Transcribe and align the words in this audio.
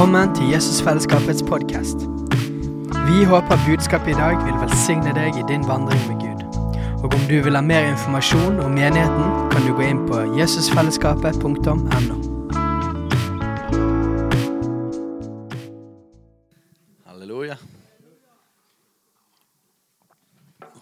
Velkommen 0.00 0.34
til 0.34 0.48
Jesusfellesskapets 0.48 1.42
podkast. 1.42 1.96
Vi 3.08 3.24
håper 3.24 3.56
budskapet 3.66 4.08
i 4.08 4.16
dag 4.16 4.38
vil 4.46 4.56
velsigne 4.62 5.12
deg 5.12 5.36
i 5.36 5.44
din 5.48 5.66
vandring 5.68 6.00
med 6.08 6.16
Gud. 6.22 6.40
Og 7.04 7.12
om 7.18 7.26
du 7.28 7.36
vil 7.44 7.58
ha 7.58 7.60
mer 7.60 7.84
informasjon 7.90 8.62
om 8.64 8.72
menigheten, 8.72 9.50
kan 9.52 9.60
du 9.66 9.74
gå 9.76 9.84
inn 9.90 10.00
på 10.08 10.22
jesusfellesskapet.no. 10.38 11.76
Halleluja. 17.04 17.60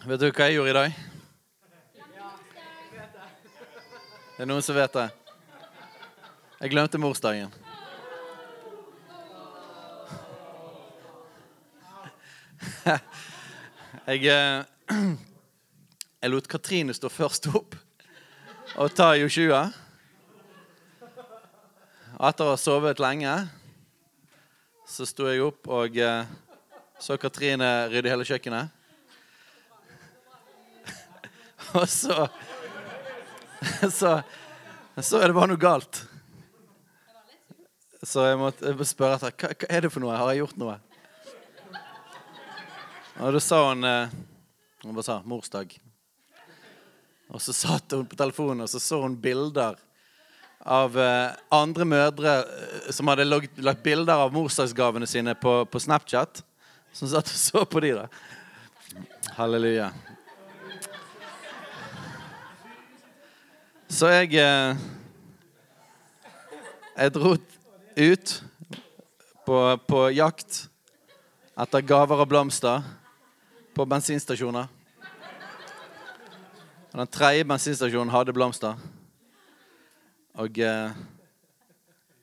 Vet 0.06 0.20
du 0.20 0.30
hva 0.30 0.46
jeg 0.46 0.60
gjorde 0.60 0.70
i 0.70 0.78
dag? 0.78 0.90
Det 4.36 4.46
er 4.46 4.54
noen 4.54 4.62
som 4.62 4.78
vet 4.78 5.00
det. 5.02 5.10
Jeg 6.60 6.70
glemte 6.70 7.02
morsdagen. 7.02 7.58
Jeg, 14.08 14.24
eh, 14.28 14.64
jeg 16.22 16.32
lot 16.32 16.48
Katrine 16.50 16.94
stå 16.96 17.10
først 17.12 17.48
opp 17.52 17.76
og 18.78 18.92
ta 18.96 19.14
Joshua. 19.16 19.66
Etter 22.18 22.44
å 22.44 22.52
ha 22.52 22.58
sovet 22.60 23.00
lenge 23.02 23.34
så 24.88 25.06
sto 25.08 25.28
jeg 25.28 25.44
opp 25.44 25.68
og 25.72 25.96
eh, 26.00 26.28
så 26.98 27.18
Katrine 27.20 27.88
rydde 27.92 28.12
hele 28.12 28.26
kjøkkenet. 28.28 28.74
og 31.78 31.88
så 31.92 32.26
så, 33.98 34.20
så 35.00 35.20
er 35.20 35.28
det 35.28 35.36
bare 35.36 35.50
noe 35.52 35.60
galt. 35.60 36.04
Så 38.06 38.28
jeg 38.28 38.38
måtte 38.38 38.86
spørre 38.86 39.18
etter 39.18 39.34
hva, 39.34 39.54
hva 39.58 39.70
er 39.74 39.84
det 39.84 39.90
for 39.92 40.04
noe. 40.04 40.16
Har 40.16 40.30
jeg 40.32 40.44
gjort 40.44 40.60
noe? 40.60 40.76
Og 43.18 43.34
da 43.34 43.40
sa 43.42 43.64
hun 43.66 43.82
eh, 43.82 44.10
Hun 44.84 44.94
bare 44.94 45.02
sa 45.02 45.22
'morsdag'. 45.26 45.78
Og 47.28 47.42
så 47.42 47.52
satt 47.52 47.90
hun 47.92 48.06
på 48.06 48.16
telefonen 48.16 48.62
og 48.62 48.68
så 48.70 48.78
så 48.80 49.00
hun 49.02 49.16
bilder 49.18 49.74
av 50.62 50.98
eh, 50.98 51.34
andre 51.50 51.84
mødre 51.84 52.34
eh, 52.46 52.92
som 52.94 53.08
hadde 53.10 53.26
lagt, 53.26 53.82
bilder 53.82 54.22
av 54.22 54.32
morsdagsgavene 54.32 55.06
sine 55.06 55.34
på, 55.34 55.64
på 55.64 55.80
Snapchat. 55.82 56.44
Som 56.92 57.10
satt 57.10 57.26
og 57.26 57.40
så 57.40 57.64
på 57.66 57.80
de 57.82 57.90
da. 57.96 58.06
Halleluja. 59.34 59.90
Så 63.88 64.06
jeg 64.14 64.30
Jeg 66.98 67.12
dro 67.14 67.34
ut 67.96 68.42
på, 69.46 69.58
på 69.88 70.06
jakt 70.10 70.68
etter 71.58 71.82
gaver 71.82 72.22
og 72.22 72.28
blomster 72.30 72.82
på 73.78 73.86
bensinstasjoner. 73.86 74.66
Og 76.88 76.98
Den 76.98 77.10
tredje 77.14 77.44
bensinstasjonen 77.46 78.10
hadde 78.10 78.34
blomster. 78.34 78.74
Og 80.38 80.58
eh, 80.62 80.98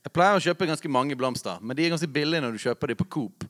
jeg 0.06 0.14
pleier 0.16 0.38
å 0.38 0.44
kjøpe 0.44 0.68
ganske 0.70 0.92
mange 0.92 1.16
blomster, 1.20 1.62
men 1.62 1.78
de 1.78 1.86
er 1.86 1.94
ganske 1.96 2.12
billige 2.12 2.44
når 2.44 2.56
du 2.58 2.64
kjøper 2.66 2.92
de 2.92 2.98
på 3.00 3.08
Coop. 3.18 3.46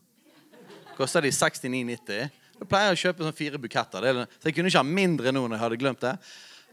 Koster 0.98 1.26
de 1.26 1.32
69,90. 1.34 2.30
Da 2.60 2.68
pleier 2.70 2.92
jeg 2.94 2.98
å 2.98 3.02
kjøpe 3.08 3.26
sånn 3.26 3.36
fire 3.42 3.60
buketter. 3.62 4.06
Er- 4.06 4.22
Så 4.40 4.48
jeg 4.50 4.56
kunne 4.56 4.70
ikke 4.70 4.84
ha 4.84 4.88
mindre 4.88 5.32
nå 5.34 5.48
når 5.48 5.58
jeg 5.58 5.64
hadde 5.66 5.82
glemt 5.82 6.00
det. 6.06 6.16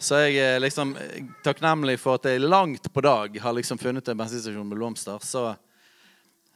Så 0.03 0.19
jeg 0.27 0.37
er 0.43 0.61
liksom 0.61 0.97
eh, 0.99 1.23
takknemlig 1.45 1.97
for 2.03 2.19
at 2.21 2.29
jeg 2.29 2.41
langt 2.45 2.93
på 2.93 3.01
dag 3.03 3.39
har 3.41 3.53
liksom 3.57 3.79
funnet 3.81 4.09
en 4.09 4.19
bensinstasjon 4.21 4.67
med 4.69 4.79
blomster. 4.79 5.19
Så 5.23 5.55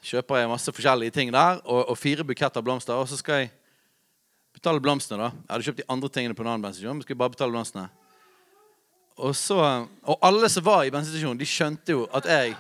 kjøper 0.06 0.42
jeg 0.42 0.50
masse 0.52 0.72
forskjellige 0.74 1.14
ting 1.16 1.32
der, 1.34 1.62
og, 1.64 1.88
og 1.90 1.96
fire 1.98 2.24
buketter 2.26 2.62
blomster. 2.62 2.94
Og 3.00 3.08
så 3.08 3.16
skal 3.18 3.44
jeg 3.46 3.52
betale 4.66 4.82
blomstene, 4.82 5.22
da. 5.22 5.30
Jeg 5.30 5.52
hadde 5.52 5.64
kjøpt 5.68 5.78
de 5.78 5.90
andre 5.94 6.08
tingene 6.10 6.34
på 6.34 6.42
en 6.42 6.48
annen 6.50 6.62
bensinstasjon. 6.64 7.02
skulle 7.04 7.18
bare 7.20 7.30
betale 7.30 7.54
blomstene. 7.54 7.86
Og 9.16 9.36
så, 9.38 9.58
og 10.02 10.24
alle 10.26 10.48
som 10.50 10.64
var 10.66 10.82
i 10.82 10.90
bensinstasjonen, 10.90 11.38
de 11.38 11.46
skjønte 11.46 11.94
jo 11.94 12.08
at 12.10 12.26
jeg 12.26 12.56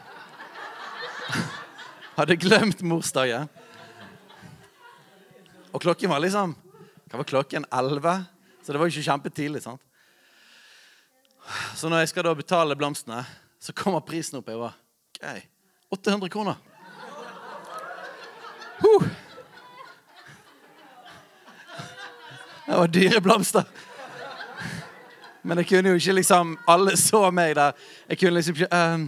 hadde 2.18 2.36
glemt 2.38 2.84
morsdagen. 2.86 3.50
Og 5.74 5.82
klokken 5.82 6.14
var 6.14 6.22
liksom 6.22 6.54
Hva 7.10 7.18
var 7.18 7.26
klokken? 7.26 7.66
11? 7.74 8.22
Så 8.62 8.72
det 8.72 8.78
var 8.78 8.86
jo 8.86 8.94
ikke 8.94 9.10
kjempetidlig. 9.10 9.64
sant? 9.66 9.82
Så 11.74 11.90
når 11.90 12.04
jeg 12.04 12.14
skal 12.14 12.26
da 12.26 12.38
betale 12.38 12.78
blomstene, 12.78 13.24
så 13.58 13.74
kommer 13.74 14.06
prisen 14.06 14.38
opp. 14.38 14.46
Jeg 14.46 14.62
var, 14.62 14.78
ok, 15.18 15.46
800 15.98 16.30
kroner. 16.30 16.62
Huh. 18.78 19.06
Det 22.66 22.76
var 22.76 22.88
dyre 22.88 23.20
blomster. 23.20 23.64
Men 25.42 25.60
jeg 25.62 25.68
kunne 25.70 25.92
jo 25.92 26.00
ikke 26.00 26.16
liksom 26.18 26.56
Alle 26.66 26.96
så 26.98 27.28
meg 27.30 27.54
der. 27.54 27.76
Jeg 28.08 28.18
kunne 28.18 28.40
liksom 28.40 28.56
ikke 28.58 28.80
um, 28.94 29.04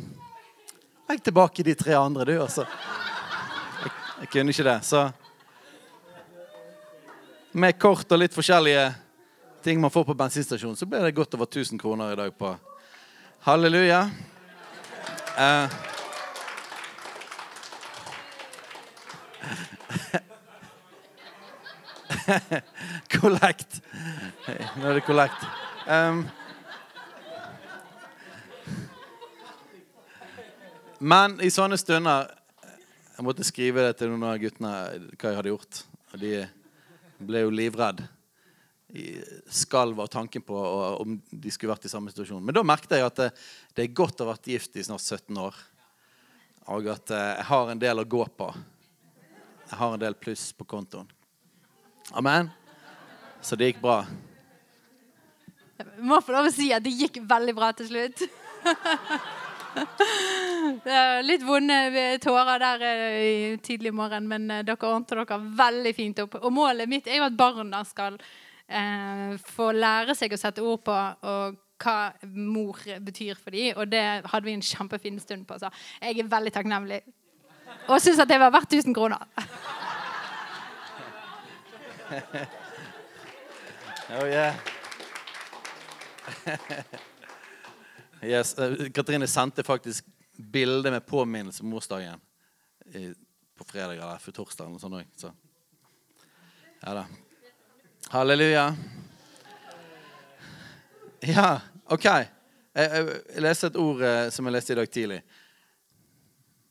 Legg 1.09 1.23
tilbake 1.25 1.65
de 1.65 1.75
tre 1.75 1.97
andre, 1.97 2.25
du, 2.29 2.35
altså. 2.43 2.67
Jeg, 3.83 3.93
jeg 4.21 4.29
kunne 4.33 4.53
ikke 4.53 4.67
det. 4.67 4.77
Så 4.85 5.09
med 7.53 7.79
kort 7.81 8.13
og 8.13 8.21
litt 8.21 8.37
forskjellige 8.37 8.83
ting 9.65 9.81
man 9.81 9.91
får 9.91 10.05
på 10.05 10.15
bensinstasjon, 10.21 10.77
så 10.77 10.87
ble 10.87 11.01
det 11.01 11.15
godt 11.17 11.35
over 11.35 11.49
1000 11.49 11.81
kroner 11.81 12.13
i 12.13 12.19
dag 12.21 12.37
på 12.37 12.53
Halleluja. 13.49 14.03
Eh. 15.39 15.79
Kollekt. 23.21 23.81
Nå 24.77 24.91
er 24.91 24.99
det 24.99 25.05
kollekt. 25.07 25.47
Um. 25.89 26.27
Men 30.99 31.39
i 31.45 31.51
sånne 31.53 31.79
stunder 31.79 32.27
Jeg 33.15 33.25
måtte 33.27 33.47
skrive 33.47 33.87
det 33.87 33.97
til 33.99 34.13
noen 34.13 34.29
av 34.29 34.39
guttene 34.43 34.73
hva 35.19 35.31
jeg 35.31 35.39
hadde 35.41 35.53
gjort. 35.53 35.81
Og 36.13 36.23
de 36.23 36.33
ble 37.19 37.43
jo 37.43 37.51
livredd. 37.55 38.05
Skalv 39.51 39.99
av 40.01 40.13
tanken 40.13 40.45
på 40.47 40.59
om 41.03 41.19
de 41.31 41.51
skulle 41.53 41.73
vært 41.73 41.89
i 41.89 41.93
samme 41.93 42.13
situasjon. 42.13 42.45
Men 42.45 42.55
da 42.55 42.63
merket 42.67 42.95
jeg 42.95 43.09
at 43.09 43.19
det, 43.19 43.29
det 43.75 43.85
er 43.85 43.99
godt 43.99 44.23
å 44.23 44.29
ha 44.29 44.37
vært 44.37 44.53
gift 44.53 44.79
i 44.79 44.87
snart 44.87 45.03
17 45.03 45.43
år. 45.43 45.59
Og 46.69 46.89
at 46.93 47.11
eh, 47.17 47.35
jeg 47.41 47.49
har 47.49 47.71
en 47.73 47.81
del 47.81 48.03
å 48.03 48.07
gå 48.07 48.23
på. 48.39 48.49
Jeg 49.69 49.81
har 49.81 49.95
en 49.95 50.03
del 50.03 50.17
pluss 50.21 50.51
på 50.55 50.67
kontoen. 50.69 51.09
Amen. 52.13 52.51
Så 53.43 53.57
det 53.57 53.73
gikk 53.73 53.83
bra. 53.83 54.03
Jeg 55.79 55.87
må 56.03 56.19
få 56.25 56.35
lov 56.35 56.49
å 56.49 56.55
si 56.55 56.71
at 56.75 56.83
det 56.83 56.95
gikk 56.97 57.21
veldig 57.29 57.55
bra 57.55 57.71
til 57.77 57.89
slutt. 57.91 58.25
Litt 61.29 61.45
vonde 61.47 61.77
tårer 62.25 62.59
der 62.63 62.85
eh, 62.89 63.21
i 63.21 63.57
tidlig 63.63 63.93
morgen, 63.95 64.27
men 64.31 64.51
eh, 64.51 64.65
dere 64.67 64.89
ordnet 64.89 65.13
dere 65.13 65.39
veldig 65.61 65.95
fint 65.95 66.19
opp. 66.25 66.39
Og 66.43 66.53
målet 66.55 66.91
mitt 66.91 67.07
er 67.07 67.21
jo 67.21 67.29
at 67.29 67.39
barna 67.39 67.85
skal 67.87 68.19
eh, 68.19 69.37
få 69.53 69.71
lære 69.77 70.17
seg 70.19 70.35
å 70.35 70.41
sette 70.41 70.65
ord 70.65 70.83
på 70.89 70.99
og 70.99 71.59
hva 71.79 71.99
mor 72.35 72.81
betyr 73.07 73.39
for 73.39 73.55
dem. 73.55 73.77
Og 73.79 73.87
det 73.93 74.05
hadde 74.25 74.47
vi 74.49 74.57
en 74.57 74.65
kjempefin 74.65 75.21
stund 75.23 75.47
på. 75.47 75.61
Så 75.61 75.71
jeg 76.03 76.25
er 76.25 76.33
veldig 76.33 76.55
takknemlig. 76.57 77.03
Og 77.87 78.01
syns 78.03 78.19
at 78.19 78.31
det 78.31 78.41
var 78.43 78.51
verdt 78.55 78.73
1000 78.81 78.97
kroner. 78.97 79.23
Oh, 84.11 84.25
yeah. 84.25 84.55
yes. 88.23 88.59
eh, 88.59 88.89
Katrine 88.91 89.27
sendte 89.29 89.63
faktisk 89.63 90.05
bilde 90.37 90.91
med 90.91 91.07
påminnelse 91.07 91.63
om 91.63 91.69
morsdagen 91.69 92.21
på 93.59 93.65
fredag 93.65 93.93
eller 93.93 94.19
for 94.19 94.33
torsdag. 94.33 94.67
eller 94.67 94.79
sånt 94.79 94.95
også, 94.95 95.09
Så. 95.17 95.33
Ja 96.81 96.95
da. 96.95 97.05
Halleluja. 98.09 98.77
Ja, 101.21 101.61
OK. 101.85 102.05
Jeg, 102.05 102.27
jeg, 102.75 103.23
jeg 103.35 103.43
leste 103.43 103.67
et 103.67 103.77
ord 103.77 104.03
eh, 104.03 104.31
som 104.31 104.47
jeg 104.47 104.55
leste 104.57 104.73
i 104.73 104.79
dag 104.79 104.91
tidlig. 104.91 105.23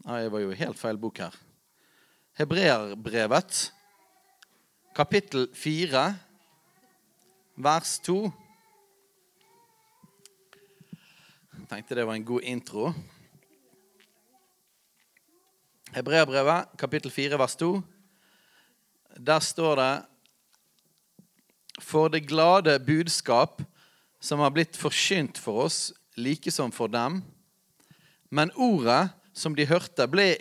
Nei, 0.07 0.21
jeg 0.23 0.31
var 0.31 0.39
jo 0.45 0.55
helt 0.55 0.79
feil 0.79 0.97
bok 0.97 1.19
her. 1.19 1.35
Hebreerbrevet, 2.39 3.65
kapittel 4.97 5.45
4 5.53 6.15
vers 7.61 7.89
2. 8.01 8.15
Jeg 11.53 11.67
tenkte 11.69 11.97
det 11.99 12.05
var 12.07 12.17
en 12.17 12.25
god 12.25 12.41
intro. 12.41 12.87
Hebreabrevet, 15.93 16.73
kapittel 16.81 17.13
4, 17.13 17.37
vers 17.37 17.55
2. 17.61 17.69
Der 19.21 19.39
står 19.39 19.75
det 19.77 19.93
For 21.77 22.09
det 22.09 22.25
glade 22.25 22.79
budskap 22.81 23.61
som 24.19 24.39
har 24.41 24.49
blitt 24.49 24.77
forkynt 24.77 25.37
for 25.37 25.69
oss, 25.69 25.93
like 26.17 26.51
som 26.51 26.71
for 26.73 26.89
dem. 26.89 27.21
Men 28.31 28.49
ordet 28.55 29.11
som 29.33 29.53
de 29.53 29.69
hørte, 29.69 30.07
ble, 30.09 30.33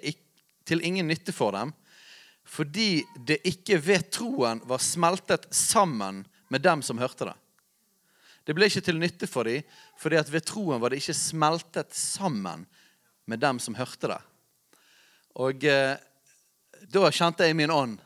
til 0.65 0.81
ingen 0.81 1.13
nytte 1.13 1.33
for 1.37 1.53
dem, 1.53 1.77
fordi 2.47 3.05
det 3.27 3.41
ikke 3.49 3.79
ved 3.83 4.09
troen 4.15 4.63
var 4.65 4.83
smeltet 4.83 5.49
sammen 5.55 6.23
med 6.49 6.63
dem 6.63 6.83
som 6.83 6.99
hørte 7.03 7.29
det. 7.29 7.37
Det 8.47 8.55
ble 8.55 8.69
ikke 8.71 8.85
til 8.87 9.01
nytte 9.03 9.27
for 9.27 9.49
dem, 9.49 9.67
fordi 9.99 10.21
at 10.21 10.31
ved 10.31 10.47
troen 10.47 10.81
var 10.81 10.93
det 10.93 11.01
ikke 11.03 11.19
smeltet 11.19 11.95
sammen 11.99 12.63
med 13.27 13.43
dem 13.43 13.59
som 13.59 13.75
hørte 13.75 14.13
det. 14.13 14.21
Og 15.43 15.67
eh, 15.67 15.97
da 16.87 17.11
kjente 17.11 17.45
jeg 17.45 17.57
i 17.57 17.59
min 17.59 17.75
ånd 17.75 17.99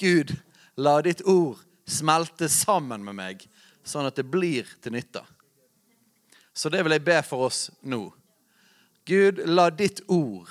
Gud, 0.00 0.32
la 0.78 1.00
ditt 1.02 1.20
ord 1.28 1.58
smelte 1.88 2.48
sammen 2.52 3.02
med 3.04 3.16
meg, 3.18 3.42
sånn 3.82 4.06
at 4.08 4.16
det 4.16 4.28
blir 4.30 4.68
til 4.82 4.94
nytte. 4.94 5.24
Så 6.54 6.70
det 6.70 6.84
vil 6.84 6.94
jeg 6.94 7.04
be 7.06 7.18
for 7.26 7.48
oss 7.48 7.68
nå. 7.82 8.08
Gud, 9.08 9.42
la 9.46 9.68
ditt 9.74 10.00
ord 10.06 10.50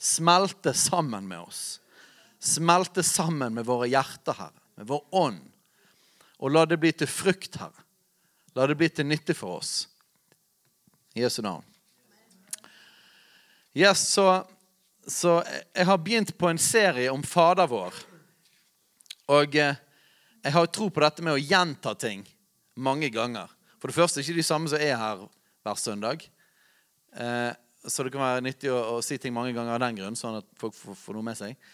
smelte 0.00 0.74
sammen 0.76 1.26
med 1.28 1.42
oss. 1.42 1.80
Smelte 2.40 3.02
sammen 3.04 3.54
med 3.54 3.66
våre 3.68 3.88
hjerter, 3.90 4.36
Herre, 4.38 4.62
med 4.80 4.88
vår 4.88 5.02
ånd. 5.14 5.42
Og 6.40 6.52
la 6.54 6.64
det 6.66 6.80
bli 6.80 6.92
til 6.96 7.10
frukt, 7.10 7.58
Herre. 7.60 7.84
La 8.56 8.66
det 8.66 8.78
bli 8.80 8.88
til 8.88 9.06
nytte 9.06 9.36
for 9.36 9.60
oss. 9.60 9.74
I 11.14 11.22
Jesu 11.24 11.42
navn. 11.44 11.66
Yes, 13.76 14.02
så, 14.08 14.42
så 15.06 15.40
jeg 15.46 15.86
har 15.86 16.00
begynt 16.02 16.32
på 16.38 16.48
en 16.50 16.58
serie 16.58 17.12
om 17.12 17.22
Fader 17.22 17.68
vår. 17.70 17.94
Og 19.30 19.54
eh, 19.54 19.78
jeg 20.42 20.54
har 20.56 20.70
tro 20.72 20.88
på 20.90 21.02
dette 21.04 21.22
med 21.22 21.36
å 21.36 21.42
gjenta 21.42 21.94
ting 21.94 22.24
mange 22.80 23.12
ganger. 23.14 23.50
For 23.78 23.90
det 23.90 23.96
første 23.96 24.24
ikke 24.24 24.38
de 24.40 24.46
samme 24.46 24.70
som 24.72 24.80
er 24.80 24.96
her 24.98 25.26
hver 25.62 25.78
søndag. 25.78 26.24
Eh, 27.14 27.52
så 27.86 28.04
det 28.04 28.12
kan 28.12 28.24
være 28.24 28.44
nyttig 28.44 28.72
å, 28.72 28.80
å, 28.96 29.02
si 29.04 29.18
ting 29.20 29.34
mange 29.34 29.54
ganger 29.56 29.76
av 29.76 29.82
den 29.84 30.00
grunn, 30.00 30.18
sånn 30.18 30.40
at 30.40 30.48
folk 30.60 30.74
får, 30.76 30.98
får, 30.98 31.16
noe 31.16 31.28
med 31.30 31.38
seg. 31.38 31.70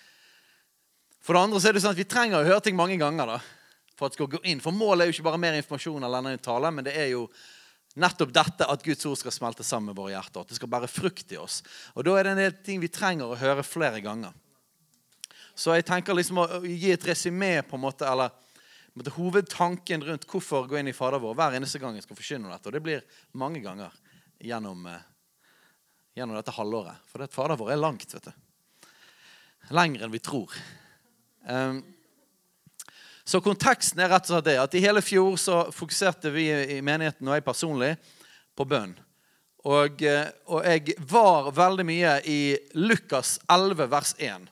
For 1.26 1.34
det 1.34 1.43
andre 1.43 1.58
så 1.58 1.69
er 1.69 1.75
det 1.75 1.82
sånn 1.82 1.96
at 1.96 1.99
vi 1.99 2.06
trenger 2.06 2.38
å 2.38 2.46
høre 2.46 2.62
ting 2.62 2.76
mange 2.78 2.94
ganger 3.00 3.32
da, 3.32 3.37
for 3.99 4.06
at 4.06 4.14
skal 4.14 4.28
gå 4.31 4.38
inn. 4.46 4.61
For 4.62 4.70
målet 4.70 5.02
er 5.02 5.11
jo 5.11 5.17
ikke 5.17 5.26
bare 5.26 5.40
mer 5.43 5.56
informasjon, 5.58 6.05
eller 6.06 6.28
en 6.31 6.43
tale, 6.44 6.70
men 6.70 6.87
det 6.87 6.94
er 6.94 7.08
jo 7.17 7.25
nettopp 7.99 8.31
dette 8.37 8.69
at 8.70 8.84
Guds 8.84 9.08
ord 9.08 9.19
skal 9.19 9.34
smelte 9.34 9.67
sammen 9.67 9.90
med 9.90 9.99
våre 9.99 10.12
hjerter. 10.12 10.44
At 10.44 10.52
det 10.52 10.61
skal 10.61 10.70
bære 10.70 10.90
frukt 10.93 11.34
i 11.34 11.40
oss. 11.40 11.62
Og 11.96 12.06
Da 12.06 12.14
er 12.14 12.28
det 12.28 12.34
en 12.37 12.43
del 12.44 12.55
ting 12.62 12.78
vi 12.78 12.93
trenger 12.93 13.32
å 13.32 13.40
høre 13.40 13.67
flere 13.67 14.05
ganger. 14.05 14.37
Så 15.56 15.75
jeg 15.75 15.88
tenker 15.88 16.14
liksom 16.14 16.44
å 16.44 16.46
gi 16.62 16.93
et 16.93 17.08
resymé 17.11 17.58
på 17.67 17.75
en 17.75 17.84
måte, 17.88 18.06
eller 18.06 18.31
måte, 18.94 19.17
hovedtanken 19.17 20.05
rundt 20.06 20.29
hvorfor 20.31 20.69
gå 20.69 20.79
inn 20.79 20.93
i 20.93 20.96
Fader 20.96 21.19
vår 21.19 21.34
hver 21.34 21.58
eneste 21.58 21.81
gang 21.82 21.96
jeg 21.96 22.05
skal 22.06 22.20
forkynne 22.20 22.52
dette. 22.52 22.69
Og 22.69 22.76
det 22.76 22.84
blir 22.84 23.06
mange 23.34 23.64
ganger 23.64 23.90
gjennom, 24.38 24.87
eh, 24.87 25.06
gjennom 26.14 26.38
dette 26.38 26.55
halvåret. 26.55 27.02
For 27.11 27.19
det 27.19 27.32
Fader 27.32 27.58
vår 27.58 27.72
er 27.72 27.82
langt. 27.82 28.12
vet 28.12 28.31
du. 28.31 28.90
Lenger 29.75 30.05
enn 30.05 30.12
vi 30.12 30.20
tror. 30.20 30.52
Um, 31.46 31.82
så 33.26 33.40
konteksten 33.40 34.02
er 34.02 34.10
rett 34.10 34.28
og 34.28 34.37
slett 34.37 34.46
det 34.46 34.58
at 34.62 34.75
i 34.78 34.82
hele 34.84 35.02
fjor 35.02 35.34
så 35.40 35.64
fokuserte 35.75 36.31
vi 36.31 36.46
i 36.76 36.82
menigheten 36.82 37.26
og 37.26 37.34
jeg 37.34 37.44
personlig 37.46 37.96
på 38.54 38.66
bønn. 38.70 38.93
Og, 39.66 40.02
eh, 40.02 40.28
og 40.46 40.62
jeg 40.62 40.94
var 41.10 41.50
veldig 41.50 41.87
mye 41.88 42.12
i 42.31 42.40
Lukas 42.78 43.40
11, 43.50 43.88
vers 43.90 44.14
1. 44.22 44.46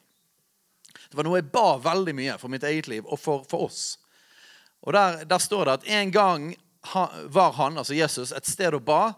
Det 1.07 1.15
var 1.15 1.29
noe 1.29 1.39
jeg 1.39 1.53
ba 1.55 1.77
veldig 1.85 2.17
mye 2.19 2.35
for 2.41 2.51
mitt 2.51 2.67
eget 2.67 2.91
liv 2.91 3.07
og 3.07 3.21
for, 3.23 3.47
for 3.47 3.69
oss. 3.69 3.85
Og 4.83 4.93
der, 4.97 5.23
der, 5.23 5.39
står 5.39 5.65
det 5.65 5.77
at 5.79 5.89
en 6.01 6.11
gang 6.11 6.51
var 7.31 7.55
han, 7.55 7.79
altså 7.79 7.95
Jesus, 7.95 8.35
et 8.35 8.51
sted 8.51 8.75
og 8.75 8.83
ba. 8.85 9.15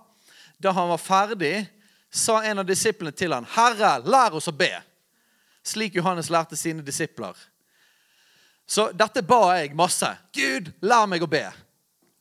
Da 0.60 0.76
han 0.76 0.92
var 0.92 1.00
ferdig, 1.00 1.64
sa 2.12 2.42
en 2.44 2.60
av 2.60 2.68
disiplene 2.68 3.16
til 3.16 3.32
han, 3.32 3.48
'Herre, 3.48 4.04
lær 4.04 4.36
oss 4.36 4.52
å 4.52 4.54
be', 4.54 4.84
slik 5.64 5.96
Johannes 5.96 6.28
lærte 6.30 6.56
sine 6.60 6.84
disipler. 6.84 7.32
Så 8.66 8.88
dette 8.96 9.22
ba 9.22 9.56
jeg 9.60 9.76
masse. 9.78 10.08
Gud, 10.34 10.72
lær 10.82 11.06
meg 11.10 11.22
å 11.22 11.30
be. 11.30 11.44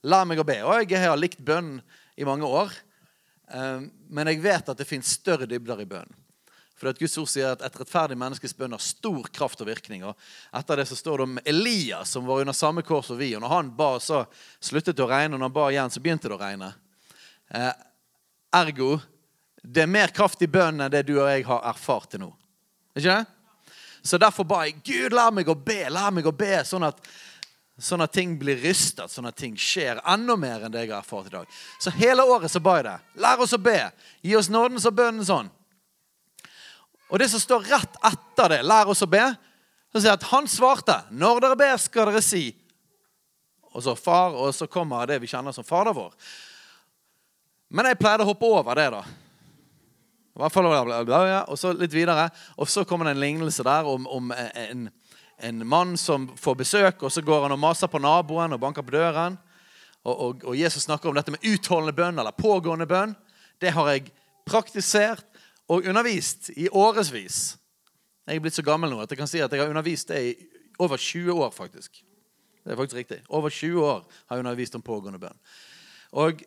Lær 0.06 0.28
meg 0.30 0.42
å 0.42 0.46
be. 0.46 0.60
Og 0.66 0.92
jeg 0.92 1.02
har 1.02 1.18
likt 1.18 1.42
bønn 1.42 1.80
i 2.16 2.28
mange 2.28 2.46
år. 2.46 2.74
Eh, 3.50 3.88
men 4.14 4.30
jeg 4.30 4.44
vet 4.44 4.70
at 4.70 4.78
det 4.78 4.88
fins 4.88 5.16
større 5.18 5.50
dybder 5.50 5.82
i 5.82 5.90
bønn. 5.90 6.14
For 6.76 6.92
at 6.92 7.00
Guds 7.00 7.16
ord 7.18 7.30
sier 7.32 7.54
at 7.56 7.64
et 7.64 7.78
rettferdig 7.80 8.18
menneskes 8.20 8.54
bønn 8.58 8.76
har 8.76 8.84
stor 8.84 9.30
kraft 9.34 9.64
og 9.64 9.70
virkning. 9.72 10.04
Og 10.06 10.14
etter 10.60 10.82
det 10.82 10.88
så 10.90 10.98
står 11.00 11.22
det 11.22 11.28
om 11.30 11.42
Elias, 11.48 12.12
som 12.14 12.28
var 12.28 12.44
under 12.44 12.56
samme 12.56 12.84
kår 12.86 13.06
som 13.08 13.18
vi. 13.18 13.32
Og 13.38 13.42
når 13.42 13.54
han 13.54 13.74
ba, 13.78 13.96
så 14.04 14.26
sluttet 14.60 14.98
det 14.98 15.06
å 15.06 15.10
regne. 15.10 15.34
Og 15.34 15.40
når 15.40 15.50
han 15.50 15.58
ba 15.58 15.68
igjen, 15.72 15.94
så 15.94 16.04
begynte 16.04 16.30
det 16.30 16.38
å 16.38 16.42
regne. 16.44 16.74
Eh, 17.56 17.72
ergo 18.60 18.96
det 19.66 19.82
er 19.82 19.90
mer 19.90 20.12
kraft 20.14 20.42
i 20.46 20.50
bønnen 20.52 20.86
enn 20.86 20.94
det 20.94 21.06
du 21.08 21.16
og 21.18 21.30
jeg 21.30 21.46
har 21.48 21.64
erfart 21.72 22.12
til 22.14 22.22
nå. 22.22 22.30
Ikke 22.96 23.10
det? 23.10 23.35
Så 24.06 24.20
derfor 24.22 24.46
ba 24.46 24.62
jeg 24.68 24.78
Gud, 24.86 25.16
la 25.18 25.32
meg 25.34 25.50
å 25.50 25.56
be, 25.58 25.80
la 25.90 26.12
meg 26.14 26.28
å 26.30 26.34
be, 26.36 26.60
sånn 26.68 26.86
at, 26.86 27.00
sånn 27.82 28.06
at 28.06 28.14
ting 28.14 28.36
blir 28.38 28.60
rystet, 28.62 29.10
sånn 29.10 29.26
at 29.26 29.38
ting 29.40 29.56
skjer 29.58 29.98
enda 30.06 30.36
mer 30.38 30.68
enn 30.68 30.74
det 30.74 30.84
jeg 30.84 30.92
har 30.94 31.02
erfart 31.02 31.32
i 31.32 31.34
dag. 31.34 31.56
Så 31.82 31.94
hele 31.98 32.22
året 32.30 32.54
så 32.54 32.62
ba 32.62 32.76
jeg 32.78 32.86
det. 32.86 33.00
Lær 33.26 33.42
oss 33.42 33.56
å 33.58 33.62
be. 33.66 33.80
Gi 34.22 34.36
oss 34.38 34.52
nådens 34.54 34.86
og 34.86 34.94
bønnen 35.00 35.26
sånn. 35.26 35.50
Og 37.10 37.22
det 37.22 37.32
som 37.34 37.42
står 37.42 37.66
rett 37.72 37.98
etter 38.06 38.54
det, 38.54 38.62
lær 38.70 38.94
oss 38.94 39.02
å 39.02 39.10
be, 39.10 39.26
så 39.90 39.98
sier 39.98 40.12
jeg 40.12 40.20
at 40.20 40.30
han 40.30 40.48
svarte, 40.52 41.00
når 41.10 41.42
dere 41.42 41.58
ber, 41.60 41.76
skal 41.82 42.12
dere 42.12 42.22
si 42.26 42.50
Og 43.76 43.84
så 43.84 43.92
far, 44.00 44.38
og 44.40 44.54
så 44.56 44.70
kommer 44.72 45.04
det 45.10 45.18
vi 45.20 45.28
kjenner 45.28 45.52
som 45.52 45.66
Fader 45.68 45.92
vår. 45.92 46.14
Men 47.76 47.90
jeg 47.90 47.98
pleide 48.00 48.24
å 48.24 48.30
hoppe 48.30 48.48
over 48.48 48.78
det, 48.80 48.86
da. 48.94 49.02
Og 50.36 51.60
så 51.60 51.72
litt 51.72 51.94
videre. 51.96 52.28
Og 52.60 52.68
så 52.68 52.84
kommer 52.84 53.08
det 53.08 53.16
en 53.16 53.24
lignelse 53.24 53.64
der 53.64 53.88
om, 53.88 54.08
om 54.08 54.34
en, 54.36 54.90
en, 55.40 55.68
mann 55.68 55.96
som 55.98 56.28
får 56.36 56.58
besøk, 56.60 57.04
og 57.04 57.12
så 57.12 57.24
går 57.24 57.46
han 57.46 57.56
og 57.56 57.62
maser 57.62 57.88
på 57.88 58.02
naboen 58.04 58.56
og 58.56 58.60
banker 58.60 58.84
på 58.84 58.98
døren. 58.98 59.38
Og, 60.04 60.16
og, 60.16 60.44
og 60.44 60.58
Jesus 60.60 60.84
snakker 60.84 61.10
om 61.10 61.16
dette 61.16 61.32
med 61.32 61.46
utholdende 61.48 61.96
bønn 61.96 62.20
eller 62.20 62.36
pågående 62.36 62.88
bønn. 62.90 63.16
Det 63.64 63.72
har 63.78 63.94
jeg 63.94 64.12
praktisert 64.46 65.24
og 65.72 65.88
undervist 65.88 66.52
i 66.60 66.68
årevis. 66.68 67.56
Jeg 68.28 68.36
er 68.36 68.44
blitt 68.44 68.58
så 68.58 68.66
gammel 68.66 68.92
nå 68.92 69.00
at 69.02 69.14
jeg 69.14 69.22
kan 69.22 69.32
si 69.32 69.40
at 69.40 69.54
jeg 69.54 69.64
har 69.64 69.72
undervist 69.72 70.12
det 70.12 70.20
i 70.20 70.36
over 70.84 71.00
20 71.00 71.32
år. 71.32 71.56
faktisk. 71.56 72.04
Det 72.66 72.74
er 72.74 72.76
faktisk 72.76 73.00
riktig. 73.00 73.22
Over 73.30 73.50
20 73.50 73.86
år 73.86 74.04
har 74.28 74.36
jeg 74.36 74.44
undervist 74.44 74.76
om 74.76 74.84
pågående 74.84 75.22
bønn. 75.22 75.40
Og, 76.12 76.44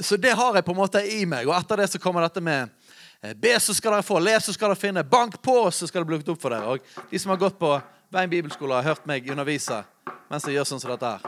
så 0.00 0.20
det 0.20 0.36
har 0.36 0.54
jeg 0.54 0.64
på 0.64 0.74
en 0.76 0.82
måte 0.84 1.00
i 1.08 1.24
meg. 1.24 1.48
Og 1.48 1.56
etter 1.56 1.80
det 1.80 1.88
så 1.94 2.02
kommer 2.02 2.28
dette 2.28 2.44
med 2.44 2.68
Eh, 2.68 2.83
be, 3.32 3.54
så 3.60 3.74
skal 3.74 3.96
dere 3.96 4.04
få. 4.04 4.18
Les, 4.20 4.44
så 4.44 4.52
skal 4.52 4.72
dere 4.72 4.80
finne. 4.80 5.04
Bank 5.08 5.38
på, 5.42 5.56
så 5.72 5.88
skal 5.88 6.02
det 6.02 6.10
bli 6.10 6.18
lukket 6.18 6.34
opp 6.34 6.42
for 6.42 6.54
dere. 6.54 6.74
Og 6.74 7.10
de 7.10 7.20
som 7.20 7.32
har 7.32 7.40
gått 7.40 7.58
på 7.60 7.72
Veien 8.14 8.30
bibelskole, 8.30 8.76
har 8.76 8.94
hørt 8.94 9.06
meg 9.10 9.26
undervise 9.32 9.80
mens 10.30 10.44
jeg 10.46 10.54
gjør 10.54 10.68
sånn 10.68 10.82
som 10.82 10.92
dette 10.92 11.08
her. 11.16 11.24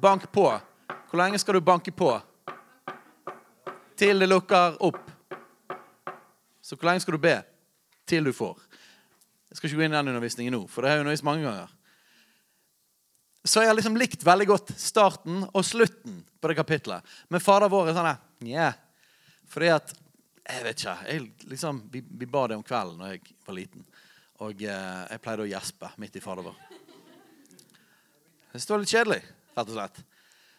Bank 0.00 0.24
på. 0.32 0.46
Hvor 1.10 1.20
lenge 1.20 1.38
skal 1.40 1.58
du 1.58 1.64
banke 1.64 1.92
på? 1.94 2.10
Til 3.98 4.22
det 4.22 4.28
lukker 4.30 4.78
opp. 4.84 5.02
Så 6.64 6.78
hvor 6.78 6.88
lenge 6.88 7.04
skal 7.04 7.18
du 7.18 7.22
be? 7.22 7.36
Til 8.08 8.24
du 8.24 8.32
får. 8.34 8.56
Jeg 9.50 9.58
skal 9.58 9.68
ikke 9.68 9.78
gå 9.78 9.86
inn 9.86 9.94
i 9.94 9.98
den 9.98 10.10
undervisningen 10.14 10.56
nå, 10.56 10.62
for 10.66 10.82
det 10.82 10.90
har 10.90 10.98
jeg 10.98 11.04
undervist 11.04 11.26
mange 11.26 11.44
ganger. 11.46 11.74
Så 13.44 13.60
jeg 13.60 13.70
har 13.70 13.76
liksom 13.76 13.98
likt 14.00 14.24
veldig 14.24 14.46
godt 14.48 14.72
starten 14.80 15.44
og 15.50 15.66
slutten 15.68 16.22
på 16.40 16.50
det 16.50 16.56
kapitlet. 16.56 17.04
Men 17.28 17.44
Fader 17.44 17.68
vår 17.72 17.92
er 17.92 17.98
sånn 17.98 18.48
yeah. 18.48 18.78
Fordi 19.52 19.68
at 19.76 19.92
jeg 20.44 20.64
vet 20.64 20.80
ikke. 20.80 20.96
Jeg, 21.08 21.28
liksom, 21.48 21.82
vi, 21.92 22.02
vi, 22.04 22.26
ba 22.28 22.46
det 22.50 22.58
om 22.58 22.64
kvelden 22.66 23.00
da 23.00 23.12
jeg 23.14 23.36
var 23.46 23.56
liten. 23.56 23.84
Og 24.44 24.64
eh, 24.66 25.04
jeg 25.08 25.22
pleide 25.24 25.46
å 25.46 25.48
gjespe 25.48 25.92
midt 26.02 26.18
i 26.18 26.22
Fader 26.24 26.44
vår. 26.44 26.58
Det 28.52 28.66
var 28.68 28.82
litt 28.82 28.92
kjedelig, 28.92 29.22
rett 29.56 29.70
og 29.70 29.78
slett. 29.78 30.02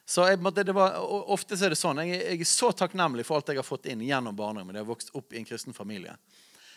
Så 0.06 0.26
jeg, 0.30 0.40
det 0.58 0.74
var, 0.76 0.98
Ofte 1.34 1.58
er 1.58 1.74
det 1.74 1.80
sånn. 1.80 2.02
Jeg, 2.04 2.18
jeg, 2.22 2.42
er 2.42 2.50
så 2.50 2.72
takknemlig 2.78 3.26
for 3.26 3.40
alt 3.40 3.50
jeg 3.50 3.62
har 3.62 3.68
fått 3.68 3.88
inn 3.90 4.04
gjennom 4.06 4.36
barndommen. 4.38 4.76
Jeg 4.76 4.86
har 4.86 4.90
vokst 4.90 5.14
opp 5.18 5.34
i 5.34 5.40
en 5.40 5.48
kristen 5.48 5.74
familie. 5.74 6.18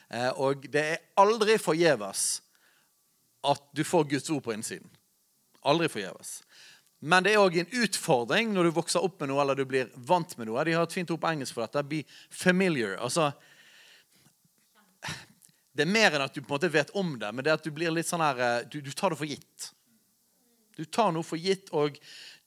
Eh, 0.08 0.30
og 0.40 0.68
det 0.72 0.84
er 0.94 1.02
aldri 1.20 1.58
forgjeves 1.60 2.28
at 3.48 3.64
du 3.76 3.84
får 3.84 4.08
Guds 4.12 4.30
ord 4.34 4.44
på 4.44 4.54
innsiden. 4.54 4.88
Aldri 5.68 5.90
forgjeves. 5.92 6.38
Men 6.98 7.22
det 7.22 7.32
er 7.34 7.42
òg 7.42 7.60
en 7.60 7.74
utfordring 7.84 8.50
når 8.54 8.68
du 8.68 8.76
vokser 8.80 9.04
opp 9.04 9.20
med 9.22 9.30
noe 9.30 9.42
eller 9.44 9.58
du 9.58 9.64
blir 9.70 9.90
vant 10.08 10.32
med 10.38 10.48
noe. 10.48 10.64
De 10.66 10.74
har 10.74 10.86
et 10.88 10.96
fint 10.96 11.10
ord 11.14 11.20
på 11.22 11.30
engelsk 11.30 11.54
for 11.54 11.66
dette. 11.66 11.84
Be 11.86 12.02
familiar. 12.34 12.96
Altså, 12.98 13.30
det 15.78 15.84
er 15.86 15.92
mer 15.94 16.16
enn 16.16 16.24
at 16.24 16.34
du 16.34 16.40
på 16.42 16.50
en 16.50 16.56
måte 16.56 16.72
vet 16.74 16.90
om 16.98 17.12
det, 17.20 17.30
men 17.30 17.46
det 17.46 17.52
er 17.52 17.60
at 17.60 17.66
du 17.66 17.70
blir 17.74 17.94
litt 17.94 18.08
sånn 18.08 18.24
her, 18.24 18.40
eh, 18.42 18.64
du, 18.66 18.80
du 18.82 18.90
tar 18.90 19.14
det 19.14 19.20
for 19.20 19.30
gitt. 19.30 19.68
Du 20.74 20.82
tar 20.90 21.12
noe 21.14 21.26
for 21.26 21.38
gitt, 21.38 21.70
og 21.70 21.94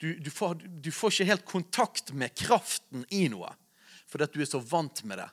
du, 0.03 0.09
du, 0.19 0.27
får, 0.31 0.59
du 0.83 0.91
får, 0.91 1.13
ikke 1.13 1.29
helt 1.29 1.47
kontakt 1.47 2.11
med 2.11 2.35
kraften 2.35 3.05
i 3.07 3.29
noe. 3.31 3.53
Fordi 4.11 4.27
at 4.27 4.35
du 4.35 4.43
er 4.43 4.49
så 4.51 4.59
vant 4.59 5.03
med 5.07 5.21
det. 5.21 5.29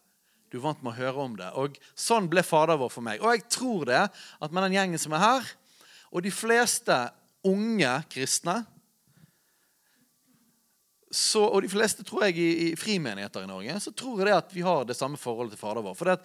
Du 0.50 0.60
er 0.60 0.64
vant 0.68 0.82
med 0.82 0.94
å 0.94 0.98
høre 0.98 1.25
om 1.25 1.34
det. 1.38 1.50
Og 1.58 1.75
Sånn 1.98 2.30
ble 2.30 2.46
Fader 2.46 2.78
vår 2.78 2.94
for 2.94 3.06
meg. 3.06 3.22
Og 3.22 3.34
jeg 3.34 3.46
tror 3.50 3.87
det 3.90 4.04
at 4.06 4.54
med 4.54 4.68
den 4.68 4.78
gjengen 4.78 5.02
som 5.02 5.14
er 5.18 5.25
her, 5.25 5.52
og 6.14 6.22
de 6.25 6.32
fleste 6.32 6.96
unge 7.46 7.90
kristne 8.14 8.60
så, 11.11 11.41
og 11.47 11.62
de 11.65 11.71
fleste 11.73 12.05
tror 12.05 12.27
jeg 12.27 12.37
i, 12.37 12.49
i, 12.67 12.77
frimenigheter 12.77 13.47
i 13.47 13.49
Norge, 13.49 13.81
så 13.81 13.93
tror 13.97 14.21
jeg 14.21 14.29
det 14.29 14.37
at 14.37 14.50
vi 14.53 14.65
har 14.67 14.85
det 14.85 14.97
samme 14.97 15.17
forholdet 15.21 15.57
til 15.57 15.62
Fader 15.62 15.85
vår. 15.85 15.97
For 15.97 16.12
at 16.12 16.25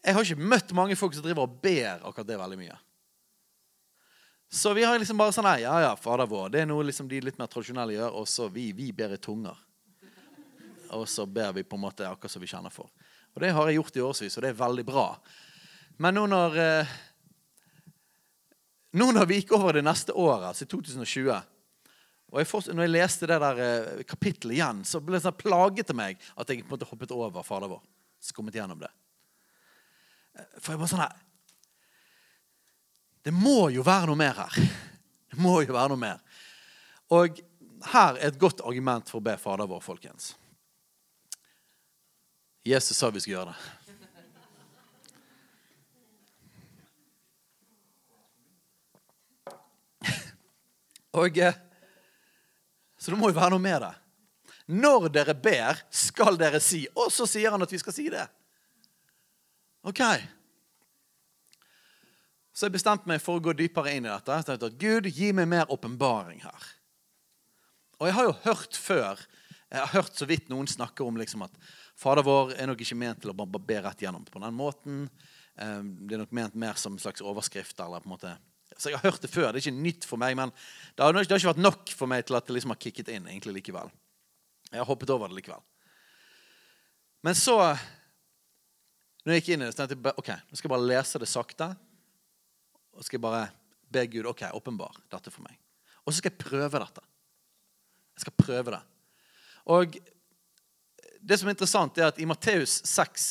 jeg 0.00 0.16
har 0.16 0.24
ikke 0.24 0.48
møtt 0.54 0.72
mange 0.76 0.96
folk 0.96 1.16
som 1.16 1.24
driver 1.26 1.44
og 1.44 1.58
ber 1.60 2.00
akkurat 2.00 2.28
det 2.30 2.38
veldig 2.40 2.58
mye. 2.60 2.76
Så 4.48 4.72
vi 4.72 4.86
har 4.88 4.96
liksom 4.96 5.18
bare 5.20 5.34
sånn 5.36 5.44
nei, 5.44 5.58
Ja, 5.66 5.74
ja, 5.84 5.90
Fader 6.00 6.28
vår. 6.30 6.48
Det 6.54 6.62
er 6.62 6.70
noe 6.70 6.86
liksom 6.88 7.10
de 7.10 7.20
litt 7.20 7.36
mer 7.40 7.50
tradisjonelle 7.52 7.98
gjør. 7.98 8.14
Og 8.22 8.30
så 8.30 8.48
vi, 8.48 8.70
vi 8.72 8.88
ber 8.96 9.12
i 9.12 9.20
tunger. 9.20 9.58
Og 10.96 11.04
så 11.10 11.26
ber 11.28 11.52
vi 11.58 11.66
på 11.68 11.76
en 11.76 11.84
måte 11.84 12.08
akkurat 12.08 12.32
som 12.32 12.40
vi 12.40 12.48
kjenner 12.48 12.72
for. 12.72 12.88
Og 13.36 13.44
det 13.44 13.52
har 13.52 13.68
jeg 13.68 13.76
gjort 13.76 13.98
i 13.98 14.04
årevis, 14.06 14.38
og 14.38 14.46
det 14.46 14.54
er 14.54 14.62
veldig 14.62 14.86
bra. 14.88 15.04
Men 16.00 16.16
nå 16.16 16.24
når 16.30 16.58
eh, 16.62 16.96
Nå 18.96 19.10
når 19.12 19.26
vi 19.28 19.36
gikk 19.42 19.50
over 19.52 19.76
det 19.76 19.82
neste 19.84 20.14
året, 20.16 20.46
altså 20.48 20.64
i 20.64 20.70
2020 20.72 21.57
og 22.28 22.42
jeg 22.42 22.48
forst, 22.50 22.68
når 22.74 22.84
jeg 22.84 22.92
leste 22.92 23.26
det 23.28 23.38
der 23.40 23.60
eh, 23.64 24.00
kapittelet 24.08 24.58
igjen, 24.58 24.82
så 24.84 25.00
ble 25.00 25.16
det 25.16 25.24
sånn 25.24 25.36
plaget 25.38 25.86
til 25.88 25.96
meg 25.96 26.18
at 26.36 26.50
jeg 26.50 26.60
på 26.60 26.68
en 26.68 26.74
måte 26.74 26.88
hoppet 26.90 27.12
over 27.16 27.46
Fader 27.46 27.70
vår. 27.72 27.80
Skummet 28.20 28.58
gjennom 28.58 28.80
det. 28.82 28.90
Eh, 30.36 30.48
for 30.58 30.74
jeg 30.74 30.80
var 30.82 30.90
sånn 30.90 31.04
her 31.06 31.16
Det 33.24 33.32
må 33.32 33.70
jo 33.72 33.82
være 33.86 34.10
noe 34.10 34.20
mer 34.20 34.36
her. 34.42 34.52
Det 35.32 35.38
må 35.40 35.62
jo 35.64 35.72
være 35.72 35.88
noe 35.94 36.00
mer. 36.00 36.18
Og 37.16 37.40
her 37.94 38.12
er 38.18 38.28
et 38.28 38.40
godt 38.40 38.60
argument 38.66 39.08
for 39.08 39.22
å 39.22 39.24
be 39.24 39.36
Fader 39.40 39.68
vår, 39.70 39.80
folkens. 39.84 40.34
Jesus 42.68 42.96
sa 42.98 43.08
vi 43.08 43.20
skulle 43.24 43.38
gjøre 43.38 43.52
det. 43.54 43.60
Og 51.22 51.40
eh, 51.40 51.56
Så 52.98 53.12
det 53.12 53.18
må 53.20 53.30
jo 53.30 53.38
være 53.38 53.54
noe 53.54 53.62
med 53.62 53.80
det. 53.84 53.94
Når 54.68 55.08
dere 55.14 55.34
ber, 55.38 55.78
skal 55.94 56.36
dere 56.40 56.60
si. 56.60 56.82
Og 56.98 57.12
så 57.14 57.26
sier 57.30 57.54
han 57.54 57.62
at 57.64 57.72
vi 57.72 57.80
skal 57.80 57.94
si 57.94 58.08
det. 58.12 58.26
Ok. 59.86 60.02
Så 62.52 62.66
jeg 62.66 62.74
bestemte 62.74 63.08
meg 63.08 63.22
for 63.22 63.38
å 63.38 63.42
gå 63.42 63.54
dypere 63.56 63.94
inn 63.94 64.08
i 64.08 64.10
dette. 64.10 64.34
Jeg 64.34 64.48
tenkte 64.48 64.68
at 64.72 64.80
Gud, 64.82 65.08
gi 65.14 65.30
meg 65.36 65.46
mer 65.48 65.70
åpenbaring 65.72 66.42
her. 66.42 66.68
Og 68.02 68.10
jeg 68.10 68.16
har 68.18 68.28
jo 68.28 68.38
hørt 68.44 68.78
før 68.78 69.28
Jeg 69.68 69.82
har 69.82 69.90
hørt 69.98 70.14
så 70.16 70.24
vidt 70.24 70.46
noen 70.48 70.64
snakker 70.64 71.04
om 71.04 71.18
liksom 71.20 71.42
at 71.44 71.52
Fader 71.98 72.24
vår 72.24 72.54
er 72.56 72.70
nok 72.70 72.80
ikke 72.80 72.96
ment 72.96 73.18
til 73.20 73.28
å 73.28 73.34
bare 73.36 73.60
be 73.60 73.76
rett 73.84 74.00
gjennom 74.00 74.22
på 74.24 74.40
den 74.40 74.54
måten. 74.56 75.02
Det 75.52 76.16
er 76.16 76.22
nok 76.22 76.32
ment 76.32 76.54
mer 76.56 76.78
som 76.80 76.94
en 76.96 77.02
slags 77.02 77.20
overskrift. 77.20 77.76
eller 77.76 78.00
på 78.00 78.08
en 78.08 78.14
måte 78.14 78.32
så 78.76 78.90
Jeg 78.90 78.98
har 79.00 79.10
hørt 79.10 79.22
det 79.22 79.30
før. 79.30 79.50
Det 79.52 79.58
er 79.58 79.66
ikke 79.66 79.86
nytt 79.86 80.04
for 80.06 80.20
meg, 80.20 80.36
men 80.38 80.52
det 80.94 81.02
har, 81.02 81.12
det 81.14 81.30
har 81.30 81.40
ikke 81.40 81.52
vært 81.54 81.64
nok 81.64 81.92
for 81.96 82.10
meg 82.10 82.26
til 82.26 82.36
at 82.38 82.46
det 82.46 82.54
liksom 82.54 82.74
har 82.74 82.80
kicket 82.82 83.08
inn 83.10 83.26
egentlig 83.26 83.56
likevel. 83.58 83.90
Jeg 84.68 84.82
har 84.82 84.88
hoppet 84.88 85.10
over 85.10 85.30
det 85.30 85.38
likevel. 85.40 85.62
Men 87.26 87.34
så, 87.34 87.56
når 89.24 89.34
jeg 89.34 89.42
gikk 89.42 89.54
inn 89.54 89.64
i 89.64 89.66
det, 89.66 89.74
så 89.74 89.82
tenkte 89.82 89.96
jeg 90.12 90.20
ok, 90.22 90.30
nå 90.36 90.58
skal 90.58 90.68
jeg 90.68 90.74
bare 90.76 90.90
lese 90.92 91.22
det 91.22 91.30
sakte. 91.30 91.70
Og 92.94 93.06
skal 93.06 93.18
jeg 93.18 93.24
bare 93.24 93.48
be 93.88 94.04
Gud 94.12 94.28
ok, 94.30 94.44
åpenbar 94.54 95.00
dette 95.10 95.32
for 95.32 95.46
meg. 95.46 95.56
Og 96.04 96.12
så 96.12 96.20
skal 96.20 96.32
jeg 96.32 96.44
prøve 96.44 96.82
dette. 96.82 97.04
Jeg 98.18 98.26
skal 98.26 98.38
prøve 98.38 98.74
det. 98.74 98.82
Og 99.68 99.98
det 101.18 101.38
som 101.38 101.48
er 101.48 101.56
interessant, 101.56 101.98
er 101.98 102.12
at 102.12 102.20
i 102.20 102.26
Matteus 102.28 102.78
6 102.88 103.26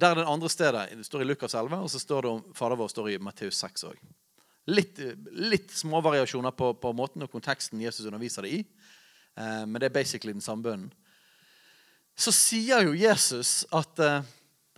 Der 0.00 0.14
er 0.14 0.22
det 0.22 0.30
andre 0.32 0.48
stedet. 0.48 0.88
Det 0.96 1.04
står 1.04 1.22
i 1.22 1.28
Lukas 1.28 1.54
11, 1.54 1.76
og 1.76 1.90
så 1.90 1.98
står 2.00 2.22
det 2.22 2.30
om 2.30 2.54
Fader 2.56 2.78
vår 2.80 2.88
står 2.88 3.10
i 3.10 3.18
Matteus 3.20 3.58
6 3.60 3.84
òg. 3.90 3.98
Litt, 4.70 5.00
litt 5.32 5.74
småvariasjoner 5.76 6.54
på, 6.56 6.72
på 6.80 6.92
måten 6.96 7.26
og 7.26 7.32
konteksten 7.32 7.82
Jesus 7.82 8.06
underviser 8.08 8.46
det 8.46 8.54
i. 8.54 8.60
Eh, 9.36 9.66
men 9.66 9.76
det 9.80 9.90
er 9.90 9.96
basically 9.98 10.32
den 10.32 10.44
samme 10.44 10.64
bønnen. 10.64 10.88
Så 12.16 12.32
sier 12.32 12.86
jo 12.86 12.96
Jesus 12.96 13.64
at 13.76 14.00
eh, 14.00 14.28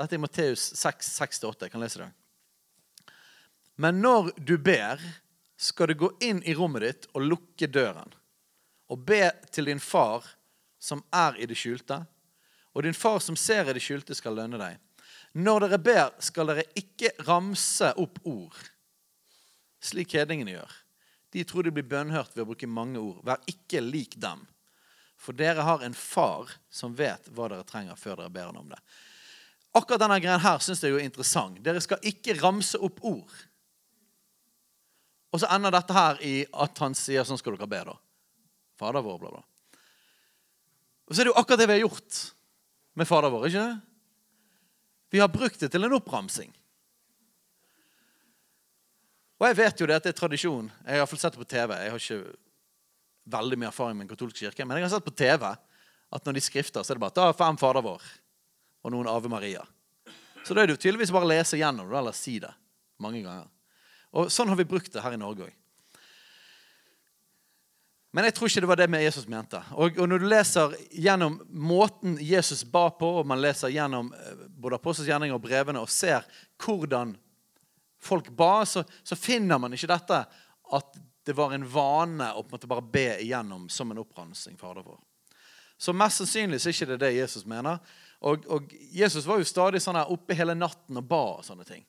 Dette 0.00 0.16
er 0.16 0.22
Matteus 0.22 0.70
6, 0.80 1.10
6-8. 1.20 1.66
Jeg 1.66 1.74
kan 1.74 1.82
lese 1.84 2.00
det. 2.00 2.08
Men 3.76 4.00
når 4.02 4.32
du 4.40 4.56
ber, 4.58 5.02
skal 5.60 5.92
du 5.92 5.98
gå 6.00 6.08
inn 6.24 6.40
i 6.48 6.54
rommet 6.56 6.82
ditt 6.86 7.10
og 7.12 7.28
lukke 7.28 7.68
døren. 7.70 8.10
Og 8.90 9.04
be 9.06 9.28
til 9.52 9.68
din 9.68 9.82
far 9.82 10.24
som 10.82 11.04
er 11.14 11.36
i 11.38 11.46
det 11.46 11.60
skjulte. 11.60 12.00
Og 12.72 12.88
din 12.88 12.96
far 12.96 13.20
som 13.22 13.36
ser 13.38 13.68
i 13.68 13.76
det 13.76 13.84
skjulte, 13.84 14.16
skal 14.16 14.34
lønne 14.40 14.58
deg. 14.58 14.80
Når 15.32 15.64
dere 15.64 15.80
ber, 15.80 16.08
skal 16.20 16.50
dere 16.50 16.66
ikke 16.76 17.14
ramse 17.24 17.88
opp 18.00 18.18
ord, 18.28 18.56
slik 19.82 20.12
hedningene 20.18 20.58
gjør. 20.58 20.74
De 21.32 21.44
tror 21.48 21.64
de 21.64 21.72
blir 21.72 21.88
bønnhørt 21.88 22.34
ved 22.34 22.44
å 22.44 22.50
bruke 22.50 22.68
mange 22.68 23.00
ord. 23.00 23.22
Vær 23.24 23.40
ikke 23.48 23.80
lik 23.80 24.18
dem. 24.20 24.42
For 25.16 25.32
dere 25.36 25.64
har 25.64 25.84
en 25.86 25.94
far 25.96 26.50
som 26.68 26.92
vet 26.98 27.30
hva 27.32 27.48
dere 27.48 27.64
trenger, 27.64 27.96
før 27.96 28.20
dere 28.20 28.34
ber 28.34 28.50
han 28.50 28.60
om 28.60 28.68
det. 28.68 28.80
Akkurat 29.72 30.02
denne 30.02 30.18
greien 30.20 30.42
her 30.42 30.60
syns 30.60 30.82
jeg 30.84 30.92
er 30.92 31.06
interessant. 31.06 31.56
Dere 31.64 31.80
skal 31.80 32.02
ikke 32.04 32.36
ramse 32.42 32.76
opp 32.76 33.00
ord. 33.08 33.32
Og 35.32 35.40
så 35.40 35.48
ender 35.54 35.72
dette 35.72 35.96
her 35.96 36.20
i 36.28 36.34
at 36.52 36.82
han 36.84 36.96
sier 36.98 37.24
sånn 37.24 37.40
skal 37.40 37.56
dere 37.56 37.70
be, 37.70 37.80
da. 37.88 37.96
Fader 38.76 39.04
vår, 39.04 39.16
bla, 39.22 39.32
bla. 39.32 39.80
Og 41.08 41.14
så 41.14 41.22
er 41.22 41.28
det 41.28 41.32
jo 41.32 41.38
akkurat 41.40 41.62
det 41.62 41.70
vi 41.70 41.78
har 41.78 41.86
gjort 41.86 42.20
med 43.00 43.08
Fader 43.08 43.32
vår. 43.32 43.48
ikke 43.48 43.64
det? 43.64 43.91
Vi 45.12 45.20
har 45.20 45.28
brukt 45.28 45.60
det 45.60 45.68
til 45.72 45.84
en 45.84 45.94
oppramsing. 45.98 46.52
Og 49.42 49.48
jeg 49.50 49.58
vet 49.58 49.82
jo 49.82 49.88
det 49.90 49.98
at 49.98 50.06
det 50.06 50.14
er 50.14 50.20
tradisjon. 50.22 50.70
Jeg 50.86 50.94
har 50.94 51.02
iallfall 51.02 51.20
sett 51.20 51.34
det 51.34 51.42
på 51.42 51.50
TV. 51.50 51.74
Jeg 51.76 51.92
har 51.92 52.00
ikke 52.00 52.36
veldig 53.36 53.58
mye 53.58 53.68
erfaring 53.68 53.98
med 53.98 54.06
en 54.06 54.12
katolsk 54.14 54.38
kirke, 54.40 54.64
men 54.64 54.78
jeg 54.78 54.86
har 54.86 54.94
sett 54.94 55.04
på 55.04 55.14
TV 55.18 55.44
at 55.52 56.26
når 56.26 56.36
de 56.36 56.42
skrifter, 56.44 56.84
så 56.84 56.92
er 56.92 56.98
det 56.98 57.04
bare 57.04 57.16
ta 57.16 57.26
fem 57.36 57.58
Fader 57.60 57.84
vår 57.84 58.06
og 58.82 58.94
noen 58.94 59.10
Ave 59.10 59.30
Maria. 59.30 59.62
Så 60.46 60.54
da 60.54 60.62
er 60.62 60.70
det 60.70 60.76
jo 60.76 60.82
tydeligvis 60.84 61.12
bare 61.14 61.28
å 61.28 61.32
lese 61.32 61.60
gjennom 61.60 61.90
det, 61.90 61.98
eller 61.98 62.16
si 62.16 62.38
det 62.42 62.50
mange 63.02 63.20
ganger. 63.22 63.50
Og 64.16 64.32
Sånn 64.32 64.50
har 64.50 64.58
vi 64.58 64.68
brukt 64.68 64.92
det 64.94 65.04
her 65.04 65.14
i 65.14 65.20
Norge 65.20 65.46
òg. 65.46 65.58
Men 68.12 68.28
jeg 68.28 68.34
tror 68.36 68.50
ikke 68.50 68.60
det 68.60 68.68
var 68.68 68.76
det 68.76 68.90
med 68.92 69.02
Jesus 69.06 69.24
mente. 69.28 69.58
Og, 69.72 69.96
og, 69.96 70.08
når 70.08 70.20
du 70.20 70.28
leser 70.28 70.74
gjennom 71.00 71.38
måten 71.48 72.18
Jesus 72.20 72.60
ba 72.68 72.90
på, 72.92 73.08
og 73.22 73.28
man 73.28 73.40
leser 73.40 73.72
gjennom 73.72 74.10
eh, 74.12 74.42
både 74.52 74.76
Apostels 74.76 75.08
gjerninger 75.08 75.38
og 75.38 75.44
brevene 75.44 75.80
og 75.80 75.88
ser 75.88 76.26
hvordan 76.60 77.14
folk 78.02 78.28
ba, 78.36 78.66
så, 78.68 78.84
så, 79.02 79.16
finner 79.16 79.62
man 79.62 79.72
ikke 79.72 79.88
dette 79.94 80.18
at 80.76 81.00
det 81.24 81.36
var 81.38 81.54
en 81.54 81.64
vane 81.64 82.28
å 82.34 82.42
på 82.42 82.52
en 82.52 82.58
måte 82.58 82.68
bare 82.68 82.84
be 82.84 83.06
igjennom 83.22 83.64
som 83.72 83.94
en 83.94 84.02
oppransing, 84.02 84.58
Fader 84.60 84.84
vår. 84.84 85.00
Så 85.80 85.94
mest 85.96 86.20
sannsynlig 86.20 86.60
så 86.60 86.68
er 86.68 86.76
ikke 86.76 86.90
det 86.92 87.00
det 87.06 87.14
Jesus 87.16 87.46
mener. 87.48 87.80
Og, 88.28 88.44
og 88.52 88.74
Jesus 88.92 89.24
var 89.26 89.40
jo 89.40 89.48
stadig 89.48 89.80
sånn 89.82 89.96
her 89.98 90.12
oppe 90.12 90.36
hele 90.36 90.54
natten 90.58 91.00
og 91.00 91.08
ba 91.08 91.22
og 91.38 91.46
sånne 91.46 91.64
ting. 91.66 91.80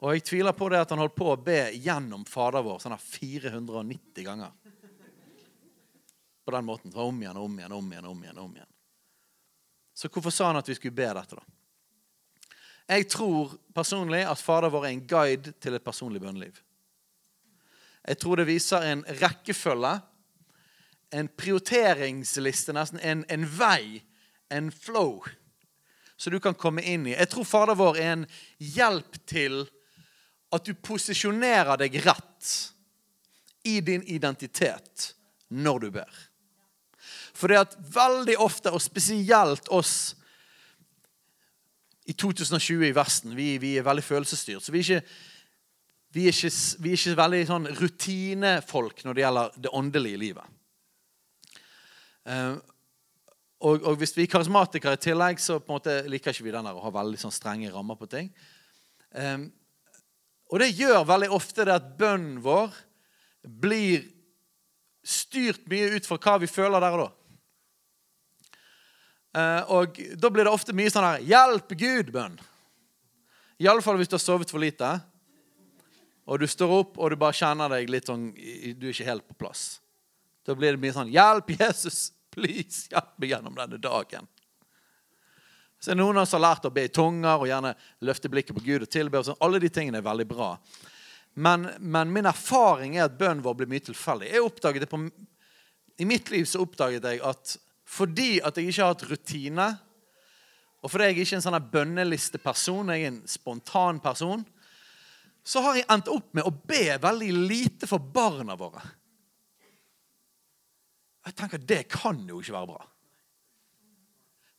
Og 0.00 0.16
jeg 0.16 0.26
tviler 0.26 0.56
på 0.56 0.66
det 0.72 0.80
at 0.82 0.90
han 0.90 1.00
holdt 1.00 1.14
på 1.14 1.30
å 1.30 1.38
be 1.38 1.60
gjennom 1.78 2.26
Fader 2.28 2.64
vår 2.64 2.82
sånn 2.82 2.96
her 2.96 3.04
490 3.04 4.26
ganger 4.26 4.50
på 6.44 6.54
den 6.54 6.64
måten. 6.64 6.92
Så 6.92 7.00
om 7.00 7.22
igjen, 7.22 7.36
om 7.36 7.58
igjen, 7.58 7.72
om 7.72 7.92
igjen, 7.92 8.06
om 8.06 8.22
igjen. 8.22 8.38
om 8.38 8.54
igjen. 8.56 8.72
Så 9.94 10.08
hvorfor 10.08 10.30
sa 10.30 10.46
han 10.46 10.56
at 10.56 10.68
vi 10.68 10.74
skulle 10.74 10.96
be 10.96 11.08
dette, 11.14 11.36
da? 11.36 11.44
Jeg 12.90 13.06
tror 13.12 13.52
personlig 13.74 14.24
at 14.26 14.40
Fader 14.42 14.72
vår 14.72 14.86
er 14.88 14.94
en 14.94 15.06
guide 15.06 15.52
til 15.62 15.76
et 15.76 15.84
personlig 15.84 16.22
bønneliv. 16.22 16.56
Jeg 18.08 18.18
tror 18.18 18.40
det 18.40 18.48
viser 18.48 18.86
en 18.86 19.04
rekkefølge, 19.20 19.92
en 21.14 21.28
prioriteringsliste, 21.38 22.74
nesten 22.74 23.02
en, 23.02 23.22
en 23.30 23.44
vei, 23.46 24.00
en 24.50 24.72
flow, 24.74 25.20
så 26.16 26.30
du 26.30 26.40
kan 26.42 26.54
komme 26.54 26.82
inn 26.82 27.06
i. 27.06 27.14
Jeg 27.14 27.30
tror 27.32 27.46
Fader 27.48 27.78
vår 27.78 28.00
er 28.00 28.10
en 28.12 28.26
hjelp 28.58 29.20
til 29.28 29.62
at 30.52 30.66
du 30.66 30.74
posisjonerer 30.74 31.78
deg 31.80 32.00
rett 32.04 32.50
i 33.70 33.78
din 33.84 34.02
identitet 34.10 35.12
når 35.48 35.86
du 35.86 35.88
ber. 35.94 36.10
For 37.40 37.48
det 37.48 37.60
at 37.62 37.76
veldig 37.94 38.36
ofte, 38.42 38.72
og 38.74 38.82
spesielt 38.84 39.70
oss 39.72 39.94
i 42.10 42.12
2020 42.12 42.88
i 42.88 42.94
Vesten, 42.96 43.36
vi, 43.36 43.54
vi 43.62 43.76
er 43.78 43.86
veldig 43.86 44.04
følelsesstyrt. 44.04 44.64
Så 44.64 44.74
vi 44.74 44.82
er 44.82 44.88
ikke, 44.88 45.14
vi 46.16 46.26
er 46.26 46.34
ikke, 46.34 46.50
vi 46.82 46.92
er 46.92 46.98
ikke 46.98 47.20
veldig 47.22 47.42
sånn 47.48 47.68
rutinefolk 47.78 49.04
når 49.06 49.16
det 49.16 49.24
gjelder 49.24 49.62
det 49.66 49.72
åndelige 49.80 50.20
livet. 50.20 50.56
Uh, 52.28 52.58
og, 53.60 53.80
og, 53.84 53.94
hvis 54.00 54.12
vi 54.16 54.24
er 54.24 54.32
karismatikere 54.32 54.96
i 54.96 55.02
tillegg, 55.04 55.40
så 55.40 55.58
på 55.60 55.70
en 55.70 55.78
måte 55.78 55.96
liker 56.08 56.34
ikke 56.34 56.46
vi 56.46 56.52
den 56.54 56.68
der 56.68 56.76
å 56.76 56.84
ha 56.84 56.92
veldig 56.94 57.20
sånn 57.20 57.34
strenge 57.34 57.72
rammer 57.72 57.98
på 58.00 58.08
ting. 58.10 58.28
Um, 59.12 59.48
og 60.50 60.60
det 60.62 60.72
gjør 60.74 61.06
veldig 61.06 61.30
ofte 61.36 61.66
det 61.68 61.76
at 61.76 61.92
bønnen 61.98 62.40
vår 62.42 62.74
blir 63.40 64.04
styrt 65.06 65.62
mye 65.70 65.94
ut 65.94 66.08
fra 66.08 66.18
hva 66.20 66.36
vi 66.42 66.50
føler 66.50 66.82
der 66.82 66.96
og 66.96 67.04
da. 67.04 67.10
Eh, 69.36 69.62
og 69.70 70.00
da 70.18 70.30
blir 70.30 70.46
det 70.46 70.52
ofte 70.52 70.74
mye 70.74 70.90
sånn 70.90 71.06
her 71.06 71.22
'Hjelp 71.22 71.76
Gud'-bønn. 71.78 72.38
Iallfall 73.60 74.00
hvis 74.00 74.08
du 74.08 74.16
har 74.16 74.24
sovet 74.24 74.50
for 74.50 74.58
lite, 74.58 74.88
og 76.26 76.40
du 76.40 76.46
står 76.46 76.72
opp 76.80 76.98
og 76.98 77.10
du 77.10 77.16
bare 77.16 77.36
kjenner 77.36 77.68
deg 77.68 77.90
litt 77.90 78.06
sånn 78.06 78.30
Du 78.32 78.86
er 78.86 78.92
ikke 78.92 79.08
helt 79.08 79.26
på 79.28 79.38
plass. 79.38 79.80
Da 80.46 80.54
blir 80.54 80.72
det 80.74 80.82
mye 80.82 80.96
sånn 80.96 81.12
'Hjelp, 81.12 81.54
Jesus! 81.58 82.12
Please, 82.30 82.86
hjelp 82.90 83.18
meg 83.18 83.30
gjennom 83.30 83.56
denne 83.58 83.78
dagen'. 83.78 84.28
Så 85.80 85.90
er 85.90 85.96
det 85.96 86.02
noen 86.02 86.18
av 86.20 86.22
oss 86.22 86.34
har 86.36 86.42
lært 86.44 86.66
å 86.68 86.70
be 86.70 86.84
i 86.84 86.92
tunger 86.92 87.40
og 87.40 87.48
gjerne 87.48 87.72
løfte 88.04 88.28
blikket 88.28 88.54
på 88.54 88.62
Gud 88.62 88.82
og 88.84 88.90
tilbe. 88.90 89.18
og 89.18 89.24
sånn. 89.24 89.40
Alle 89.40 89.58
de 89.58 89.70
tingene 89.72 89.98
er 89.98 90.04
veldig 90.04 90.26
bra. 90.28 90.58
Men, 91.34 91.70
men 91.80 92.12
min 92.12 92.28
erfaring 92.28 92.98
er 92.98 93.06
at 93.06 93.16
bønnen 93.18 93.42
vår 93.42 93.54
blir 93.54 93.70
mye 93.70 93.86
tilfeldig. 93.86 94.28
Jeg 94.28 94.44
oppdaget 94.44 94.84
det 94.84 94.90
på, 94.90 95.00
I 95.98 96.04
mitt 96.04 96.30
liv 96.30 96.44
så 96.44 96.60
oppdaget 96.60 97.04
jeg 97.08 97.22
at 97.24 97.56
fordi 97.90 98.38
at 98.46 98.56
jeg 98.56 98.70
ikke 98.70 98.84
har 98.84 98.92
hatt 98.94 99.08
rutine, 99.10 99.66
og 100.80 100.92
fordi 100.92 101.10
jeg 101.10 101.18
ikke 101.18 101.34
er 101.34 101.40
en 101.40 101.44
sånn 101.44 101.70
bønnelisteperson, 101.72 102.92
jeg 102.94 103.04
er 103.04 103.10
en 103.10 103.20
spontan 103.28 103.98
person, 104.02 104.44
så 105.44 105.62
har 105.64 105.80
jeg 105.80 105.88
endt 105.90 106.08
opp 106.12 106.30
med 106.36 106.46
å 106.46 106.52
be 106.52 106.84
veldig 107.00 107.30
lite 107.34 107.88
for 107.90 108.02
barna 108.14 108.56
våre. 108.60 108.82
Jeg 111.26 111.36
tenker 111.36 111.60
Det 111.60 111.82
kan 111.90 112.20
jo 112.28 112.40
ikke 112.40 112.54
være 112.54 112.70
bra. 112.70 112.86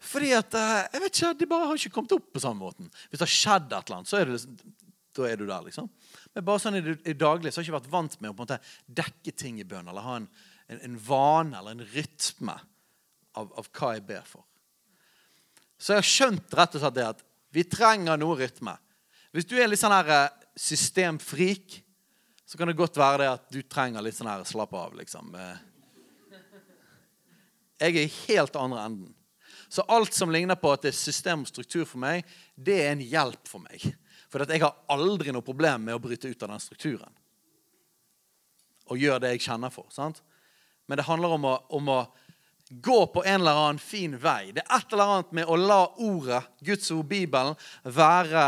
Fordi 0.02 0.32
at 0.34 0.56
eh, 0.58 0.78
jeg 0.94 1.02
vet 1.04 1.18
ikke, 1.18 1.32
De 1.38 1.48
bare 1.50 1.68
har 1.70 1.78
ikke 1.78 1.94
kommet 1.96 2.16
opp 2.18 2.30
på 2.34 2.42
samme 2.42 2.62
måten. 2.62 2.90
Hvis 3.10 3.22
det 3.22 3.28
har 3.28 3.34
skjedd 3.34 3.68
et 3.70 3.78
eller 3.80 4.00
annet, 4.00 4.10
så 4.10 4.20
er, 4.20 4.30
det, 4.30 4.38
liksom, 4.38 4.92
da 5.18 5.28
er 5.30 5.38
du 5.40 5.46
der. 5.46 5.66
liksom. 5.66 5.90
Men 6.34 6.46
bare 6.48 6.64
sånn 6.64 6.80
i 6.80 6.84
i 7.14 7.18
daglige 7.18 7.54
så 7.54 7.62
har 7.62 7.66
jeg 7.66 7.72
ikke 7.72 7.80
vært 7.80 7.94
vant 7.94 8.18
med 8.20 8.32
å 8.32 8.36
på 8.36 8.44
en 8.44 8.50
måte 8.50 9.02
dekke 9.02 9.34
ting 9.38 9.62
i 9.62 9.68
bønn. 9.68 9.90
Eller 9.90 10.06
ha 10.06 10.18
en, 10.22 10.28
en, 10.68 10.84
en 10.90 11.00
vane 11.06 11.58
eller 11.58 11.78
en 11.78 11.88
rytme 11.96 12.58
av, 13.38 13.52
av, 13.58 13.68
hva 13.72 13.94
jeg 13.96 14.06
ber 14.08 14.26
for. 14.28 14.44
Så 15.82 15.94
jeg 15.94 16.04
har 16.04 16.10
skjønt 16.10 16.58
rett 16.58 16.76
og 16.78 16.84
slett 16.84 16.98
det 16.98 17.08
at 17.08 17.24
vi 17.52 17.66
trenger 17.68 18.20
noe 18.20 18.38
rytme. 18.40 18.76
Hvis 19.32 19.48
du 19.48 19.56
er 19.60 19.70
litt 19.72 19.82
sånn 19.82 19.96
her 19.96 20.12
eh, 20.14 20.46
systemfrik, 20.60 21.80
så 22.46 22.60
kan 22.60 22.70
det 22.70 22.78
godt 22.80 23.00
være 23.00 23.24
det 23.24 23.30
at 23.32 23.48
du 23.52 23.62
trenger 23.64 24.04
litt 24.04 24.18
sånn 24.18 24.30
her 24.30 24.44
slapp 24.48 24.74
av, 24.76 24.96
liksom. 25.00 25.34
Eh, 25.36 25.68
jeg 27.82 27.96
er 27.96 28.04
i 28.04 28.14
helt 28.28 28.58
andre 28.60 28.86
enden. 28.86 29.14
Så 29.72 29.82
alt 29.88 30.14
som 30.14 30.32
ligner 30.32 30.58
på 30.60 30.70
at 30.74 30.84
det 30.84 30.92
er 30.92 30.98
system 31.00 31.46
og 31.46 31.50
struktur 31.50 31.86
for 31.88 32.02
meg, 32.04 32.28
det 32.60 32.76
er 32.84 32.92
en 32.92 33.02
hjelp 33.02 33.48
for 33.48 33.64
meg. 33.64 33.86
For 34.32 34.44
jeg 34.44 34.62
har 34.64 34.78
aldri 34.92 35.34
noe 35.34 35.46
problem 35.46 35.88
med 35.88 35.96
å 35.96 36.04
bryte 36.04 36.30
ut 36.30 36.44
av 36.44 36.52
den 36.54 36.62
strukturen. 36.64 37.16
Og 38.92 39.00
gjøre 39.00 39.24
det 39.24 39.32
jeg 39.34 39.46
kjenner 39.48 39.72
for. 39.74 39.88
sant? 39.96 40.22
Men 40.92 41.00
det 41.00 41.08
handler 41.08 41.38
om 41.38 41.48
å, 41.48 41.54
om 41.72 41.90
å 41.92 42.00
gå 42.72 43.08
på 43.14 43.24
en 43.26 43.42
eller 43.42 43.58
annen 43.58 43.80
fin 43.80 44.14
vei. 44.18 44.52
Det 44.56 44.64
er 44.64 44.78
et 44.78 44.94
eller 44.94 45.16
annet 45.16 45.36
med 45.36 45.50
å 45.50 45.58
la 45.60 45.82
ordet, 46.00 46.42
Guds 46.64 46.92
ord, 46.96 47.06
Bibelen, 47.10 47.58
være 47.84 48.46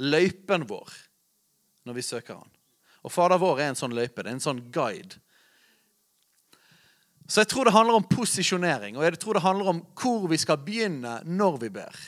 løypen 0.00 0.66
vår 0.68 0.94
når 1.86 1.98
vi 1.98 2.04
søker 2.04 2.40
Han. 2.40 2.50
Og 3.06 3.12
Fader 3.12 3.38
vår 3.38 3.60
er 3.60 3.70
en 3.70 3.78
sånn 3.78 3.94
løype. 3.94 4.24
Det 4.24 4.32
er 4.32 4.34
en 4.34 4.42
sånn 4.42 4.64
guide. 4.74 5.20
Så 7.26 7.42
jeg 7.42 7.50
tror 7.50 7.66
det 7.66 7.74
handler 7.74 7.98
om 7.98 8.08
posisjonering, 8.08 8.96
og 8.98 9.04
jeg 9.06 9.18
tror 9.22 9.38
det 9.38 9.44
handler 9.44 9.70
om 9.70 9.80
hvor 9.98 10.26
vi 10.30 10.38
skal 10.38 10.60
begynne 10.62 11.20
når 11.26 11.58
vi 11.62 11.70
ber. 11.74 12.02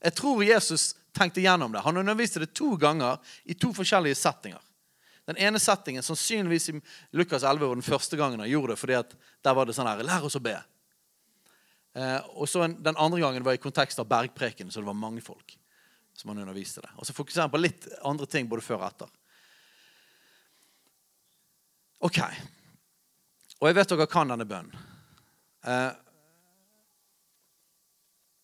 Jeg 0.00 0.16
tror 0.16 0.44
Jesus 0.44 0.94
tenkte 1.16 1.44
gjennom 1.44 1.72
det. 1.72 1.84
Han 1.84 2.00
underviste 2.00 2.40
det 2.42 2.52
to 2.56 2.74
ganger 2.80 3.20
i 3.44 3.56
to 3.56 3.72
forskjellige 3.76 4.18
settinger. 4.20 4.60
Den 5.26 5.38
ene 5.42 5.58
settingen 5.58 6.04
sannsynligvis 6.06 6.68
i 6.70 6.80
Lukas 7.18 7.42
11 7.42 7.66
var 7.66 7.74
den 7.74 7.82
første 7.86 8.16
gangen 8.16 8.40
han 8.40 8.50
gjorde 8.50 8.74
det. 8.74 8.78
fordi 8.78 8.94
at 8.94 9.14
der 9.42 9.54
var 9.54 9.66
det 9.66 9.74
sånn 9.74 9.88
her 9.88 10.02
Lær 10.06 10.26
oss 10.28 10.38
å 10.38 10.42
be. 10.42 10.56
Eh, 11.94 12.20
og 12.36 12.48
så 12.48 12.66
Den 12.68 12.96
andre 12.96 13.20
gangen 13.20 13.44
var 13.44 13.56
i 13.56 13.62
kontekst 13.62 13.98
av 13.98 14.06
bergpreken, 14.06 14.70
så 14.70 14.80
det 14.80 14.86
var 14.86 14.94
mange 14.94 15.20
folk 15.20 15.58
som 16.14 16.30
han 16.30 16.38
underviste 16.38 16.80
det. 16.80 16.90
Og 16.96 17.06
så 17.06 17.12
fokuserer 17.12 17.48
han 17.48 17.50
på 17.50 17.60
litt 17.60 17.88
andre 18.04 18.26
ting 18.26 18.48
både 18.48 18.62
før 18.62 18.80
og 18.80 18.86
etter. 18.88 19.10
Ok. 22.06 22.20
Og 23.60 23.68
jeg 23.68 23.76
vet 23.76 23.88
dere 23.88 24.06
kan 24.06 24.28
denne 24.28 24.46
bønnen. 24.46 24.88
Eh, 25.66 25.92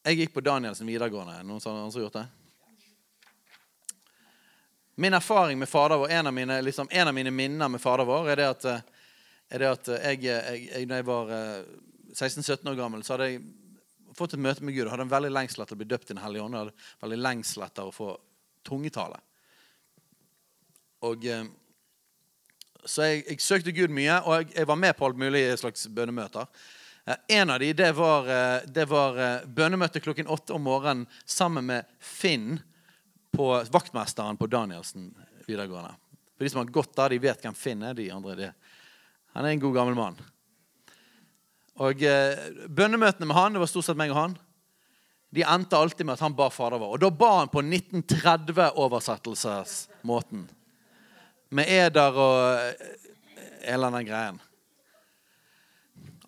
jeg 0.02 0.18
gikk 0.18 0.34
på 0.34 0.42
Danielsen 0.42 0.88
videregående. 0.88 1.44
Noen 1.46 1.60
som 1.62 1.76
har 1.78 2.00
gjort 2.02 2.18
det? 2.18 2.26
Min 4.94 5.14
erfaring 5.14 5.58
med 5.58 5.68
Fader 5.68 5.96
vår, 5.96 6.08
en 6.08 6.26
av 6.26 6.34
mine, 6.34 6.60
liksom, 6.62 6.88
en 6.90 7.08
av 7.08 7.14
mine 7.14 7.30
minner 7.30 7.68
med 7.68 7.80
Fader 7.80 8.04
vår, 8.04 8.28
er 8.32 8.36
det 8.36 8.48
at, 8.50 8.64
er 9.48 9.62
det 9.62 9.70
at 9.70 9.88
jeg, 9.94 10.20
jeg, 10.26 10.66
jeg, 10.68 10.88
når 10.88 11.00
jeg 11.00 11.06
var 11.08 11.32
16-17 12.12 12.52
eh, 12.52 12.70
år 12.72 12.76
gammel, 12.76 13.04
så 13.04 13.14
hadde 13.14 13.30
jeg 13.30 13.40
fått 14.16 14.36
et 14.36 14.44
møte 14.44 14.64
med 14.64 14.76
Gud 14.76 14.84
og 14.84 14.92
hadde 14.92 15.06
en 15.08 15.14
veldig 15.14 15.32
lengsel 15.32 15.64
etter 15.64 15.78
å 15.78 15.80
bli 15.80 15.88
døpt 15.88 16.10
i 16.10 16.14
Den 16.14 16.22
hellige 16.24 16.44
ånd. 16.44 16.58
Og 16.60 17.06
veldig 17.06 17.20
lengsel 17.22 17.64
etter 17.64 17.88
å 17.88 17.94
få 17.94 18.10
tungetale. 18.68 19.16
Og 21.08 21.24
eh, 21.24 21.48
så 22.84 23.06
jeg, 23.06 23.24
jeg, 23.28 23.42
søkte 23.42 23.74
Gud 23.74 23.92
mye, 23.94 24.18
og 24.26 24.40
jeg, 24.40 24.52
jeg, 24.56 24.68
var 24.68 24.78
med 24.78 24.96
på 24.98 25.06
alt 25.06 25.18
mulig 25.18 25.44
slags 25.60 25.86
bønnemøter. 25.94 26.50
Eh, 27.06 27.16
en 27.38 27.50
av 27.50 27.60
de, 27.62 27.72
det 27.78 27.92
var, 27.96 28.28
eh, 28.28 28.66
det 28.66 28.86
var 28.90 29.18
eh, 29.18 29.46
bønnemøte 29.46 30.02
klokken 30.02 30.30
åtte 30.30 30.56
om 30.56 30.66
morgenen 30.66 31.06
sammen 31.24 31.66
med 31.70 31.96
Finn, 32.02 32.58
på 33.32 33.64
vaktmesteren 33.72 34.36
på 34.36 34.46
Danielsen 34.46 35.14
videregående. 35.46 35.94
For 36.36 36.44
De 36.44 36.50
som 36.52 36.60
har 36.62 36.74
gått 36.74 36.96
der, 36.96 37.14
de 37.14 37.18
vet 37.22 37.42
hvem 37.42 37.54
Finn 37.56 37.82
er. 37.82 37.94
de 37.94 38.10
andre. 38.12 38.34
De. 38.36 38.52
Han 39.32 39.44
er 39.44 39.48
en 39.54 39.60
god, 39.60 39.74
gammel 39.74 39.94
mann. 39.96 40.16
Og 41.80 42.02
eh, 42.04 42.36
Bønnemøtene 42.68 43.26
med 43.26 43.36
han, 43.36 43.52
det 43.54 43.60
var 43.62 43.66
stort 43.70 43.84
sett 43.88 44.00
meg 44.00 44.10
og 44.12 44.18
han, 44.18 44.34
de 45.32 45.42
endte 45.48 45.76
alltid 45.76 46.04
med 46.04 46.14
at 46.18 46.24
han 46.26 46.36
ba 46.36 46.50
Fader 46.52 46.76
vår. 46.76 46.92
Og 46.92 47.00
da 47.00 47.08
ba 47.08 47.38
han 47.38 47.48
på 47.48 47.62
1930-oversettelsesmåten 47.64 50.44
med 51.56 51.64
eder 51.72 52.12
og 52.20 52.36
hele 53.64 53.88
den 53.96 54.08
greien. 54.08 54.36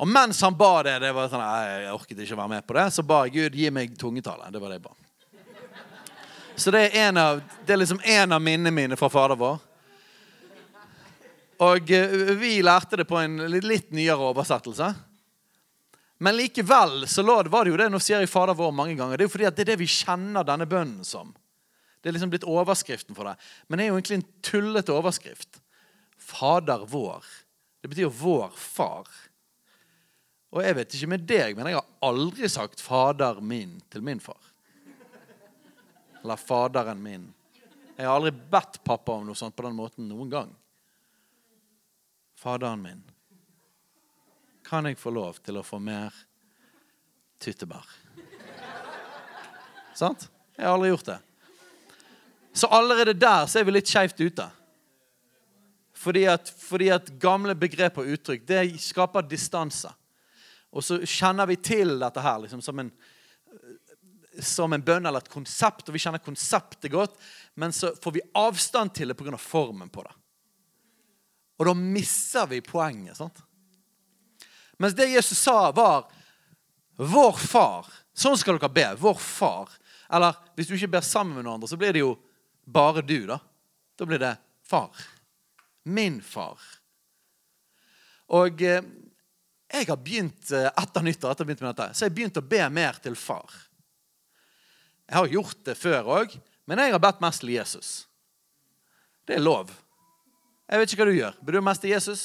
Og 0.00 0.08
mens 0.08 0.40
han 0.42 0.56
ba 0.56 0.82
det, 0.86 0.98
det 1.04 1.12
var 1.14 1.28
sånn, 1.30 1.44
jeg 1.44 1.92
orket 1.92 2.18
ikke 2.24 2.34
å 2.34 2.40
være 2.40 2.54
med 2.56 2.66
på 2.66 2.74
det, 2.78 2.86
så 2.96 3.02
ba 3.06 3.18
Gud 3.30 3.54
gi 3.54 3.70
meg 3.70 3.98
tungetale. 4.00 4.50
Det 4.50 4.60
var 4.62 4.68
det 4.72 4.78
jeg 4.80 4.88
ba. 4.88 4.94
Så 6.56 6.70
det 6.70 6.84
er, 6.84 7.08
en 7.08 7.16
av, 7.18 7.40
det 7.66 7.74
er 7.74 7.80
liksom 7.80 8.00
en 8.04 8.32
av 8.32 8.42
minnene 8.42 8.70
mine 8.74 8.98
fra 8.98 9.08
Fader 9.10 9.38
vår. 9.38 9.56
Og 11.64 11.90
eh, 11.90 12.14
vi 12.38 12.56
lærte 12.62 12.98
det 13.00 13.06
på 13.10 13.18
en 13.18 13.40
litt 13.50 13.90
nyere 13.94 14.30
oversettelse. 14.30 14.92
Men 16.22 16.36
likevel 16.38 17.08
så 17.10 17.24
var 17.26 17.64
det 17.64 17.72
jo 17.72 17.78
det 17.78 17.88
Nå 17.90 18.00
sier 18.02 18.22
jeg 18.22 18.30
Fader 18.30 18.56
vår 18.58 18.70
mange 18.74 18.94
ganger. 18.98 19.18
Det 19.18 19.26
er 19.26 19.28
jo 19.28 19.34
fordi 19.34 19.50
det 19.50 19.64
er 19.66 19.72
det 19.72 19.80
vi 19.82 19.90
kjenner 19.90 20.46
denne 20.46 20.68
bønnen 20.70 21.02
som. 21.06 21.34
Det 22.00 22.10
er 22.10 22.16
liksom 22.16 22.30
blitt 22.32 22.46
overskriften 22.46 23.16
for 23.16 23.26
det. 23.28 23.34
Men 23.66 23.80
det 23.80 23.86
er 23.86 23.90
jo 23.90 23.98
egentlig 23.98 24.20
en 24.20 24.26
tullete 24.44 24.94
overskrift. 24.94 25.58
Fader 26.20 26.86
vår. 26.88 27.26
Det 27.82 27.90
betyr 27.90 28.06
jo 28.06 28.14
vår 28.14 28.54
far. 28.56 29.08
Og 30.54 30.62
jeg 30.62 30.76
vet 30.78 30.94
ikke 30.94 31.10
med 31.10 31.26
deg, 31.26 31.56
men 31.58 31.72
jeg 31.72 31.80
har 31.80 31.88
aldri 32.06 32.48
sagt 32.48 32.80
'Fader 32.80 33.40
min' 33.42 33.80
til 33.90 34.04
min 34.06 34.20
far. 34.20 34.53
Eller 36.24 36.37
'Faderen 36.37 37.02
min'. 37.02 37.32
Jeg 37.96 38.06
har 38.06 38.16
aldri 38.16 38.30
bedt 38.30 38.80
pappa 38.84 39.12
om 39.12 39.26
noe 39.26 39.37
sånt 39.38 39.56
på 39.56 39.62
den 39.62 39.76
måten 39.76 40.08
noen 40.08 40.30
gang. 40.30 40.54
Faderen 42.40 42.82
min. 42.82 43.02
Kan 44.64 44.88
jeg 44.88 44.98
få 44.98 45.12
lov 45.12 45.38
til 45.44 45.60
å 45.60 45.62
få 45.62 45.78
mer 45.78 46.16
tyttebær? 47.38 47.84
Sant? 49.94 50.30
Jeg 50.56 50.66
har 50.66 50.74
aldri 50.74 50.90
gjort 50.90 51.12
det. 51.12 51.20
Så 52.54 52.66
allerede 52.66 53.12
der 53.12 53.46
så 53.46 53.60
er 53.60 53.68
vi 53.68 53.76
litt 53.76 53.90
skeivt 53.90 54.20
ute. 54.20 54.48
Fordi 55.94 56.24
at, 56.30 56.50
fordi 56.50 56.88
at, 56.94 57.12
gamle 57.20 57.54
begrep 57.54 58.00
og 58.00 58.10
uttrykk 58.16 58.48
det 58.48 58.62
skaper 58.82 59.26
distanse. 59.28 59.92
Og 60.74 60.82
så 60.82 60.98
kjenner 61.06 61.46
vi 61.46 61.60
til 61.60 61.98
dette 62.00 62.22
her 62.22 62.40
liksom, 62.42 62.62
som, 62.64 62.80
en, 62.82 62.90
som 64.42 64.72
en 64.72 64.82
bønn 64.82 65.06
eller 65.06 65.22
et 65.22 65.32
konsept. 65.32 65.88
Og 65.88 65.96
vi 65.96 66.02
kjenner 66.02 66.22
konseptet 66.22 66.92
godt, 66.92 67.16
men 67.54 67.72
så 67.72 67.92
får 68.02 68.16
vi 68.16 68.24
avstand 68.34 68.94
til 68.94 69.12
det 69.12 69.18
pga. 69.18 69.36
formen 69.38 69.88
på 69.88 70.02
det. 70.02 70.14
Og 71.58 71.66
da 71.66 71.74
misser 71.74 72.46
vi 72.50 72.60
poenget. 72.60 73.16
sant? 73.16 73.42
Mens 74.78 74.94
det 74.94 75.12
Jesus 75.12 75.38
sa, 75.38 75.70
var 75.70 76.10
'Vår 76.96 77.32
far'. 77.32 77.90
Sånn 78.14 78.38
skal 78.38 78.58
dere 78.58 78.68
be. 78.68 78.94
Vår 78.98 79.18
far. 79.18 79.68
Eller 80.10 80.36
hvis 80.54 80.68
du 80.68 80.74
ikke 80.74 80.92
ber 80.94 81.00
sammen 81.00 81.34
med 81.34 81.44
noen 81.44 81.54
andre, 81.54 81.68
så 81.68 81.76
blir 81.76 81.92
det 81.92 82.04
jo 82.04 82.14
bare 82.66 83.02
du, 83.02 83.26
da. 83.26 83.40
Da 83.98 84.06
blir 84.06 84.18
det 84.18 84.36
far. 84.62 84.90
Min 85.84 86.20
far. 86.22 86.58
Og 88.34 88.62
eh, 88.62 88.82
jeg 89.74 89.88
har 89.88 90.00
begynt 90.00 90.52
eh, 90.54 90.70
etter 90.70 91.04
nyttår 91.04 91.34
etter 91.34 91.48
begynt 91.48 91.64
med 91.64 91.74
dette, 91.74 91.94
så 91.94 92.06
jeg 92.06 92.14
begynt 92.14 92.40
å 92.40 92.46
be 92.46 92.62
mer 92.72 93.00
til 93.02 93.16
far. 93.18 93.50
Jeg 95.08 95.18
har 95.18 95.32
gjort 95.32 95.64
det 95.66 95.76
før 95.76 96.10
òg, 96.20 96.34
men 96.68 96.80
jeg 96.80 96.94
har 96.94 97.02
bedt 97.02 97.22
mest 97.24 97.42
til 97.44 97.52
Jesus. 97.54 97.90
Det 99.28 99.36
er 99.36 99.44
lov. 99.44 99.72
Jeg 100.68 100.80
vet 100.80 100.92
ikke 100.92 101.04
hva 101.04 101.10
du 101.10 101.18
gjør. 101.18 101.36
Ber 101.44 101.56
du 101.56 101.64
mest 101.64 101.84
til 101.84 101.92
Jesus? 101.92 102.22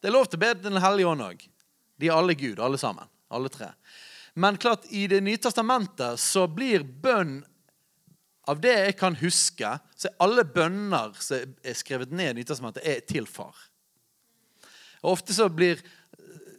Det 0.00 0.08
er 0.10 0.16
lov 0.16 0.26
til 0.26 0.40
å 0.40 0.42
be 0.42 0.52
til 0.54 0.70
Den 0.70 0.82
hellige 0.82 1.08
ånd 1.12 1.24
òg. 1.24 1.44
De 2.00 2.08
er 2.08 2.16
alle 2.16 2.34
Gud, 2.34 2.60
alle 2.60 2.80
sammen. 2.80 3.08
Alle 3.32 3.52
tre. 3.52 3.70
Men 4.34 4.56
klart, 4.56 4.88
i 4.90 5.06
Det 5.06 5.20
nye 5.20 5.40
testamentet 5.40 6.20
så 6.20 6.46
blir 6.48 6.84
bønn 6.84 7.42
av 8.50 8.60
det 8.60 8.72
jeg 8.74 8.94
kan 8.98 9.16
huske, 9.20 9.68
så 9.94 10.08
er 10.08 10.22
alle 10.24 10.44
bønner 10.48 11.12
som 11.22 11.52
er 11.62 11.76
skrevet 11.78 12.10
ned 12.10 12.32
i 12.32 12.40
Nytestamentet, 12.40 12.82
er 12.82 13.04
til 13.06 13.28
far. 13.30 13.54
Og 15.02 15.14
Ofte 15.16 15.34
så 15.36 15.46
blir 15.52 15.82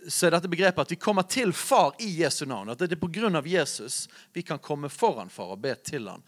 så 0.07 0.27
er 0.27 0.35
dette 0.35 0.51
begrepet 0.51 0.85
at 0.85 0.91
vi 0.91 0.99
kommer 0.99 1.25
til 1.29 1.53
far 1.55 1.93
i 2.03 2.09
Jesu 2.21 2.45
navn. 2.49 2.73
At 2.73 2.81
det 2.81 2.95
er 2.95 3.01
pga. 3.01 3.41
Jesus 3.45 4.07
vi 4.33 4.41
kan 4.41 4.59
komme 4.59 4.89
foran 4.89 5.29
far 5.29 5.55
og 5.55 5.61
be 5.63 5.75
til 5.75 6.07
han. 6.09 6.23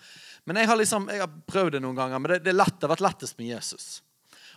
Men 0.45 0.61
jeg 0.61 0.69
har, 0.69 0.77
liksom, 0.77 1.07
jeg 1.09 1.23
har 1.23 1.37
prøvd 1.49 1.75
det 1.75 1.81
noen 1.81 1.97
ganger, 1.97 2.19
men 2.19 2.31
det, 2.31 2.39
det, 2.45 2.53
lett, 2.53 2.75
det 2.77 2.85
har 2.85 2.93
vært 2.93 3.05
lettest 3.07 3.39
med 3.39 3.49
Jesus. 3.49 3.87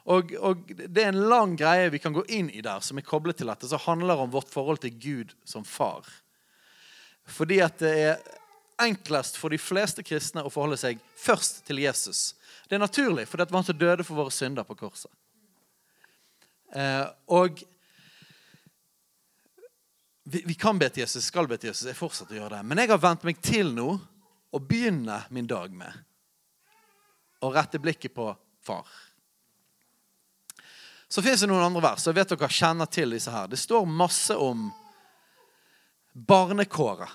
Og, 0.08 0.32
og, 0.40 0.68
Det 0.68 1.02
er 1.02 1.12
en 1.12 1.28
lang 1.28 1.54
greie 1.56 1.90
vi 1.92 2.00
kan 2.00 2.14
gå 2.16 2.24
inn 2.28 2.50
i 2.50 2.62
der, 2.64 2.80
som 2.84 3.00
er 3.00 3.06
koblet 3.06 3.40
til 3.40 3.48
dette, 3.48 3.68
som 3.68 3.82
handler 3.86 4.20
om 4.20 4.32
vårt 4.32 4.52
forhold 4.52 4.82
til 4.84 4.94
Gud 5.00 5.32
som 5.48 5.64
far. 5.64 6.06
Fordi 7.28 7.60
at 7.64 7.80
det 7.80 7.94
er 8.04 8.20
enklest 8.80 9.36
for 9.40 9.52
de 9.52 9.58
fleste 9.60 10.04
kristne 10.06 10.44
å 10.44 10.52
forholde 10.52 10.78
seg 10.80 11.00
først 11.18 11.64
til 11.66 11.82
Jesus. 11.82 12.34
Det 12.68 12.76
er 12.76 12.84
naturlig, 12.84 13.26
for 13.28 13.40
det 13.40 13.48
var 13.50 13.62
han 13.62 13.68
som 13.68 13.80
døde 13.80 14.06
for 14.06 14.20
våre 14.20 14.32
synder 14.32 14.68
på 14.68 14.76
korset. 14.78 15.10
Eh, 16.76 17.04
og 17.32 17.64
vi, 20.30 20.42
vi, 20.46 20.54
kan 20.54 20.78
be 20.78 20.88
til 20.92 21.00
Jesus, 21.00 21.24
skal 21.24 21.48
be 21.48 21.56
til 21.56 21.70
Jesus. 21.70 21.86
Jeg 21.88 21.96
fortsetter 21.96 22.36
å 22.36 22.40
gjøre 22.42 22.58
det. 22.58 22.64
Men 22.68 22.82
jeg 22.82 22.90
har 22.92 23.00
vent 23.00 23.22
meg 23.24 23.38
til 23.40 23.70
nå 23.72 23.94
å 24.52 24.60
begynne 24.60 25.22
min 25.32 25.48
dag 25.48 25.72
med 25.72 26.04
å 27.40 27.52
rette 27.54 27.80
blikket 27.80 28.12
på 28.12 28.26
far. 28.64 28.88
Så 31.08 31.24
fins 31.24 31.40
det 31.40 31.48
noen 31.48 31.64
andre 31.64 31.80
vers. 31.86 32.04
og 32.04 32.12
jeg 32.12 32.18
vet 32.18 32.34
dere 32.34 32.50
kjenner 32.52 32.90
til 32.92 33.16
disse 33.16 33.32
her. 33.32 33.48
Det 33.48 33.56
står 33.56 33.88
masse 33.88 34.36
om 34.36 34.68
barnekåret. 36.12 37.08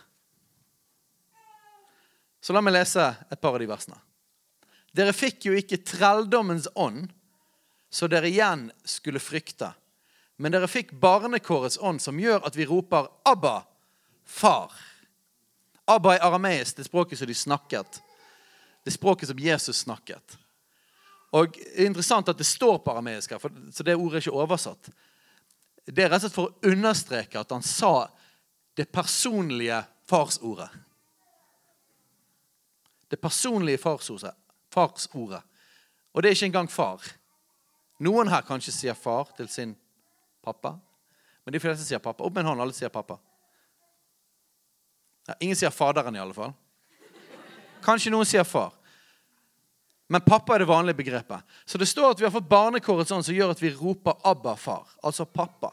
Så 2.41 2.55
la 2.55 2.63
meg 2.65 2.73
lese 2.73 3.05
et 3.29 3.39
par 3.39 3.53
av 3.53 3.61
de 3.61 3.69
versene. 3.69 3.99
Dere 4.93 5.13
fikk 5.13 5.45
jo 5.47 5.53
ikke 5.57 5.83
trelldommens 5.85 6.65
ånd, 6.73 7.11
så 7.93 8.09
dere 8.09 8.29
igjen 8.29 8.67
skulle 8.85 9.21
frykte. 9.21 9.69
Men 10.37 10.51
dere 10.51 10.67
fikk 10.67 10.91
barnekårets 11.01 11.77
ånd, 11.81 12.01
som 12.01 12.19
gjør 12.19 12.45
at 12.45 12.55
vi 12.55 12.65
roper 12.65 13.07
'Abba, 13.25 13.63
far'. 14.25 14.71
Abba 15.87 16.15
er 16.15 16.23
arameisk, 16.23 16.75
det 16.77 16.85
språket 16.85 17.19
som 17.19 17.27
de 17.27 17.33
snakket. 17.33 18.01
Det 18.83 18.93
språket 18.93 19.27
som 19.27 19.39
Jesus 19.39 19.77
snakket. 19.77 20.37
Og 21.31 21.53
det 21.53 21.79
er 21.79 21.85
Interessant 21.85 22.29
at 22.29 22.37
det 22.37 22.45
står 22.45 22.77
på 22.77 22.91
arameisk 22.91 23.31
her, 23.31 23.39
så 23.71 23.83
det 23.83 23.95
ordet 23.95 24.13
er 24.13 24.21
ikke 24.21 24.41
oversatt. 24.43 24.89
Det 25.85 26.03
er 26.03 26.09
rett 26.09 26.23
og 26.23 26.29
slett 26.29 26.35
for 26.35 26.49
å 26.49 26.71
understreke 26.71 27.39
at 27.39 27.51
han 27.51 27.63
sa 27.65 28.07
det 28.77 28.91
personlige 28.91 29.83
farsordet. 30.07 30.69
Det 33.09 33.19
personlige 33.21 33.77
farsordet. 33.77 34.33
farsordet. 34.73 35.41
Og 36.13 36.23
det 36.23 36.29
er 36.29 36.35
ikke 36.35 36.45
engang 36.45 36.69
far. 36.69 37.01
Noen 37.99 38.27
her 38.27 38.41
kanskje 38.41 38.71
sier 38.71 38.93
far 38.93 39.29
til 39.37 39.47
sin 39.47 39.75
pappa. 40.43 40.75
Men 41.43 41.55
de 41.55 41.61
fleste 41.63 41.85
sier 41.87 42.03
pappa. 42.03 42.23
Opp 42.23 42.35
med 42.35 42.43
en 42.43 42.51
hånd, 42.51 42.63
alle 42.63 42.75
sier 42.75 42.91
pappa. 42.93 43.17
Ja, 45.27 45.35
ingen 45.39 45.55
sier 45.55 45.71
faderen, 45.71 46.15
i 46.15 46.21
alle 46.21 46.35
fall. 46.35 46.53
Kanskje 47.83 48.11
noen 48.11 48.27
sier 48.27 48.47
far. 48.47 48.73
Men 50.11 50.21
pappa 50.21 50.55
er 50.55 50.63
det 50.63 50.69
vanlige 50.69 50.99
begrepet. 50.99 51.43
Så 51.65 51.79
det 51.79 51.87
står 51.87 52.11
at 52.13 52.19
vi 52.19 52.27
har 52.27 52.33
fått 52.33 52.49
barnekåret 52.49 53.09
sånn 53.09 53.23
som 53.23 53.35
gjør 53.35 53.55
at 53.55 53.61
vi 53.63 53.71
roper 53.73 54.19
'Abba, 54.23 54.55
far'. 54.55 54.91
Altså 55.03 55.25
pappa. 55.25 55.71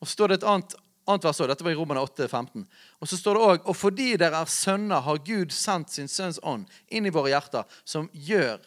Og 0.00 0.08
så 0.08 0.12
står 0.12 0.28
det 0.28 0.34
et 0.42 0.48
annet, 0.48 0.74
annet 1.06 1.24
vers 1.24 1.40
òg. 1.40 1.48
Dette 1.48 1.64
var 1.64 1.70
i 1.70 1.78
Romerne 1.78 2.00
8, 2.00 2.28
15. 2.28 2.66
Og 3.00 3.08
så 3.08 3.16
står 3.16 3.34
det 3.34 3.44
òg 3.44 3.68
Og 3.68 3.76
fordi 3.76 4.16
dere 4.16 4.40
er 4.40 4.50
sønner, 4.50 5.00
har 5.00 5.18
Gud 5.18 5.52
sendt 5.52 5.90
sin 5.90 6.08
sønns 6.08 6.40
ånd 6.42 6.66
inn 6.88 7.06
i 7.06 7.10
våre 7.10 7.28
hjerter, 7.28 7.64
som 7.84 8.10
gjør 8.12 8.60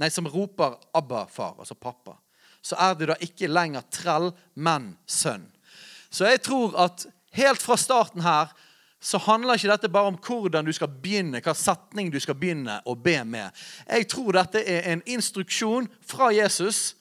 Nei, 0.00 0.08
som 0.08 0.26
roper 0.26 0.78
'Abba, 0.94 1.26
far', 1.26 1.58
altså 1.58 1.74
pappa. 1.74 2.16
Så 2.62 2.76
er 2.76 2.96
du 2.96 3.06
da 3.08 3.16
ikke 3.24 3.48
lenger 3.50 3.86
trell, 3.92 4.30
men 4.54 4.94
sønn. 5.08 5.46
Så 6.10 6.26
jeg 6.28 6.42
tror 6.44 6.76
at 6.86 7.06
helt 7.38 7.62
fra 7.62 7.76
starten 7.78 8.24
her 8.24 8.50
så 9.00 9.16
handler 9.24 9.56
ikke 9.56 9.70
dette 9.70 9.88
bare 9.88 10.10
om 10.12 10.18
hvordan 10.20 10.66
du 10.66 10.72
skal 10.76 10.90
begynne, 10.92 11.40
hva 11.40 11.54
setning 11.56 12.10
du 12.12 12.18
skal 12.20 12.36
begynne 12.36 12.82
å 12.84 12.94
be 12.98 13.16
med. 13.24 13.48
Jeg 13.88 14.10
tror 14.12 14.36
dette 14.36 14.60
er 14.60 14.90
en 14.92 15.04
instruksjon 15.08 15.88
fra 16.04 16.28
Jesus 16.36 16.98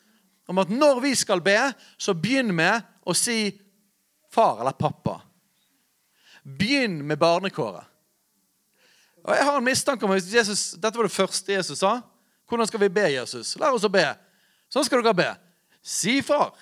om 0.48 0.62
at 0.64 0.72
når 0.72 1.02
vi 1.04 1.12
skal 1.20 1.44
be, 1.44 1.58
så 2.00 2.16
begynn 2.16 2.54
med 2.56 2.86
å 3.04 3.14
si 3.18 3.52
far 4.32 4.62
eller 4.62 4.78
pappa. 4.80 5.20
Begynn 6.44 7.02
med 7.06 7.20
barnekåret. 7.20 7.84
Og 9.28 9.36
Jeg 9.36 9.46
har 9.46 9.58
en 9.58 9.68
mistanke 9.68 10.08
om 10.08 10.16
at 10.16 10.34
Jesus, 10.34 10.72
dette 10.80 10.96
var 10.96 11.06
det 11.06 11.14
første 11.14 11.54
Jesus 11.54 11.84
sa. 11.84 12.00
Hvordan 12.50 12.68
skal 12.68 12.82
vi 12.82 12.90
be 12.96 13.12
Jesus? 13.12 13.58
Lær 13.60 13.76
oss 13.76 13.86
å 13.86 13.92
be. 13.92 14.08
Sånn 14.72 14.88
skal 14.88 15.04
dere 15.04 15.18
be. 15.18 15.30
Si 15.82 16.22
far. 16.24 16.56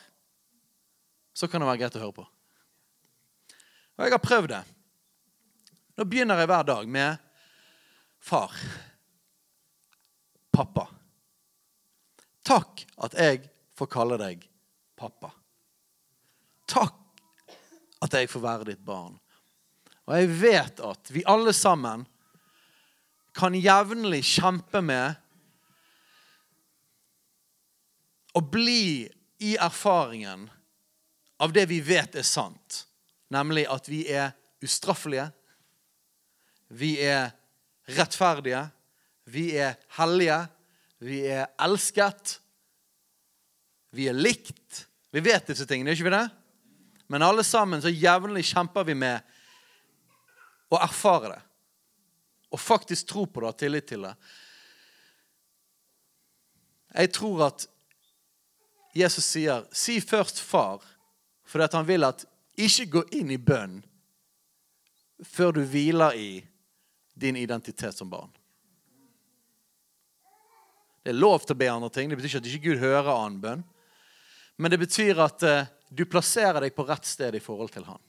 Så 1.34 1.48
kan 1.48 1.62
det 1.62 1.70
være 1.70 1.82
greit 1.84 1.98
å 1.98 2.02
høre 2.02 2.18
på. 2.18 2.26
Og 3.98 4.06
jeg 4.06 4.14
har 4.14 4.22
prøvd 4.22 4.52
det. 4.54 4.64
Nå 5.98 6.06
begynner 6.06 6.42
jeg 6.42 6.50
hver 6.50 6.68
dag 6.68 6.90
med 6.94 7.18
far. 8.22 8.54
Pappa. 10.54 10.88
Takk 12.46 12.86
at 13.04 13.18
jeg 13.18 13.42
får 13.78 13.90
kalle 13.92 14.18
deg 14.22 14.46
pappa. 14.98 15.32
Takk 16.70 16.98
at 18.06 18.14
jeg 18.14 18.30
får 18.30 18.44
være 18.44 18.70
ditt 18.72 18.84
barn. 18.86 19.18
Og 20.08 20.14
jeg 20.16 20.30
vet 20.40 20.82
at 20.86 21.12
vi 21.12 21.26
alle 21.28 21.54
sammen 21.56 22.06
kan 23.38 23.56
jevnlig 23.58 24.24
kjempe 24.26 24.82
med 24.82 25.18
å 28.38 28.44
bli 28.44 29.08
i 29.42 29.56
erfaringen 29.58 30.46
av 31.42 31.54
det 31.54 31.66
vi 31.70 31.82
vet 31.82 32.18
er 32.18 32.26
sant, 32.26 32.84
nemlig 33.34 33.66
at 33.70 33.90
vi 33.90 34.04
er 34.14 34.32
ustraffelige, 34.62 35.32
vi 36.68 36.98
er 37.02 37.32
rettferdige. 37.96 38.68
Vi 39.28 39.52
er 39.60 39.76
hellige. 40.00 40.40
Vi 41.00 41.22
er 41.28 41.48
elsket. 41.64 42.38
Vi 43.96 44.08
er 44.10 44.18
likt. 44.18 44.86
Vi 45.12 45.24
vet 45.24 45.48
disse 45.48 45.68
tingene, 45.68 45.96
ikke 45.96 46.10
vi 46.10 46.16
det? 46.16 46.28
Men 47.08 47.24
alle 47.24 47.44
sammen 47.48 47.82
så 47.82 47.92
jevnlig 47.92 48.44
kjemper 48.50 48.88
vi 48.88 48.98
med 49.00 49.24
å 50.68 50.80
erfare 50.84 51.32
det. 51.32 51.42
Og 52.52 52.60
faktisk 52.60 53.08
tro 53.08 53.26
på 53.28 53.42
det 53.42 53.48
og 53.48 53.54
ha 53.54 53.60
tillit 53.60 53.88
til 53.88 54.04
det. 54.08 54.14
Jeg 56.98 57.12
tror 57.16 57.48
at 57.48 57.68
Jesus 58.98 59.26
sier 59.26 59.66
'si 59.72 60.00
først 60.02 60.42
far', 60.42 60.84
fordi 61.46 61.68
han 61.72 61.88
vil 61.88 62.04
at 62.04 62.26
ikke 62.58 62.86
gå 62.92 63.04
inn 63.12 63.32
i 63.32 63.38
bønn 63.38 63.86
før 65.24 65.52
du 65.52 65.62
hviler 65.66 66.16
i 66.18 66.48
din 67.14 67.36
identitet 67.36 67.98
som 67.98 68.10
barn. 68.10 68.30
Det 71.04 71.14
er 71.14 71.22
lov 71.24 71.40
til 71.40 71.56
å 71.56 71.60
be 71.62 71.70
andre 71.72 71.90
ting. 71.90 72.10
Det 72.10 72.18
betyr 72.18 72.28
ikke 72.28 72.42
at 72.44 72.50
ikke 72.52 72.66
Gud 72.66 72.82
hører 72.84 73.14
annen 73.14 73.42
bønn. 73.42 73.64
Men 74.58 74.74
det 74.74 74.80
betyr 74.82 75.22
at 75.24 75.44
uh, 75.46 75.70
du 75.90 76.04
plasserer 76.10 76.60
deg 76.60 76.76
på 76.76 76.84
rett 76.84 77.06
sted 77.08 77.36
i 77.38 77.40
forhold 77.40 77.72
til 77.72 77.86
Han. 77.88 78.02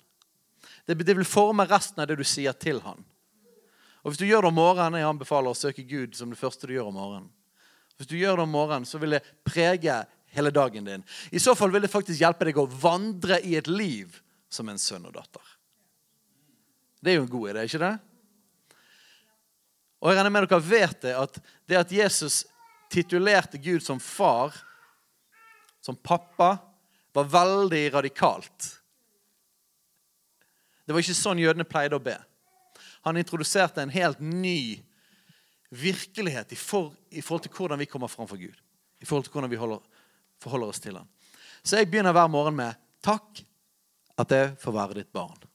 Det, 0.88 0.96
vil 1.04 1.28
forme 1.28 1.68
resten 1.68 2.00
av 2.02 2.08
det 2.08 2.16
du 2.18 2.24
sier 2.26 2.56
til 2.56 2.80
Han. 2.82 3.04
Og 4.02 4.10
Hvis 4.10 4.18
du 4.18 4.26
gjør 4.26 4.46
det 4.46 4.50
om 4.50 4.58
morgenen, 4.58 4.98
jeg 4.98 5.08
anbefaler 5.08 5.52
å 5.52 5.58
søke 5.58 5.84
Gud 5.86 6.16
som 6.16 6.32
det 6.32 6.40
første 6.40 6.66
du 6.66 6.72
gjør 6.74 6.88
om 6.90 6.96
morgenen. 6.96 7.30
Hvis 7.98 8.08
du 8.10 8.16
gjør 8.16 8.38
det 8.38 8.46
om 8.46 8.54
morgenen, 8.54 8.86
så 8.88 8.98
vil 8.98 9.16
det 9.16 9.24
prege 9.46 10.00
hele 10.36 10.50
dagen 10.54 10.84
din. 10.84 11.04
I 11.30 11.40
så 11.40 11.54
fall 11.58 11.72
vil 11.72 11.84
det 11.84 11.92
faktisk 11.92 12.20
hjelpe 12.20 12.48
deg 12.48 12.58
å 12.60 12.68
vandre 12.68 13.40
i 13.44 13.56
et 13.58 13.70
liv 13.70 14.20
som 14.48 14.68
en 14.68 14.80
sønn 14.80 15.06
og 15.08 15.16
datter. 15.16 15.54
Det 17.00 17.12
er 17.12 17.18
jo 17.18 17.26
en 17.26 17.32
god 17.32 17.50
idé, 17.52 17.64
ikke 17.68 17.82
det? 17.82 17.94
Og 19.98 20.10
jeg 20.10 20.18
regner 20.18 20.34
med 20.34 20.46
dere 20.46 20.62
vet 20.62 21.00
det, 21.02 21.14
at 21.18 21.38
det 21.66 21.78
at 21.78 21.92
Jesus 21.94 22.42
titulerte 22.90 23.58
Gud 23.60 23.82
som 23.84 24.00
far, 24.00 24.54
som 25.82 25.96
pappa, 25.96 26.56
var 27.12 27.30
veldig 27.32 27.82
radikalt. 27.94 28.74
Det 30.86 30.94
var 30.94 31.02
ikke 31.02 31.18
sånn 31.18 31.40
jødene 31.42 31.66
pleide 31.68 31.98
å 31.98 32.02
be. 32.02 32.16
Han 33.04 33.18
introduserte 33.18 33.82
en 33.82 33.92
helt 33.92 34.20
ny 34.22 34.80
virkelighet 35.68 36.54
i, 36.54 36.56
for, 36.56 36.94
i 37.10 37.20
forhold 37.20 37.44
til 37.44 37.54
hvordan 37.58 37.80
vi 37.82 37.88
kommer 37.90 38.08
fram 38.08 38.28
for 38.30 38.40
Gud. 38.40 38.54
I 38.98 39.06
forhold 39.06 39.26
til 39.26 39.34
hvordan 39.34 39.52
vi 39.52 39.60
holder, 39.60 39.82
forholder 40.42 40.72
oss 40.72 40.82
til 40.82 40.98
han. 40.98 41.08
Så 41.62 41.80
jeg 41.80 41.90
begynner 41.90 42.14
hver 42.16 42.30
morgen 42.30 42.56
med 42.56 42.74
'Takk 43.02 43.44
at 44.18 44.30
jeg 44.30 44.56
får 44.58 44.72
være 44.72 44.94
ditt 44.94 45.12
barn'. 45.12 45.46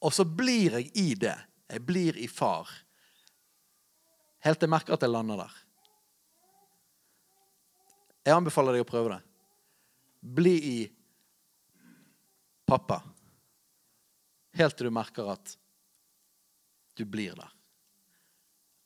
Og 0.00 0.12
så 0.12 0.24
blir 0.24 0.78
jeg 0.78 0.90
i 0.96 1.14
det 1.14 1.36
jeg 1.68 1.84
blir 1.84 2.16
i 2.16 2.28
far. 2.28 2.68
Helt 4.40 4.58
til 4.58 4.66
jeg 4.66 4.70
merker 4.70 4.94
at 4.94 5.02
jeg 5.02 5.10
lander 5.10 5.36
der. 5.36 5.54
Jeg 8.24 8.36
anbefaler 8.36 8.76
deg 8.76 8.84
å 8.84 8.88
prøve 8.88 9.14
det. 9.14 9.20
Bli 10.20 10.54
i 10.68 10.78
pappa. 12.68 13.00
Helt 14.58 14.76
til 14.76 14.88
du 14.88 14.94
merker 14.94 15.30
at 15.32 15.54
du 16.98 17.04
blir 17.04 17.36
der. 17.38 17.52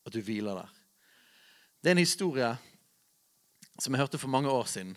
At 0.07 0.13
du 0.13 0.21
hviler 0.23 0.59
der. 0.63 0.71
Det 1.83 1.91
er 1.91 1.97
en 1.97 2.05
historie 2.05 2.51
som 3.79 3.95
jeg 3.95 4.03
hørte 4.03 4.21
for 4.21 4.33
mange 4.33 4.51
år 4.51 4.65
siden. 4.65 4.97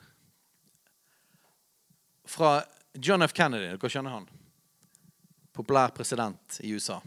fra 2.26 2.64
John 2.94 3.22
F. 3.22 3.34
Kennedy. 3.34 3.68
Dere 3.70 3.90
skjønner 3.90 4.16
han? 4.16 4.26
Populær 5.54 5.92
president 5.94 6.60
i 6.64 6.74
USA. 6.74 6.98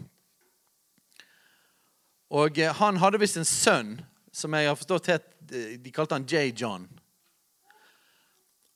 Og 2.31 2.59
eh, 2.59 2.73
han 2.77 3.01
hadde 3.01 3.21
visst 3.21 3.41
en 3.41 3.49
sønn 3.49 3.93
som 4.33 4.55
jeg 4.55 4.69
har 4.69 4.77
forstått 4.79 5.11
het 5.11 5.29
eh, 5.51 5.77
De 5.81 5.93
kalte 5.93 6.15
han 6.15 6.27
J. 6.29 6.53
John. 6.55 6.87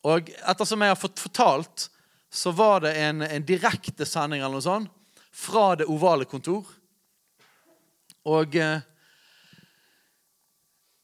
Og 0.02 0.32
ettersom 0.40 0.82
jeg 0.82 0.90
har 0.94 0.98
fått 0.98 1.22
fortalt, 1.22 1.88
så 2.32 2.50
var 2.56 2.80
det 2.82 2.96
en, 2.98 3.22
en 3.22 3.44
direktesending 3.46 4.40
eller 4.40 4.56
noe 4.56 4.64
sånt 4.64 4.90
fra 5.32 5.72
det 5.78 5.86
ovale 5.88 6.26
kontor. 6.28 6.66
Og 8.28 8.56
eh, 8.56 8.82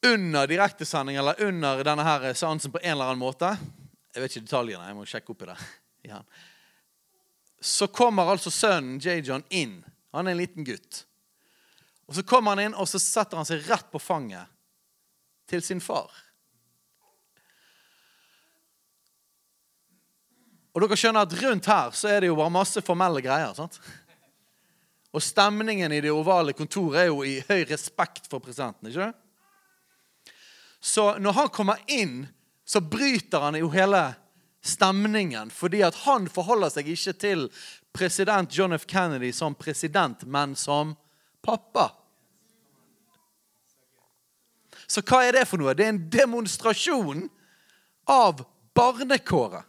under 0.05 0.47
direktesending 0.47 1.15
eller 1.15 1.41
under 1.43 1.83
denne 1.83 2.03
her 2.03 2.33
seansen 2.33 2.71
på 2.71 2.79
en 2.81 2.91
eller 2.91 3.11
annen 3.11 3.21
måte 3.21 3.51
Jeg 4.13 4.23
vet 4.23 4.31
ikke 4.31 4.45
detaljene, 4.47 4.87
jeg 4.87 4.97
må 4.97 5.05
sjekke 5.05 5.33
opp 5.33 5.43
i 5.43 5.47
det. 5.51 5.57
Ja. 6.09 6.23
Så 7.61 7.87
kommer 7.93 8.31
altså 8.31 8.49
sønnen 8.51 8.97
J. 9.03 9.19
John 9.27 9.43
inn. 9.49 9.83
Han 10.15 10.27
er 10.27 10.33
en 10.33 10.39
liten 10.39 10.65
gutt. 10.65 11.03
Og 12.09 12.15
Så 12.15 12.23
kommer 12.25 12.55
han 12.55 12.63
inn, 12.63 12.73
og 12.73 12.87
så 12.89 12.97
setter 12.97 13.37
han 13.37 13.45
seg 13.45 13.67
rett 13.69 13.91
på 13.91 14.01
fanget 14.01 14.49
til 15.49 15.61
sin 15.61 15.81
far. 15.83 16.09
Og 20.73 20.81
dere 20.81 20.97
skjønner 20.97 21.25
at 21.25 21.37
rundt 21.43 21.69
her 21.69 21.93
så 21.97 22.09
er 22.09 22.23
det 22.23 22.31
jo 22.31 22.37
bare 22.39 22.53
masse 22.53 22.81
formelle 22.85 23.21
greier. 23.21 23.53
sant? 23.53 23.77
Og 25.13 25.21
stemningen 25.21 25.93
i 25.93 26.01
det 26.01 26.13
ovale 26.13 26.53
kontoret 26.57 27.03
er 27.03 27.09
jo 27.09 27.21
i 27.25 27.39
høy 27.45 27.65
respekt 27.69 28.29
for 28.29 28.41
presidenten. 28.41 28.89
ikke 28.89 29.09
det? 29.09 29.28
Så 30.79 31.17
når 31.19 31.31
han 31.31 31.49
kommer 31.49 31.81
inn, 31.87 32.27
så 32.65 32.81
bryter 32.81 33.43
han 33.43 33.57
jo 33.59 33.71
hele 33.73 34.13
stemningen. 34.61 35.51
Fordi 35.51 35.83
at 35.83 35.95
han 36.05 36.27
forholder 36.31 36.71
seg 36.73 36.91
ikke 36.93 37.15
til 37.19 37.47
president 37.95 38.53
John 38.55 38.75
F. 38.77 38.85
Kennedy 38.87 39.31
som 39.35 39.55
president, 39.55 40.23
men 40.23 40.55
som 40.55 40.95
pappa. 41.45 41.89
Så 44.89 45.03
hva 45.05 45.23
er 45.25 45.37
det 45.37 45.47
for 45.49 45.61
noe? 45.61 45.75
Det 45.77 45.85
er 45.85 45.93
en 45.93 46.05
demonstrasjon 46.09 47.27
av 48.09 48.45
barnekåret. 48.77 49.65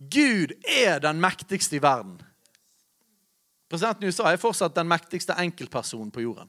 Gud 0.00 0.52
er 0.64 1.00
den 1.04 1.20
mektigste 1.20 1.76
i 1.76 1.82
verden. 1.84 2.16
Presidenten 3.68 4.06
i 4.06 4.10
USA 4.10 4.30
er 4.32 4.40
fortsatt 4.40 4.74
den 4.74 4.88
mektigste 4.88 5.36
enkeltpersonen 5.38 6.08
på 6.12 6.24
jorden. 6.24 6.48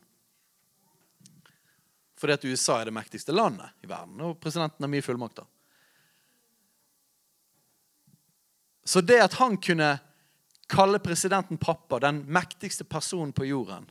Fordi 2.22 2.36
at 2.38 2.46
USA 2.46 2.78
er 2.78 2.92
det 2.92 2.94
mektigste 2.94 3.34
landet 3.34 3.72
i 3.82 3.90
verden, 3.90 4.20
og 4.22 4.38
presidenten 4.38 4.86
har 4.86 4.92
mye 4.92 5.02
fullmakter. 5.02 5.48
Så 8.86 9.02
det 9.02 9.18
at 9.24 9.38
han 9.40 9.58
kunne 9.62 9.96
kalle 10.70 11.00
presidenten 11.02 11.58
pappa, 11.58 12.00
den 12.00 12.22
mektigste 12.30 12.86
personen 12.86 13.34
på 13.34 13.48
jorden, 13.50 13.90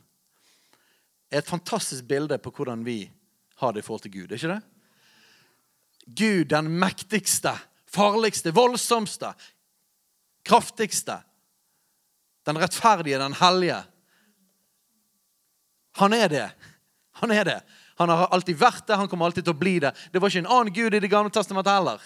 er 1.31 1.41
et 1.41 1.51
fantastisk 1.51 2.07
bilde 2.07 2.37
på 2.39 2.53
hvordan 2.55 2.85
vi 2.87 3.03
har 3.61 3.75
det 3.75 3.83
i 3.83 3.87
forhold 3.87 4.05
til 4.07 4.13
Gud. 4.15 4.31
er 4.31 4.39
ikke 4.39 4.55
det? 4.55 4.61
Gud, 6.07 6.45
den 6.45 6.71
mektigste, 6.79 7.53
farligste, 7.87 8.53
voldsomste, 8.55 9.33
kraftigste. 10.43 11.19
Den 12.45 12.57
rettferdige, 12.57 13.19
den 13.19 13.35
hellige. 13.37 13.83
Han 15.99 16.13
er 16.13 16.27
det. 16.27 16.49
Han 17.21 17.31
er 17.31 17.43
det. 17.43 17.59
Han 18.01 18.13
har 18.13 18.33
alltid 18.35 18.59
vært 18.59 18.87
det, 18.87 18.99
han 18.99 19.09
kommer 19.11 19.29
alltid 19.29 19.47
til 19.47 19.55
å 19.55 19.61
bli 19.61 19.77
det. 19.83 19.93
Det 20.11 20.21
var 20.21 20.31
ikke 20.31 20.43
en 20.45 20.55
annen 20.57 20.73
gud 20.75 20.97
i 20.97 21.03
Det 21.03 21.11
gamle 21.11 21.33
testamentet 21.33 21.73
heller. 21.73 22.01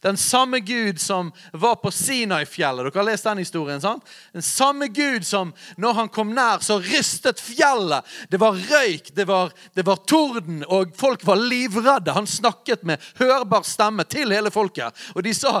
Den 0.00 0.16
samme 0.16 0.60
Gud 0.60 1.00
som 1.00 1.32
var 1.52 1.76
på 1.76 1.90
Sinai-fjellet. 1.90 2.84
Dere 2.84 3.00
har 3.00 3.06
lest 3.08 3.26
den 3.26 3.40
historien, 3.42 3.80
sant? 3.80 4.06
Den 4.32 4.44
samme 4.44 4.88
Gud 4.88 5.26
som 5.26 5.52
når 5.80 5.96
han 5.98 6.12
kom 6.12 6.34
nær, 6.36 6.62
så 6.64 6.78
rystet 6.80 7.40
fjellet. 7.42 8.06
Det 8.30 8.40
var 8.40 8.58
røyk, 8.58 9.10
det 9.16 9.26
var, 9.28 9.52
det 9.74 9.84
var 9.86 10.02
torden, 10.08 10.62
og 10.68 10.94
folk 10.98 11.24
var 11.26 11.40
livredde. 11.40 12.14
Han 12.16 12.28
snakket 12.28 12.84
med 12.86 13.02
hørbar 13.20 13.66
stemme 13.68 14.06
til 14.08 14.32
hele 14.32 14.52
folket. 14.54 14.96
Og 15.14 15.24
de 15.24 15.34
sa, 15.34 15.60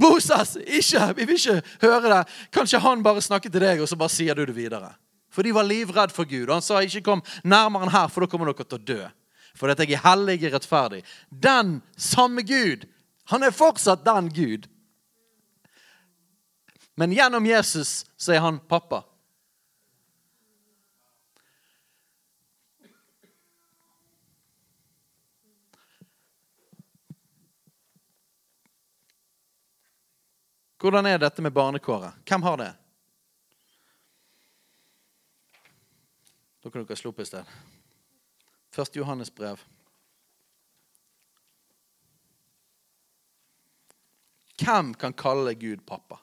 'Moses, 0.00 0.56
ikke, 0.66 1.12
vi 1.16 1.24
vil 1.24 1.36
ikke 1.36 1.62
høre 1.82 2.08
det.' 2.08 2.24
Kanskje 2.52 2.80
han 2.80 3.02
bare 3.02 3.22
snakket 3.22 3.52
til 3.52 3.60
deg, 3.60 3.80
og 3.80 3.88
så 3.88 3.96
bare 3.96 4.08
sier 4.08 4.34
du 4.34 4.44
det 4.46 4.56
videre. 4.56 4.94
For 5.40 5.44
de 5.48 5.54
var 5.56 5.64
livredd 5.64 6.12
for 6.12 6.28
Gud. 6.28 6.50
Og 6.50 6.58
han 6.58 6.62
sa, 6.62 6.82
'Ikke 6.84 7.00
kom 7.00 7.22
nærmere 7.44 7.86
enn 7.86 7.92
her, 7.96 8.08
for 8.08 8.20
da 8.20 8.26
kommer 8.26 8.52
dere 8.52 8.68
til 8.68 8.76
å 8.76 8.84
dø.' 8.84 9.10
For 9.56 9.68
jeg 9.68 9.90
er 9.90 10.04
hellig 10.04 10.44
og 10.44 10.52
rettferdig. 10.52 11.04
Den 11.32 11.82
samme 11.96 12.42
Gud 12.42 12.84
han 13.24 13.42
er 13.42 13.50
fortsatt 13.50 14.04
den 14.04 14.28
Gud. 14.28 14.68
Men 16.94 17.12
gjennom 17.12 17.46
Jesus 17.46 18.04
så 18.18 18.32
er 18.32 18.40
han 18.40 18.60
pappa. 18.60 19.02
Hvordan 30.80 31.06
er 31.06 31.18
dette 31.18 31.42
med 31.42 31.52
barnekåret? 31.52 32.12
Hvem 32.28 32.42
har 32.42 32.56
det? 32.56 32.79
Da 36.70 36.74
kan 36.78 36.84
dere 36.86 36.96
slå 37.00 37.10
opp 37.10 37.18
i 37.18 37.24
sted. 37.26 37.48
Først 38.70 38.94
Johannes 38.94 39.30
brev. 39.34 39.58
Hvem 44.60 44.92
kan 44.94 45.16
kalle 45.18 45.56
Gud 45.58 45.82
pappa? 45.82 46.20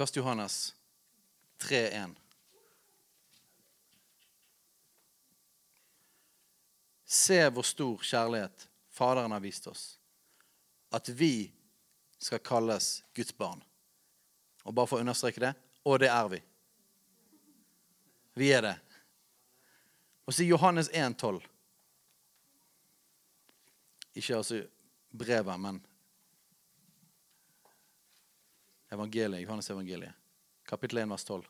Først 0.00 0.16
Johannes 0.16 0.76
3,1. 1.58 2.14
Se 7.04 7.36
hvor 7.52 7.66
stor 7.68 8.00
kjærlighet 8.00 8.64
Faderen 8.88 9.34
har 9.36 9.42
vist 9.44 9.66
oss. 9.68 9.98
At 10.88 11.08
vi 11.08 11.52
skal 12.16 12.40
kalles 12.40 13.04
Guds 13.12 13.36
barn. 13.36 13.60
Og 14.64 14.72
bare 14.72 14.88
for 14.88 14.96
å 14.96 15.04
understreke 15.04 15.44
det 15.44 15.52
og 15.84 16.00
det 16.00 16.08
er 16.08 16.32
vi. 16.32 16.40
Vi 18.40 18.50
er 18.56 18.64
det. 18.70 18.74
Og 20.24 20.32
så 20.32 20.48
Johannes 20.48 20.88
1,12. 20.96 21.44
Ikke 24.16 24.40
altså 24.40 24.64
brevet, 25.12 25.60
men 25.60 25.84
evangeliet. 28.90 29.42
Johannes 29.42 29.70
evangeliet. 29.70 30.12
Kapittel 30.64 30.98
1, 30.98 31.10
vers 31.10 31.24
12. 31.24 31.48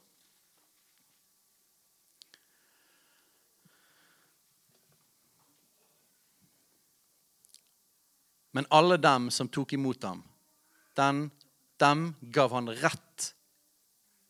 Men 8.50 8.66
alle 8.70 8.96
dem 8.96 9.30
som 9.30 9.48
tok 9.48 9.72
imot 9.72 10.02
ham, 10.02 10.22
den, 10.94 11.30
dem 11.76 12.14
gav 12.20 12.52
han 12.52 12.68
rett 12.68 13.34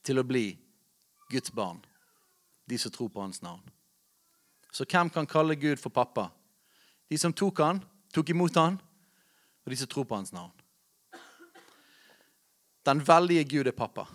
til 0.04 0.20
å 0.20 0.26
bli 0.26 0.52
Guds 1.30 1.52
barn. 1.52 1.80
De 2.68 2.78
som 2.78 2.92
tror 2.92 3.08
på 3.08 3.22
hans 3.22 3.40
navn. 3.42 3.62
Så 4.70 4.84
hvem 4.84 5.10
kan 5.10 5.26
kalle 5.26 5.56
Gud 5.58 5.80
for 5.80 5.90
pappa? 5.90 6.28
De 7.08 7.18
som 7.18 7.32
tok 7.32 7.58
han, 7.64 7.80
tok 8.14 8.30
imot 8.30 8.54
han, 8.60 8.76
og 9.64 9.72
de 9.72 9.78
som 9.80 9.88
tror 9.90 10.06
på 10.06 10.14
hans 10.14 10.32
navn. 10.36 10.52
Den 12.86 13.02
veldige 13.08 13.44
Gud 13.44 13.66
er 13.66 13.76
pappa. 13.76 14.06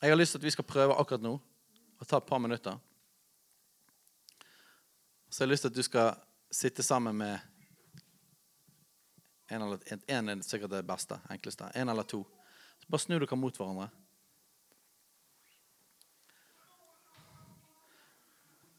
Jeg 0.00 0.10
har 0.10 0.16
lyst 0.16 0.32
til 0.32 0.38
at 0.38 0.44
vi 0.44 0.50
skal 0.50 0.64
prøve 0.64 0.96
akkurat 0.96 1.20
nå 1.20 1.34
å 2.00 2.06
ta 2.08 2.16
et 2.16 2.28
par 2.28 2.40
minutter. 2.40 2.78
Så 5.28 5.42
jeg 5.42 5.46
har 5.46 5.52
lyst 5.52 5.66
til 5.66 5.72
at 5.72 5.76
du 5.76 5.82
skal 5.84 6.14
sitte 6.50 6.82
sammen 6.82 7.18
med 7.20 7.38
en, 9.50 9.62
eller, 9.62 9.82
en 10.06 10.28
er 10.32 10.42
sikkert 10.46 10.72
det 10.72 10.86
beste, 10.86 11.18
enkleste. 11.30 11.68
En 11.74 11.88
eller 11.92 12.06
to. 12.08 12.22
Så 12.80 12.88
bare 12.88 13.02
snu 13.02 13.18
dere 13.18 13.36
mot 13.36 13.56
hverandre. 13.56 13.90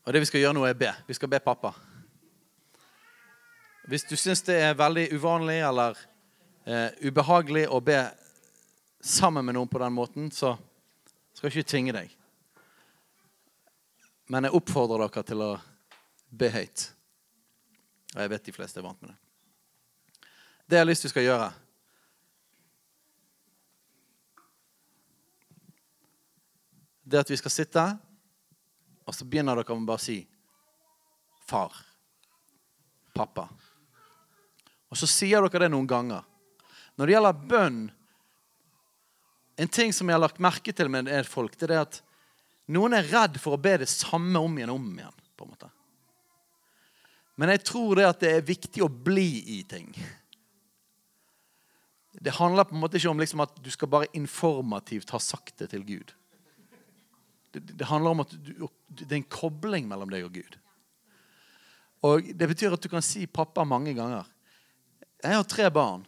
Og 0.02 0.14
det 0.14 0.24
vi 0.24 0.32
skal 0.32 0.42
gjøre 0.42 0.58
nå, 0.58 0.66
er 0.66 0.80
be. 0.80 0.90
Vi 1.06 1.20
skal 1.20 1.30
be 1.30 1.40
pappa. 1.44 1.76
Hvis 3.90 4.06
du 4.06 4.16
syns 4.16 4.44
det 4.46 4.60
er 4.62 4.78
veldig 4.78 5.08
uvanlig 5.16 5.58
eller 5.66 5.98
eh, 6.66 6.90
ubehagelig 7.02 7.66
å 7.74 7.80
be 7.82 8.00
sammen 9.02 9.46
med 9.46 9.58
noen 9.58 9.70
på 9.72 9.82
den 9.82 9.94
måten, 9.94 10.30
så 10.32 10.54
skal 11.34 11.50
jeg 11.50 11.62
ikke 11.64 11.72
tvinge 11.72 11.96
deg. 11.96 12.12
Men 14.30 14.48
jeg 14.48 14.56
oppfordrer 14.56 15.08
dere 15.08 15.26
til 15.28 15.42
å 15.44 15.52
be 16.30 16.52
høyt. 16.54 16.86
Og 18.14 18.22
jeg 18.22 18.32
vet 18.32 18.46
de 18.48 18.56
fleste 18.56 18.80
er 18.80 18.86
vant 18.86 19.02
med 19.02 19.12
det. 19.12 19.18
Det 20.70 20.78
jeg 20.78 20.86
har 20.86 20.88
lyst 20.92 21.04
til 21.04 21.12
du 21.12 21.16
skal 21.16 21.28
gjøre 21.28 21.52
Det 27.12 27.20
at 27.20 27.32
vi 27.34 27.36
skal 27.36 27.52
sitte, 27.52 27.82
og 29.04 29.16
så 29.16 29.26
begynner 29.28 29.58
dere 29.60 29.76
med 29.76 29.90
bare 29.90 30.00
å 30.00 30.04
si 30.04 30.22
far. 31.44 31.76
Pappa. 33.12 33.50
Og 34.92 35.00
så 35.00 35.08
sier 35.08 35.42
dere 35.42 35.66
det 35.66 35.72
noen 35.72 35.88
ganger. 35.90 36.24
Når 37.00 37.08
det 37.08 37.16
gjelder 37.16 37.44
bønn 37.54 37.82
En 39.62 39.70
ting 39.70 39.92
som 39.94 40.10
jeg 40.10 40.16
har 40.16 40.22
lagt 40.24 40.40
merke 40.42 40.74
til 40.74 40.88
med 40.90 41.10
er 41.12 41.28
folk, 41.28 41.54
det 41.60 41.68
er 41.70 41.84
at 41.84 41.98
noen 42.72 42.96
er 42.98 43.06
redd 43.12 43.36
for 43.38 43.54
å 43.54 43.60
be 43.62 43.76
det 43.84 43.90
samme 43.92 44.40
om 44.40 44.56
igjen 44.58 44.72
og 44.74 44.80
om 44.80 44.88
igjen. 44.96 45.18
på 45.38 45.46
en 45.46 45.52
måte. 45.52 45.68
Men 47.36 47.52
jeg 47.54 47.64
tror 47.68 48.00
det 48.00 48.08
at 48.08 48.24
det 48.24 48.32
er 48.32 48.48
viktig 48.48 48.82
å 48.82 48.90
bli 48.90 49.60
i 49.60 49.60
ting. 49.70 49.92
Det 52.12 52.34
handler 52.40 52.68
på 52.68 52.76
en 52.76 52.82
måte 52.82 52.98
ikke 52.98 53.12
om 53.12 53.22
liksom 53.22 53.44
at 53.44 53.56
du 53.62 53.70
skal 53.74 53.92
bare 53.92 54.10
informativt 54.18 55.14
ha 55.14 55.20
sagt 55.22 55.62
det 55.62 55.70
til 55.76 55.86
Gud. 55.86 56.16
Det, 57.52 57.64
det 57.76 57.88
handler 57.92 58.16
om 58.16 58.24
at 58.24 58.34
du, 58.34 58.68
det 58.88 59.10
er 59.12 59.22
en 59.22 59.32
kobling 59.32 59.88
mellom 59.90 60.12
deg 60.12 60.26
og 60.26 60.36
Gud. 60.40 60.58
Og 62.08 62.32
Det 62.34 62.50
betyr 62.50 62.74
at 62.74 62.82
du 62.82 62.90
kan 62.90 63.04
si 63.06 63.28
'pappa' 63.28 63.68
mange 63.68 63.94
ganger. 63.94 64.26
Jeg 65.22 65.38
har 65.38 65.44
tre 65.46 65.70
barn. 65.70 66.06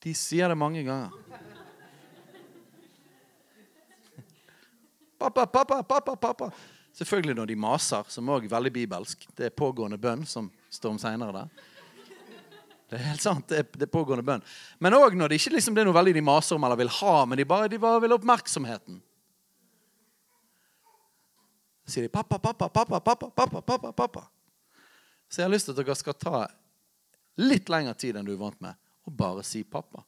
De 0.00 0.14
sier 0.16 0.48
det 0.48 0.56
mange 0.56 0.82
ganger. 0.86 1.12
Pappa, 5.18 5.46
pappa, 5.46 5.82
pappa, 5.82 6.16
pappa. 6.16 6.50
Selvfølgelig 6.96 7.36
når 7.36 7.48
de 7.50 7.56
maser, 7.60 8.04
som 8.08 8.28
òg 8.32 8.46
er 8.46 8.52
veldig 8.52 8.72
bibelsk. 8.72 9.26
Det 9.36 9.48
er 9.48 9.56
pågående 9.56 9.98
bønn, 10.00 10.24
som 10.28 10.48
står 10.72 10.94
om 10.94 11.00
seinere 11.00 11.34
der. 11.34 11.64
Det 12.86 12.96
er 12.96 13.08
helt 13.08 13.24
sant, 13.24 13.48
det 13.50 13.58
er, 13.58 13.66
det 13.74 13.88
er 13.88 13.92
pågående 13.92 14.24
bønn. 14.24 14.44
Men 14.80 14.94
òg 14.96 15.16
når 15.18 15.32
det 15.32 15.40
ikke 15.40 15.56
liksom, 15.56 15.74
det 15.74 15.82
er 15.82 15.88
noe 15.88 15.96
veldig 15.96 16.14
de 16.16 16.22
maser 16.24 16.56
om 16.56 16.64
eller 16.64 16.78
vil 16.80 16.92
ha, 17.00 17.16
men 17.26 17.40
de 17.40 17.48
bare, 17.48 17.68
de 17.72 17.80
bare 17.82 18.00
vil 18.04 18.14
ha 18.14 18.18
oppmerksomheten. 18.20 19.00
Så 21.86 21.96
sier 21.96 22.06
de 22.06 22.10
'pappa, 22.10 22.38
pappa, 22.38 22.68
pappa, 22.68 23.00
pappa, 23.00 23.30
pappa'. 23.30 23.62
pappa, 23.62 23.92
pappa. 23.92 24.22
Så 25.28 25.40
jeg 25.40 25.46
har 25.46 25.52
lyst 25.52 25.68
til 25.68 25.74
at 25.74 25.82
dere 25.82 25.94
skal 25.98 26.14
ta 26.14 26.46
litt 27.36 27.70
lengre 27.72 27.94
tid 27.98 28.16
enn 28.16 28.26
du 28.26 28.32
er 28.34 28.40
vant 28.40 28.60
med, 28.64 28.76
og 29.06 29.16
bare 29.16 29.44
si 29.44 29.62
'pappa'. 29.64 30.04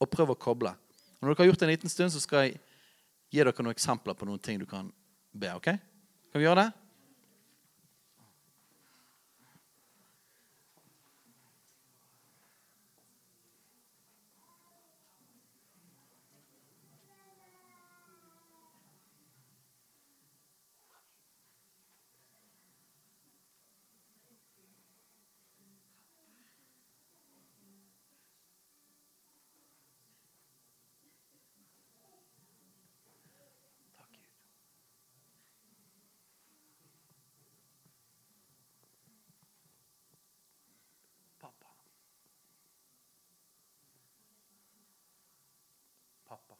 Og 0.00 0.10
prøv 0.10 0.34
å 0.34 0.38
koble. 0.38 0.70
Og 1.20 1.22
når 1.22 1.34
dere 1.34 1.44
har 1.44 1.50
gjort 1.52 1.60
det 1.60 1.66
en 1.66 1.74
liten 1.76 1.90
stund, 1.90 2.12
så 2.12 2.20
skal 2.20 2.46
jeg 2.46 2.60
gi 3.30 3.38
dere 3.38 3.54
noen 3.62 3.76
eksempler 3.76 4.14
på 4.14 4.26
noen 4.26 4.42
ting 4.42 4.58
du 4.58 4.66
kan 4.66 4.92
be. 5.32 5.52
ok? 5.54 5.68
Kan 6.32 6.40
vi 6.40 6.46
gjøre 6.46 6.64
det? 6.64 6.82
Pappa. 41.42 41.66
Pappa. 46.24 46.56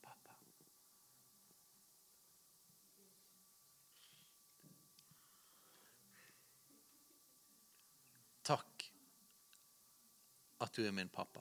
Pappa. 0.00 0.32
Takk 8.42 8.90
at 10.60 10.76
du 10.76 10.84
er 10.86 10.92
min 10.92 11.08
pappa. 11.08 11.40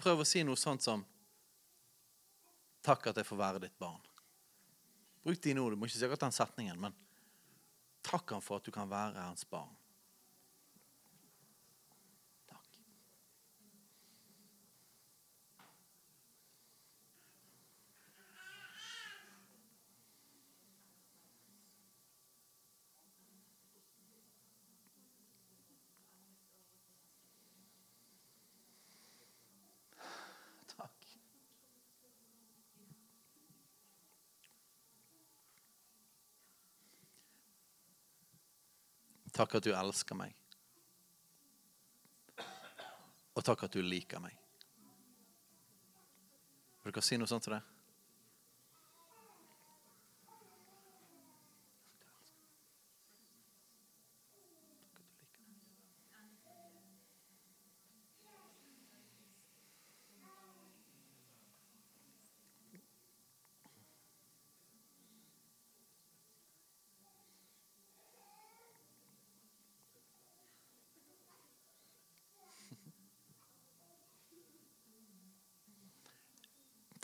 Prøv 0.00 0.22
å 0.22 0.28
si 0.28 0.44
noe 0.46 0.58
sånt 0.58 0.84
som 0.84 1.06
Takk 2.80 3.10
at 3.10 3.18
jeg 3.20 3.28
får 3.28 3.36
være 3.36 3.60
ditt 3.60 3.76
barn. 3.76 4.00
Bruk 5.20 5.42
dine 5.44 5.60
ord. 5.60 5.74
Du 5.76 5.80
må 5.80 5.88
ikke 5.88 5.98
si 5.98 6.06
akkurat 6.06 6.24
den 6.24 6.32
setningen, 6.32 6.80
men 6.80 6.96
takk 8.00 8.32
ham 8.32 8.40
for 8.40 8.56
at 8.56 8.64
du 8.64 8.72
kan 8.72 8.88
være 8.88 9.20
hans 9.20 9.44
barn. 9.50 9.76
Takk. 12.48 12.70
Takk. 30.76 31.06
Takk 39.40 39.54
at 39.56 39.64
du 39.64 39.70
elsker 39.72 40.18
meg. 40.18 40.34
Og 43.32 43.44
takk 43.46 43.62
at 43.64 43.72
du 43.72 43.80
liker 43.80 44.20
meg. 44.20 44.34
Vil 46.84 46.92
dere 46.92 47.04
si 47.04 47.16
noe 47.16 47.30
sånt 47.30 47.46
til 47.46 47.54
det? 47.56 47.62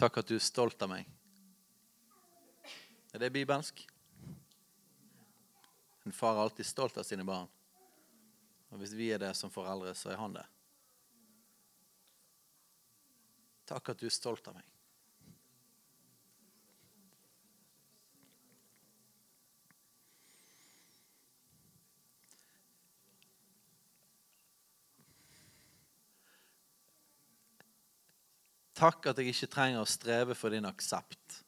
Takk 0.07 0.21
at 0.21 0.29
du 0.31 0.37
er 0.37 0.43
stolt 0.45 0.79
av 0.87 0.91
meg. 0.93 1.09
Er 3.11 3.19
det 3.19 3.33
bibelsk? 3.35 3.81
En 6.07 6.15
far 6.15 6.37
er 6.37 6.45
alltid 6.45 6.69
stolt 6.69 7.01
av 7.03 7.07
sine 7.09 7.25
barn. 7.27 7.49
Og 8.71 8.79
hvis 8.79 8.93
vi 8.95 9.09
er 9.11 9.19
det 9.19 9.33
som 9.35 9.51
foreldre, 9.51 9.97
så 9.99 10.13
er 10.13 10.21
han 10.21 10.37
det. 10.37 10.45
Takk 13.67 13.91
at 13.97 13.99
du 13.99 14.07
er 14.07 14.15
stolt 14.15 14.47
av 14.47 14.55
meg. 14.55 14.76
Takk 28.77 29.09
at 29.09 29.21
jeg 29.21 29.33
ikke 29.33 29.49
trenger 29.55 29.81
å 29.81 29.89
streve 29.89 30.37
for 30.37 30.53
din 30.53 30.69
aksept. 30.69 31.46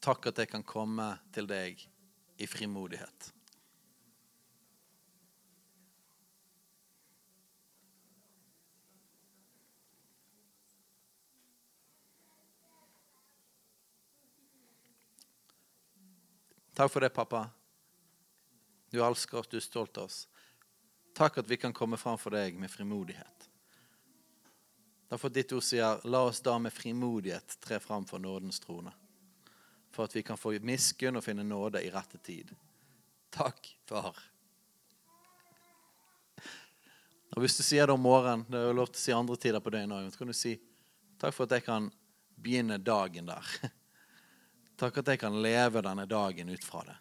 Takk 0.00 0.30
at 0.30 0.38
jeg 0.40 0.48
kan 0.48 0.64
komme 0.64 1.10
til 1.34 1.44
deg 1.48 1.82
i 2.40 2.46
frimodighet. 2.48 3.32
Takk 16.80 16.88
for 16.88 17.04
det, 17.04 17.10
pappa. 17.12 17.42
Du 18.88 19.02
elsker 19.04 19.38
oss, 19.38 19.48
du 19.52 19.58
er 19.58 19.64
stolt 19.64 19.98
av 20.00 20.08
oss. 20.08 20.22
Takk 21.12 21.42
at 21.42 21.50
vi 21.50 21.58
kan 21.60 21.74
komme 21.76 21.98
fram 22.00 22.16
for 22.16 22.32
deg 22.32 22.56
med 22.56 22.72
frimodighet. 22.72 23.48
Derfor 25.10 25.28
ditt 25.28 25.52
ord 25.52 25.66
sier, 25.66 26.00
la 26.08 26.22
oss 26.30 26.40
da 26.40 26.56
med 26.56 26.72
frimodighet 26.72 27.58
tre 27.60 27.82
fram 27.84 28.08
for 28.08 28.22
nådens 28.22 28.62
trone. 28.64 28.94
For 29.90 30.06
at 30.06 30.14
vi 30.14 30.22
kan 30.22 30.38
få 30.38 30.54
miskunn 30.62 31.18
og 31.18 31.24
finne 31.24 31.44
nåde 31.46 31.82
i 31.82 31.90
rette 31.90 32.18
tid. 32.22 32.52
Takk, 33.34 33.76
far. 33.86 34.18
Og 37.30 37.42
Hvis 37.44 37.56
du 37.56 37.62
sier 37.62 37.86
det 37.86 37.94
om 37.94 38.02
morgenen, 38.02 38.46
det 38.50 38.58
er 38.58 38.70
jo 38.70 38.78
lov 38.80 38.90
til 38.90 38.98
å 38.98 39.04
si 39.04 39.14
andre 39.14 39.36
tider 39.38 39.62
på 39.62 39.70
døgnet 39.70 39.96
òg, 39.96 40.08
så 40.10 40.22
kan 40.22 40.32
du 40.32 40.36
si 40.36 40.56
takk 41.20 41.36
for 41.36 41.46
at 41.46 41.58
jeg 41.58 41.66
kan 41.66 41.90
begynne 42.40 42.78
dagen 42.82 43.28
der. 43.28 43.52
Takk 44.80 45.02
at 45.02 45.10
jeg 45.12 45.20
kan 45.20 45.34
leve 45.44 45.82
denne 45.84 46.06
dagen 46.08 46.48
ut 46.48 46.64
fra 46.64 46.80
det. 46.88 46.96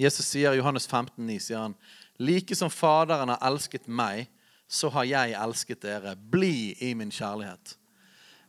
Jesus 0.00 0.28
sier 0.30 0.54
i 0.54 0.60
Johannes 0.60 0.86
15, 0.86 1.18
15,9 1.26 1.40
sier 1.42 1.58
han, 1.58 1.74
like 2.22 2.56
som 2.56 2.70
Faderen 2.72 3.34
har 3.34 3.42
elsket 3.50 3.88
meg, 3.90 4.30
så 4.70 4.88
har 4.94 5.08
jeg 5.08 5.34
elsket 5.36 5.82
dere. 5.82 6.14
Bli 6.14 6.72
i 6.86 6.94
min 6.94 7.10
kjærlighet. 7.12 7.74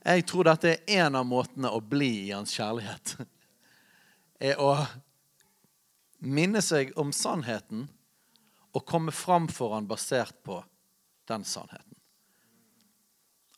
Jeg 0.02 0.26
tror 0.26 0.50
dette 0.50 0.72
er 0.74 1.06
en 1.06 1.20
av 1.20 1.28
måtene 1.30 1.70
å 1.70 1.82
bli 1.82 2.28
i 2.28 2.34
hans 2.34 2.54
kjærlighet. 2.58 3.16
Er 4.42 4.58
å 4.58 4.72
minne 6.26 6.64
seg 6.66 6.96
om 6.98 7.12
sannheten 7.14 7.84
og 8.74 8.86
komme 8.90 9.14
fram 9.14 9.46
for 9.54 9.76
han 9.76 9.86
basert 9.86 10.40
på 10.42 10.58
den 11.30 11.46
sannheten. 11.46 11.94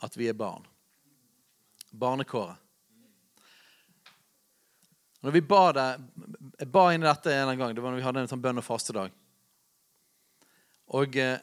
At 0.04 0.18
vi 0.20 0.28
er 0.28 0.36
barn 0.36 0.68
barnekåret. 1.94 2.58
Når 5.24 5.32
vi 5.32 5.42
ba 5.42 5.72
det, 5.72 5.90
Jeg 6.60 6.70
ba 6.72 6.84
inn 6.94 7.04
i 7.04 7.08
dette 7.08 7.34
en 7.34 7.58
gang. 7.58 7.74
Det 7.76 7.82
var 7.82 7.92
når 7.92 8.02
vi 8.02 8.06
hadde 8.06 8.20
en 8.24 8.28
sånn 8.28 8.42
bønn- 8.42 8.60
og 8.60 8.66
fastedag. 8.66 9.14
Og 10.94 11.16
eh, 11.18 11.40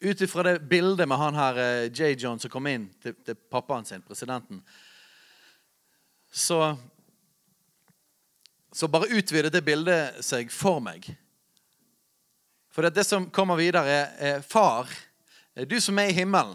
ut 0.00 0.20
ifra 0.20 0.42
det 0.42 0.58
bildet 0.70 1.08
med 1.08 1.18
han 1.18 1.38
her 1.38 1.58
eh, 1.58 1.88
J. 1.92 2.14
John 2.18 2.38
som 2.38 2.50
kom 2.50 2.66
inn 2.70 2.86
til, 3.02 3.16
til 3.26 3.34
pappaen 3.50 3.84
sin, 3.84 4.02
presidenten, 4.02 4.62
så 6.32 6.76
Så 8.72 8.86
bare 8.88 9.08
utvidet 9.08 9.52
det 9.52 9.64
bildet 9.64 10.20
seg 10.22 10.52
for 10.52 10.78
meg. 10.78 11.06
For 12.70 12.84
det, 12.84 12.90
det 12.94 13.04
som 13.08 13.30
kommer 13.32 13.56
videre, 13.56 13.88
er, 13.88 14.10
er 14.20 14.42
Far, 14.44 14.92
du 15.66 15.80
som 15.80 15.98
er 15.98 16.12
i 16.12 16.18
himmelen 16.20 16.54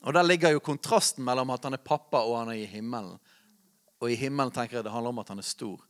og 0.00 0.14
Der 0.14 0.22
ligger 0.22 0.54
jo 0.54 0.60
kontrasten 0.62 1.24
mellom 1.24 1.50
at 1.50 1.64
han 1.64 1.74
er 1.74 1.82
pappa 1.82 2.22
og 2.22 2.38
han 2.38 2.52
er 2.52 2.62
i 2.62 2.68
himmelen. 2.70 3.18
Og 3.98 4.12
i 4.12 4.18
himmelen 4.18 4.52
tenker 4.54 4.78
jeg 4.78 4.86
det 4.86 4.92
handler 4.92 5.10
om 5.10 5.18
at 5.18 5.32
han 5.32 5.42
er 5.42 5.46
stor. 5.46 5.80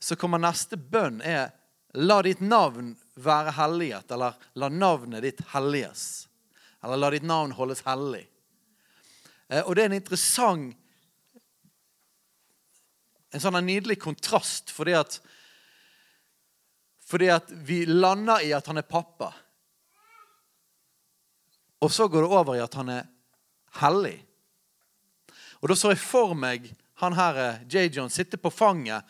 Så 0.00 0.16
kommer 0.16 0.42
neste 0.42 0.76
bønn 0.76 1.22
er 1.24 1.52
La 1.94 2.22
ditt 2.24 2.40
navn 2.40 2.94
være 3.14 3.54
helliget, 3.56 4.10
eller 4.14 4.36
la 4.56 4.68
navnet 4.68 5.24
ditt 5.24 5.40
helliges. 5.52 6.28
Eller 6.82 6.98
la 6.98 7.10
ditt 7.12 7.26
navn 7.26 7.52
holdes 7.56 7.84
hellig. 7.86 8.24
Eh, 9.48 9.62
og 9.62 9.76
det 9.76 9.84
er 9.84 9.92
en 9.92 10.00
interessant 10.00 10.78
En 13.32 13.40
sånn 13.40 13.56
nydelig 13.64 13.94
kontrast, 13.96 14.68
fordi 14.68 14.92
at 14.92 15.14
Fordi 17.08 17.30
at 17.32 17.48
vi 17.64 17.86
lander 17.88 18.44
i 18.44 18.50
at 18.52 18.66
han 18.68 18.76
er 18.76 18.84
pappa. 18.84 19.30
Og 21.80 21.88
så 21.88 22.04
går 22.12 22.26
det 22.26 22.28
over 22.28 22.58
i 22.58 22.60
at 22.60 22.76
han 22.76 22.90
er 22.92 23.08
hellig. 23.80 24.18
Og 25.60 25.72
da 25.72 25.76
så 25.80 25.94
jeg 25.94 26.02
for 26.04 26.36
meg 26.36 26.68
han 27.02 27.16
her, 27.16 27.40
eh, 27.40 27.62
J. 27.68 27.88
John 27.88 28.10
sitte 28.12 28.36
på 28.36 28.52
fanget, 28.52 29.02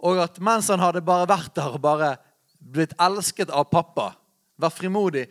og 0.00 0.18
at 0.22 0.40
mens 0.40 0.68
han 0.72 0.80
hadde 0.80 1.04
bare 1.04 1.28
vært 1.28 1.54
der 1.54 1.76
og 1.76 1.82
bare 1.84 2.16
blitt 2.58 2.94
elsket 3.00 3.50
av 3.54 3.68
pappa, 3.70 4.12
vært 4.58 4.78
frimodig 4.80 5.28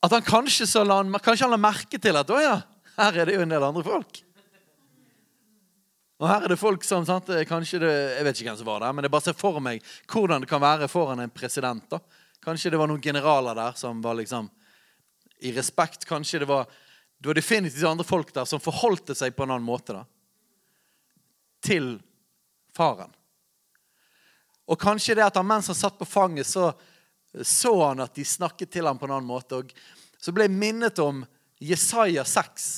At 0.00 0.14
han 0.16 0.24
kanskje, 0.24 0.64
la, 0.84 1.02
kanskje 1.20 1.44
han 1.44 1.52
la 1.52 1.60
merke 1.60 1.98
til 2.00 2.16
at 2.16 2.30
å 2.32 2.38
ja, 2.40 2.56
her 2.96 3.18
er 3.20 3.28
det 3.28 3.34
jo 3.36 3.42
en 3.44 3.52
del 3.52 3.64
andre 3.64 3.84
folk. 3.84 4.22
Og 6.20 6.28
her 6.28 6.44
er 6.44 6.52
det 6.52 6.60
folk 6.60 6.84
som 6.84 7.04
sant, 7.08 7.28
kanskje 7.48 7.80
det, 7.80 7.92
Jeg 8.16 8.24
vet 8.24 8.40
ikke 8.40 8.48
hvem 8.50 8.58
som 8.60 8.68
var 8.68 8.80
der, 8.84 8.92
men 8.92 9.04
jeg 9.04 9.12
bare 9.12 9.26
ser 9.28 9.36
for 9.36 9.60
meg 9.60 9.84
hvordan 10.08 10.44
det 10.44 10.48
kan 10.50 10.60
være 10.60 10.88
foran 10.88 11.20
en 11.20 11.32
president. 11.32 11.84
da. 11.88 12.00
Kanskje 12.44 12.72
det 12.72 12.80
var 12.80 12.88
noen 12.88 13.00
generaler 13.00 13.56
der 13.56 13.76
som 13.76 14.02
var 14.04 14.16
liksom 14.16 14.50
i 15.40 15.52
respekt. 15.56 16.04
Kanskje 16.08 16.42
det 16.42 16.48
var, 16.48 16.68
det 17.18 17.28
var 17.28 17.40
definitivt 17.40 17.88
andre 17.88 18.04
folk 18.04 18.32
der 18.36 18.48
som 18.48 18.60
forholdte 18.60 19.16
seg 19.16 19.36
på 19.36 19.44
en 19.44 19.54
annen 19.56 19.64
måte 19.64 19.96
da, 19.96 20.04
til 21.64 21.98
faren. 22.76 23.12
Og 24.70 24.78
kanskje 24.78 25.16
det 25.18 25.26
at 25.26 25.36
han 25.36 25.48
mens 25.48 25.68
han 25.70 25.78
satt 25.78 25.98
på 25.98 26.06
fanget, 26.06 26.46
så 26.46 26.70
så 27.42 27.84
han 27.84 28.00
at 28.00 28.14
de 28.14 28.24
snakket 28.24 28.70
til 28.70 28.86
ham 28.86 28.98
på 28.98 29.06
en 29.06 29.14
annen 29.14 29.28
måte. 29.28 29.60
Og 29.60 29.74
så 30.18 30.32
ble 30.34 30.48
jeg 30.48 30.56
minnet 30.56 30.98
om 31.02 31.22
Jesaja 31.62 32.24
6. 32.26 32.70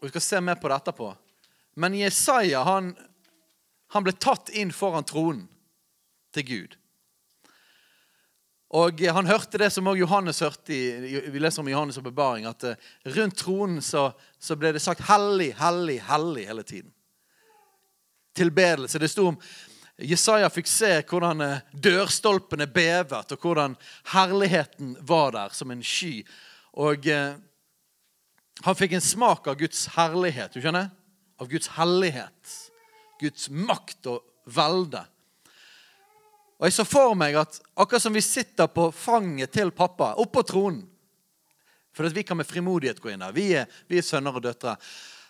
Og 0.00 0.06
Vi 0.08 0.12
skal 0.14 0.24
se 0.24 0.40
mer 0.40 0.58
på 0.58 0.70
det 0.70 0.80
etterpå. 0.80 1.12
Men 1.74 1.96
Jesaja 1.96 2.64
han, 2.66 2.92
han 3.94 4.04
ble 4.04 4.16
tatt 4.16 4.50
inn 4.56 4.72
foran 4.74 5.06
tronen 5.08 5.44
til 6.32 6.48
Gud. 6.48 6.78
Og 8.72 9.00
Han 9.14 9.26
hørte 9.28 9.58
det 9.60 9.68
som 9.72 9.86
også 9.86 10.00
Johannes 10.00 10.40
hørte. 10.40 10.76
Vi 11.32 11.38
leser 11.38 11.60
om 11.60 11.68
Johannes' 11.68 11.98
og 12.00 12.06
bebaring, 12.06 12.46
at 12.48 12.64
eh, 12.64 12.76
rundt 13.16 13.36
tronen 13.36 13.82
så, 13.84 14.10
så, 14.40 14.56
ble 14.56 14.72
det 14.72 14.80
sagt 14.80 15.04
'hellig, 15.04 15.52
hellig, 15.58 16.00
hellig' 16.08 16.46
hele 16.46 16.62
tiden. 16.62 16.92
Tilbedelse. 18.34 18.98
Det 18.98 19.10
sto 19.10 19.26
om 19.28 19.38
Jesaja 20.00 20.48
fikk 20.48 20.66
se 20.66 21.02
hvordan 21.04 21.40
eh, 21.44 21.60
dørstolpene 21.72 22.66
bevet, 22.66 23.32
og 23.32 23.38
hvordan 23.38 23.76
herligheten 24.14 24.96
var 25.00 25.32
der 25.36 25.52
som 25.52 25.70
en 25.70 25.84
sky. 25.84 26.24
Og 26.72 27.06
eh, 27.06 27.36
han 28.64 28.78
fikk 28.78 28.96
en 28.96 29.04
smak 29.04 29.46
av 29.52 29.60
Guds 29.60 29.86
herlighet. 29.98 30.54
du 30.54 30.60
skjønner? 30.64 30.88
Av 31.40 31.48
Guds 31.48 31.68
hellighet. 31.76 32.58
Guds 33.20 33.50
makt 33.50 34.06
og 34.06 34.24
velde. 34.46 35.04
Og 36.62 36.68
jeg 36.68 36.76
så 36.76 36.84
for 36.86 37.16
meg 37.18 37.34
at 37.34 37.56
akkurat 37.74 38.04
som 38.04 38.14
vi 38.14 38.20
sitter 38.22 38.68
på 38.70 38.84
fanget 38.94 39.50
til 39.50 39.72
pappa, 39.74 40.12
oppå 40.22 40.44
tronen 40.46 40.84
For 41.90 42.06
vi 42.06 42.22
kan 42.22 42.38
med 42.38 42.46
frimodighet 42.46 43.00
gå 43.02 43.10
inn 43.10 43.20
der. 43.20 43.34
Vi 43.34 43.48
er, 43.58 43.66
vi 43.90 43.98
er 43.98 44.06
sønner 44.06 44.38
og 44.38 44.44
døtre. 44.46 44.76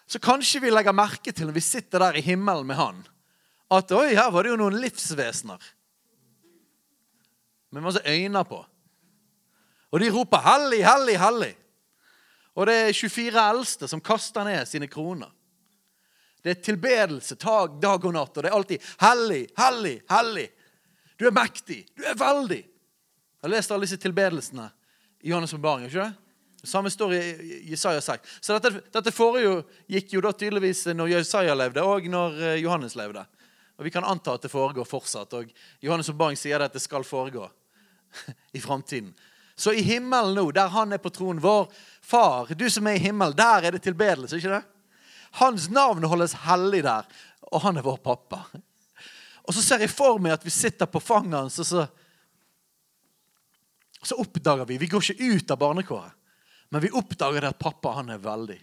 Så 0.07 0.21
kanskje 0.21 0.61
vi 0.61 0.71
legger 0.71 0.93
merke 0.93 1.33
til 1.33 1.49
når 1.49 1.57
vi 1.57 1.65
sitter 1.65 2.05
der 2.05 2.21
i 2.21 2.23
himmelen 2.23 2.69
med 2.69 2.77
han, 2.77 3.01
at 3.73 3.91
oi, 3.97 4.13
her 4.13 4.29
var 4.31 4.45
det 4.45 4.53
jo 4.53 4.61
noen 4.61 4.77
livsvesener. 4.77 5.59
Med 7.73 7.83
masse 7.83 8.05
øyne 8.05 8.45
på. 8.45 8.61
Og 9.91 10.01
de 10.01 10.13
roper 10.13 10.39
'Hellig, 10.39 10.85
hellig, 10.85 11.19
hellig'. 11.19 11.57
Og 12.55 12.67
det 12.67 12.75
er 12.75 12.93
24 12.93 13.51
eldste 13.51 13.89
som 13.89 14.01
kaster 14.01 14.45
ned 14.45 14.69
sine 14.69 14.87
kroner. 14.87 15.33
Det 16.45 16.51
er 16.51 16.63
tilbedelse 16.63 17.35
dag 17.37 18.05
og 18.05 18.13
natt, 18.13 18.37
og 18.37 18.43
det 18.43 18.51
er 18.51 18.57
alltid 18.57 18.83
'hellig, 19.01 19.49
hellig, 19.57 20.03
hellig'. 20.09 20.51
Du 21.23 21.29
er 21.29 21.35
mektig. 21.35 21.85
Du 21.95 22.03
er 22.03 22.17
veldig. 22.19 22.65
Jeg 22.67 23.47
har 23.47 23.51
lest 23.53 23.71
alle 23.71 23.87
disse 23.87 23.99
tilbedelsene 24.03 24.65
i 25.23 25.31
Johannes' 25.31 25.53
bebaring. 25.55 25.87
ikke 25.87 26.03
det? 26.03 26.67
Samme 26.67 26.91
står 26.91 27.13
i 27.15 27.21
Jesaja 27.71 28.01
6. 28.03 28.33
Så 28.41 28.57
dette, 28.57 28.81
dette 28.91 29.13
foregikk 29.15 30.17
jo 30.17 30.23
da 30.25 30.33
tydeligvis 30.35 30.89
når 30.91 31.13
Jesaja 31.13 31.55
levde, 31.55 31.85
og 31.87 32.09
når 32.11 32.41
eh, 32.41 32.57
Johannes 32.63 32.97
levde. 32.99 33.23
Og 33.79 33.87
Vi 33.87 33.93
kan 33.95 34.07
anta 34.07 34.35
at 34.35 34.43
det 34.43 34.51
foregår 34.51 34.87
fortsatt. 34.87 35.37
Og 35.39 35.53
Johannes' 35.83 36.11
bebaring 36.11 36.41
sier 36.41 36.59
at 36.59 36.75
det 36.75 36.83
skal 36.83 37.07
foregå 37.07 37.47
i 38.59 38.63
framtiden. 38.63 39.15
Så 39.55 39.77
i 39.79 39.87
himmelen 39.87 40.35
nå, 40.35 40.49
der 40.51 40.75
han 40.75 40.91
er 40.91 40.99
på 40.99 41.15
tronen, 41.15 41.43
vår 41.43 41.71
far, 42.03 42.51
du 42.51 42.67
som 42.67 42.91
er 42.91 42.99
i 42.99 43.05
himmelen, 43.07 43.39
der 43.39 43.71
er 43.71 43.79
det 43.79 43.85
tilbedelse, 43.87 44.43
ikke 44.43 44.57
det? 44.57 44.63
Hans 45.39 45.71
navn 45.71 46.03
holdes 46.03 46.35
hellig 46.49 46.83
der, 46.83 47.07
og 47.47 47.63
han 47.63 47.79
er 47.79 47.87
vår 47.87 48.03
pappa. 48.03 48.43
Og 49.43 49.55
så 49.55 49.63
ser 49.65 49.83
jeg 49.83 49.91
for 49.91 50.21
meg 50.23 50.37
at 50.37 50.45
vi 50.47 50.55
sitter 50.55 50.87
på 50.87 51.03
fanget 51.03 51.39
hans, 51.39 51.59
og 51.59 51.67
så, 51.67 51.87
så 54.03 54.19
oppdager 54.23 54.69
vi 54.69 54.79
Vi 54.79 54.91
går 54.91 55.11
ikke 55.11 55.33
ut 55.35 55.51
av 55.51 55.59
barnekåret, 55.59 56.13
men 56.71 56.85
vi 56.85 56.93
oppdager 56.95 57.49
at 57.49 57.59
pappa 57.61 57.97
han 57.99 58.13
er 58.15 58.23
veldig. 58.23 58.61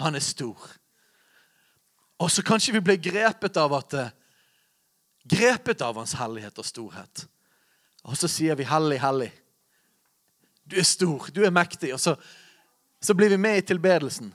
Han 0.00 0.16
er 0.16 0.24
stor. 0.24 0.56
Og 2.20 2.30
så 2.32 2.42
kanskje 2.42 2.74
vi 2.78 2.84
blir 2.84 3.00
grepet 3.00 3.56
av 3.60 3.74
at 3.76 3.94
eh, 3.96 4.16
Grepet 5.30 5.82
av 5.84 5.98
hans 6.00 6.14
hellighet 6.16 6.56
og 6.58 6.66
storhet. 6.66 7.26
Og 8.08 8.16
så 8.16 8.28
sier 8.28 8.56
vi 8.56 8.64
'Hellig, 8.64 8.98
hellig'. 8.98 9.32
Du 10.64 10.76
er 10.78 10.86
stor, 10.86 11.28
du 11.34 11.44
er 11.44 11.50
mektig. 11.50 11.92
Og 11.94 12.00
så, 12.00 12.16
så 13.00 13.14
blir 13.14 13.28
vi 13.28 13.36
med 13.36 13.58
i 13.58 13.66
tilbedelsen. 13.66 14.34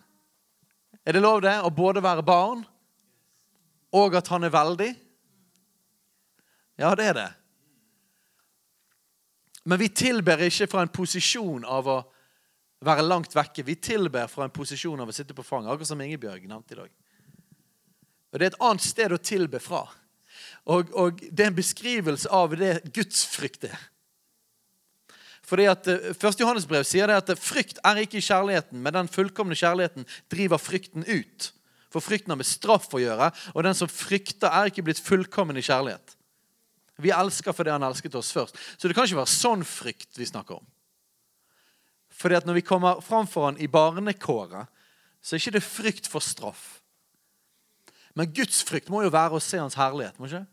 Er 1.06 1.14
det 1.14 1.22
lov 1.22 1.42
det 1.42 1.56
å 1.62 1.70
både 1.70 2.04
være 2.04 2.24
barn 2.24 2.66
og 3.92 4.16
at 4.16 4.28
han 4.28 4.44
er 4.44 4.54
veldig? 4.54 4.92
Ja, 6.76 6.92
det 6.96 7.08
er 7.10 7.18
det. 7.18 7.30
Men 9.66 9.80
vi 9.82 9.90
tilber 9.90 10.44
ikke 10.46 10.68
fra 10.70 10.84
en 10.86 10.94
posisjon 10.94 11.66
av 11.66 11.88
å 11.90 11.98
være 12.86 13.06
langt 13.06 13.34
vekke. 13.36 13.66
Vi 13.66 13.78
tilber 13.82 14.28
fra 14.30 14.46
en 14.46 14.54
posisjon 14.54 15.02
av 15.02 15.10
å 15.10 15.16
sitte 15.16 15.34
på 15.34 15.46
fanget, 15.46 15.72
akkurat 15.72 15.90
som 15.90 16.04
Ingebjørg 16.06 16.46
nevnte 16.50 16.76
i 16.76 16.82
dag. 16.84 16.92
Og 18.32 18.40
Det 18.40 18.46
er 18.46 18.52
et 18.52 18.64
annet 18.68 18.84
sted 18.86 19.16
å 19.16 19.22
tilbe 19.22 19.62
fra. 19.64 19.86
Og, 20.70 20.92
og 20.94 21.22
det 21.32 21.46
er 21.46 21.52
en 21.52 21.58
beskrivelse 21.58 22.30
av 22.30 22.54
det 22.60 22.78
gudsfrykt 22.94 23.70
er. 23.70 23.78
Fordi 25.46 25.68
at 25.70 25.86
Første 26.18 26.42
1. 26.42 26.42
Johannes 26.42 26.66
brev 26.70 26.86
sier 26.90 27.10
det 27.10 27.20
at 27.22 27.34
frykt 27.38 27.80
er 27.86 28.02
ikke 28.02 28.18
i 28.18 28.26
kjærligheten, 28.26 28.82
men 28.82 28.96
den 28.96 29.10
fullkomne 29.12 29.58
kjærligheten 29.58 30.08
driver 30.34 30.62
frykten 30.62 31.06
ut. 31.06 31.52
For 31.94 32.04
frykten 32.04 32.34
har 32.34 32.40
med 32.42 32.50
straff 32.50 32.90
å 32.94 33.02
gjøre, 33.02 33.30
og 33.54 33.66
den 33.66 33.78
som 33.78 33.90
frykter, 33.92 34.50
er 34.50 34.72
ikke 34.72 34.84
blitt 34.84 35.02
fullkommen 35.06 35.58
i 35.58 35.64
kjærlighet. 35.66 36.15
Vi 37.02 37.12
elsker 37.12 37.56
fordi 37.56 37.74
han 37.74 37.84
elsket 37.84 38.16
oss 38.16 38.32
først. 38.36 38.58
Så 38.78 38.88
det 38.88 38.96
kan 38.96 39.08
ikke 39.08 39.20
være 39.20 39.34
sånn 39.34 39.66
frykt 39.68 40.20
vi 40.20 40.28
snakker 40.30 40.60
om. 40.60 40.66
Fordi 42.16 42.38
at 42.38 42.48
når 42.48 42.62
vi 42.62 42.68
kommer 42.68 43.02
framfor 43.04 43.50
han 43.50 43.60
i 43.60 43.68
barnekåret, 43.68 44.72
så 45.20 45.36
er 45.36 45.42
ikke 45.42 45.58
det 45.58 45.66
frykt 45.66 46.08
for 46.08 46.24
straff. 46.24 46.80
Men 48.16 48.32
Guds 48.32 48.62
frykt 48.64 48.92
må 48.94 49.02
jo 49.04 49.12
være 49.12 49.36
å 49.36 49.44
se 49.44 49.60
hans 49.60 49.76
herlighet. 49.76 50.20
må 50.20 50.30
ikke? 50.30 50.46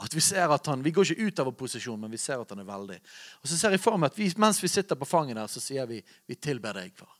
At 0.00 0.14
Vi 0.14 0.20
ser 0.20 0.52
at 0.52 0.66
han, 0.66 0.82
vi 0.84 0.92
går 0.92 1.12
ikke 1.12 1.28
ut 1.28 1.40
av 1.40 1.48
vår 1.48 1.56
posisjon, 1.60 2.00
men 2.00 2.12
vi 2.12 2.20
ser 2.20 2.40
at 2.40 2.52
han 2.52 2.60
er 2.60 2.68
veldig. 2.68 2.98
Og 3.40 3.48
så 3.48 3.56
ser 3.56 3.76
jeg 3.76 3.80
for 3.80 3.96
meg 4.00 4.12
at 4.12 4.18
vi, 4.18 4.28
Mens 4.36 4.60
vi 4.62 4.68
sitter 4.68 4.96
på 4.96 5.08
fanget 5.08 5.36
der, 5.36 5.46
så 5.46 5.60
sier 5.60 5.86
vi 5.86 6.02
'Vi 6.26 6.34
tilber 6.34 6.72
deg, 6.72 6.92
far'. 6.96 7.16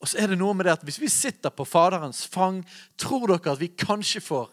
Og 0.00 0.08
så 0.08 0.18
er 0.18 0.28
det 0.28 0.38
noe 0.38 0.54
med 0.54 0.66
det 0.66 0.72
at 0.72 0.84
Hvis 0.84 1.00
vi 1.00 1.08
sitter 1.08 1.50
på 1.50 1.64
Faderens 1.64 2.26
fang, 2.26 2.64
tror 2.96 3.26
dere 3.26 3.52
at 3.52 3.60
vi 3.60 3.68
kanskje 3.68 4.20
får 4.20 4.50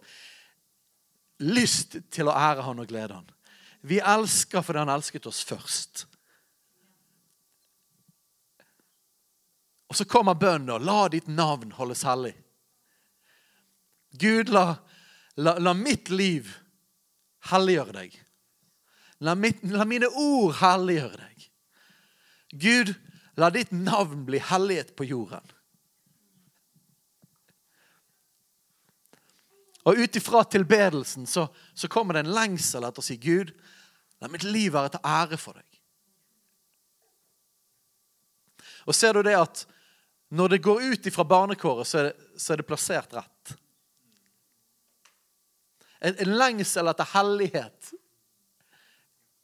lyst 1.44 1.98
til 2.14 2.30
å 2.30 2.36
ære 2.36 2.66
han 2.66 2.82
og 2.82 2.90
glede 2.90 3.18
han? 3.18 3.32
Vi 3.86 4.00
elsker 4.02 4.64
fordi 4.66 4.82
han 4.82 4.94
elsket 4.94 5.28
oss 5.30 5.44
først. 5.46 6.06
Og 9.92 9.98
så 10.00 10.08
kommer 10.10 10.38
bønnen, 10.40 10.68
da. 10.72 10.80
La 10.82 11.08
ditt 11.12 11.28
navn 11.30 11.76
holdes 11.78 12.04
hellig. 12.08 12.34
Gud, 14.20 14.50
la, 14.50 14.78
la, 15.38 15.58
la 15.60 15.74
mitt 15.78 16.10
liv 16.10 16.50
helliggjøre 17.52 17.98
deg. 18.00 18.16
La, 19.24 19.36
mitt, 19.40 19.62
la 19.72 19.86
mine 19.88 20.10
ord 20.10 20.58
helliggjøre 20.60 21.20
deg. 21.22 21.46
Gud, 22.66 22.94
la 23.40 23.52
ditt 23.54 23.72
navn 23.76 24.26
bli 24.28 24.42
hellighet 24.42 24.96
på 24.98 25.08
jorden. 25.08 25.55
Og 29.86 30.00
ut 30.02 30.18
ifra 30.18 30.44
tilbedelsen 30.50 31.28
så, 31.30 31.48
så, 31.74 31.88
kommer 31.88 32.18
det 32.18 32.26
en 32.26 32.34
lengsel 32.34 32.88
etter 32.88 33.04
å 33.04 33.06
si, 33.06 33.18
Gud, 33.22 33.52
la 34.22 34.30
mitt 34.32 34.46
liv 34.48 34.74
være 34.74 34.96
til 34.96 35.06
ære 35.06 35.38
for 35.38 35.58
deg. 35.60 35.82
Og 38.86 38.98
ser 38.98 39.14
du 39.18 39.22
det 39.26 39.36
at 39.38 39.66
når 40.36 40.56
det 40.56 40.64
går 40.66 40.82
ut 40.92 41.08
ifra 41.10 41.26
barnekåret, 41.28 41.88
så 41.88 42.00
er 42.00 42.10
det, 42.10 42.16
så 42.42 42.54
er 42.54 42.62
det 42.62 42.68
plassert 42.70 43.14
rett. 43.14 43.54
En, 46.02 46.18
en 46.22 46.34
lengsel 46.38 46.90
etter 46.90 47.14
hellighet 47.14 47.94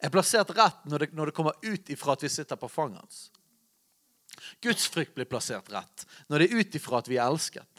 er 0.02 0.10
plassert 0.10 0.50
rett 0.58 0.82
når 0.90 1.04
det, 1.04 1.08
når 1.14 1.30
det 1.30 1.36
kommer 1.36 1.58
ut 1.62 1.90
ifra 1.94 2.16
at 2.16 2.26
vi 2.26 2.30
sitter 2.30 2.58
på 2.58 2.70
fanget 2.70 3.02
hans. 3.02 3.22
Guds 4.62 4.88
frykt 4.90 5.14
blir 5.14 5.28
plassert 5.30 5.70
rett 5.72 6.06
når 6.26 6.42
det 6.42 6.48
er 6.48 6.58
ut 6.58 6.78
ifra 6.78 6.98
at 6.98 7.10
vi 7.10 7.18
er 7.18 7.30
elsket. 7.30 7.71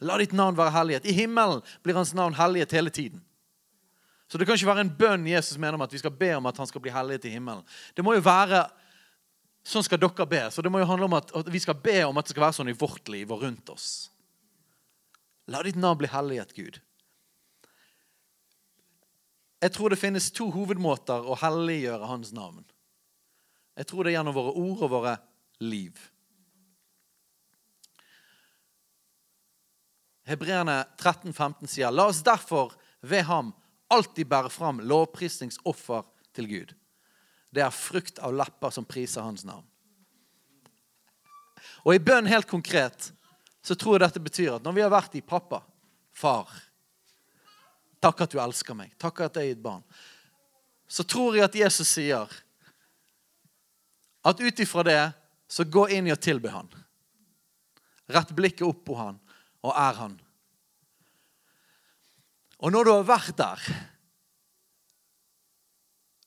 La 0.00 0.16
ditt 0.20 0.32
navn 0.36 0.56
være 0.56 0.72
hellighet. 0.74 1.08
I 1.08 1.16
himmelen 1.16 1.60
blir 1.84 1.98
hans 1.98 2.14
navn 2.16 2.36
hellighet 2.38 2.72
hele 2.72 2.90
tiden. 2.90 3.20
Så 4.30 4.38
det 4.38 4.46
kan 4.46 4.56
ikke 4.56 4.70
være 4.70 4.84
en 4.86 4.92
bønn 4.94 5.26
Jesus 5.26 5.58
mener 5.58 5.74
om 5.74 5.82
at 5.84 5.92
vi 5.92 5.98
skal 6.00 6.14
be 6.14 6.30
om 6.36 6.46
at 6.46 6.60
han 6.60 6.68
skal 6.70 6.82
bli 6.84 6.92
hellighet 6.94 7.26
i 7.26 7.34
himmelen. 7.34 7.64
Det 7.94 8.04
må 8.06 8.14
jo 8.16 8.24
være 8.24 8.68
Sånn 9.60 9.84
skal 9.84 10.00
dere 10.00 10.24
be. 10.24 10.38
Så 10.48 10.62
det 10.64 10.70
må 10.72 10.80
jo 10.80 10.88
handle 10.88 11.04
om 11.04 11.18
at, 11.18 11.32
at 11.36 11.48
vi 11.52 11.60
skal 11.60 11.76
be 11.76 11.98
om 12.06 12.16
at 12.16 12.24
det 12.24 12.32
skal 12.32 12.46
være 12.46 12.56
sånn 12.56 12.70
i 12.72 12.78
vårt 12.80 13.10
liv 13.12 13.28
og 13.28 13.42
rundt 13.44 13.68
oss. 13.68 13.88
La 15.52 15.60
ditt 15.66 15.76
navn 15.76 15.98
bli 16.00 16.08
hellighet, 16.08 16.54
Gud. 16.56 16.78
Jeg 19.60 19.74
tror 19.74 19.92
det 19.92 20.00
finnes 20.00 20.30
to 20.32 20.46
hovedmåter 20.54 21.26
å 21.28 21.36
helliggjøre 21.42 22.08
Hans 22.08 22.32
navn. 22.32 22.64
Jeg 23.76 23.90
tror 23.90 24.04
det 24.04 24.14
er 24.14 24.18
gjennom 24.18 24.36
våre 24.36 24.54
ord 24.56 24.86
og 24.86 24.92
våre 24.94 25.14
liv. 25.60 26.00
Hebreerne 30.28 30.84
13, 31.00 31.32
15 31.32 31.68
sier, 31.68 31.90
La 31.90 32.08
oss 32.10 32.22
derfor 32.26 32.74
ved 33.00 33.24
ham 33.28 33.54
alltid 33.90 34.28
bære 34.30 34.50
fram 34.52 34.82
lovprisningsoffer 34.84 36.04
til 36.36 36.50
Gud 36.50 36.76
det 37.50 37.62
er 37.64 37.74
frukt 37.74 38.20
av 38.22 38.34
lepper 38.34 38.72
som 38.74 38.86
priser 38.86 39.24
hans 39.26 39.44
navn. 39.46 39.66
Og 41.84 41.96
i 41.96 42.02
bønn 42.02 42.28
helt 42.30 42.48
konkret 42.48 43.10
så 43.64 43.76
tror 43.76 43.96
jeg 43.96 44.06
dette 44.06 44.22
betyr 44.22 44.56
at 44.56 44.64
når 44.64 44.76
vi 44.76 44.84
har 44.84 44.92
vært 44.92 45.16
i 45.18 45.24
pappa, 45.24 45.62
far 46.12 46.48
Takk 48.00 48.22
at 48.24 48.32
du 48.32 48.38
elsker 48.40 48.72
meg. 48.72 48.94
Takk 48.96 49.18
at 49.26 49.34
jeg 49.36 49.50
er 49.50 49.52
et 49.52 49.60
barn. 49.60 49.82
Så 50.88 51.04
tror 51.04 51.34
jeg 51.36 51.44
at 51.44 51.56
Jesus 51.58 51.90
sier 51.90 52.30
at 54.24 54.40
ut 54.40 54.62
ifra 54.64 54.84
det 54.88 55.02
så 55.44 55.66
gå 55.68 55.82
inn 55.92 56.08
i 56.08 56.14
å 56.14 56.16
tilbe 56.16 56.48
han. 56.48 56.70
Rett 58.08 58.32
blikket 58.32 58.64
opp 58.64 58.80
på 58.88 58.96
han 58.96 59.18
og 59.66 59.72
er 59.76 59.96
han. 60.00 60.18
Og 62.60 62.72
når 62.72 62.86
du 62.86 62.92
har 62.92 63.08
vært 63.08 63.36
der 63.40 63.70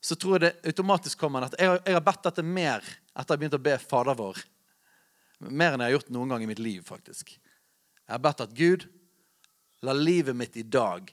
så 0.04 0.16
tror 0.16 0.36
jeg 0.36 0.44
det 0.44 0.68
automatisk 0.68 1.22
kommer 1.22 1.46
at 1.46 1.54
jeg 1.56 1.80
har, 1.80 2.04
bedt 2.04 2.26
dette 2.26 2.44
mer 2.44 2.84
etter 3.16 3.38
jeg 3.38 3.40
begynte 3.40 3.60
å 3.62 3.64
be 3.64 3.78
Fader 3.80 4.18
vår. 4.20 4.42
Mer 5.48 5.76
enn 5.76 5.84
jeg 5.84 5.94
har 5.94 5.96
gjort 5.96 6.10
noen 6.12 6.34
gang 6.34 6.44
i 6.44 6.50
mitt 6.50 6.60
liv, 6.60 6.82
faktisk. 6.84 7.32
Jeg 7.38 8.12
har 8.12 8.24
bedt 8.24 8.44
at 8.44 8.56
Gud, 8.58 8.84
la 9.88 9.96
livet 9.96 10.36
mitt 10.36 10.58
i 10.60 10.66
dag 10.68 11.08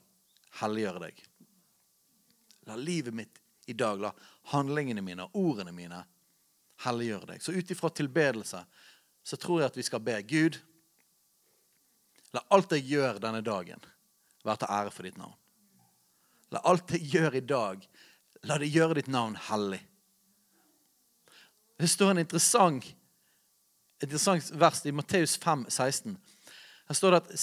helliggjøre 0.58 1.04
deg. 1.04 1.22
La 2.66 2.74
livet 2.78 3.14
mitt 3.14 3.38
i 3.70 3.76
dag, 3.78 4.02
la 4.02 4.10
handlingene 4.50 5.04
mine 5.06 5.28
ordene 5.38 5.74
mine 5.76 6.02
helliggjøre 6.82 7.30
deg. 7.30 7.46
Så 7.46 7.54
ut 7.54 7.70
ifra 7.70 7.92
tilbedelse 7.94 8.64
så 9.22 9.38
tror 9.38 9.62
jeg 9.62 9.70
at 9.70 9.78
vi 9.78 9.86
skal 9.86 10.02
be 10.02 10.18
Gud, 10.26 10.58
la 12.35 12.45
alt 12.55 12.72
jeg 12.76 12.87
gjør 12.91 13.18
denne 13.22 13.43
dagen, 13.45 13.83
være 14.45 14.62
til 14.62 14.72
ære 14.76 14.95
for 14.95 15.09
ditt 15.09 15.18
navn. 15.18 15.37
La 16.51 16.62
alt 16.66 16.95
jeg 16.95 17.09
gjør 17.12 17.37
i 17.39 17.45
dag, 17.47 17.89
La 18.49 18.57
det 18.57 18.70
gjøre 18.72 18.97
ditt 18.97 19.11
navn 19.12 19.35
hellig. 19.51 19.81
Det 21.81 21.89
står 21.89 22.14
en 22.14 22.22
interessant, 22.22 22.87
et 24.01 24.07
interessant 24.07 24.53
vers 24.61 24.81
i 24.89 24.95
Matteus 24.97 25.37
5, 25.41 25.66
16. 25.68 26.16
Her 26.89 26.97
står 26.97 27.16
det 27.16 27.20
at 27.20 27.35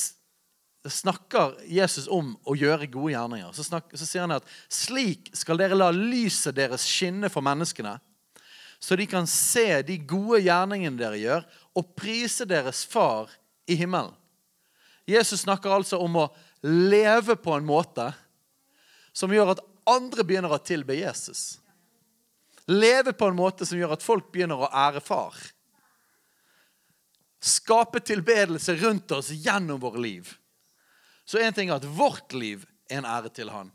snakker 0.87 1.57
Jesus 1.69 2.07
om 2.09 2.31
å 2.47 2.55
gjøre 2.57 2.89
gode 2.89 3.11
gjerninger. 3.13 3.53
Så, 3.53 3.65
snakker, 3.67 3.99
så 3.99 4.07
sier 4.07 4.25
han 4.25 4.37
at 4.37 4.49
slik 4.71 5.29
skal 5.37 5.59
dere 5.59 5.77
la 5.77 5.91
lyset 5.93 6.55
deres 6.57 6.85
skinne 6.87 7.29
for 7.33 7.45
menneskene, 7.45 7.97
så 8.79 8.97
de 8.97 9.07
kan 9.09 9.25
se 9.29 9.81
de 9.85 9.97
gode 10.05 10.43
gjerningene 10.45 10.99
dere 10.99 11.17
gjør, 11.21 11.45
og 11.77 11.93
prise 11.97 12.45
deres 12.49 12.83
far 12.89 13.29
i 13.69 13.77
himmelen. 13.77 14.13
Jesus 15.07 15.41
snakker 15.41 15.71
altså 15.71 16.01
om 16.03 16.17
å 16.19 16.27
leve 16.67 17.37
på 17.39 17.53
en 17.55 17.67
måte 17.67 18.09
som 19.15 19.31
gjør 19.31 19.53
at 19.53 19.63
andre 19.87 20.25
begynner 20.27 20.51
å 20.51 20.59
tilbe 20.59 20.97
Jesus. 20.97 21.61
Leve 22.67 23.13
på 23.15 23.29
en 23.29 23.37
måte 23.37 23.65
som 23.65 23.79
gjør 23.79 23.95
at 23.95 24.03
folk 24.03 24.27
begynner 24.33 24.59
å 24.59 24.67
ære 24.67 24.99
far. 24.99 25.37
Skape 27.39 28.01
tilbedelse 28.03 28.75
rundt 28.81 29.13
oss 29.15 29.31
gjennom 29.31 29.79
våre 29.79 30.03
liv. 30.03 30.33
Så 31.23 31.39
én 31.39 31.55
ting 31.55 31.71
er 31.71 31.79
at 31.79 31.87
vårt 31.87 32.35
liv 32.35 32.65
er 32.89 32.99
en 32.99 33.07
ære 33.07 33.31
til 33.31 33.51
han. 33.53 33.71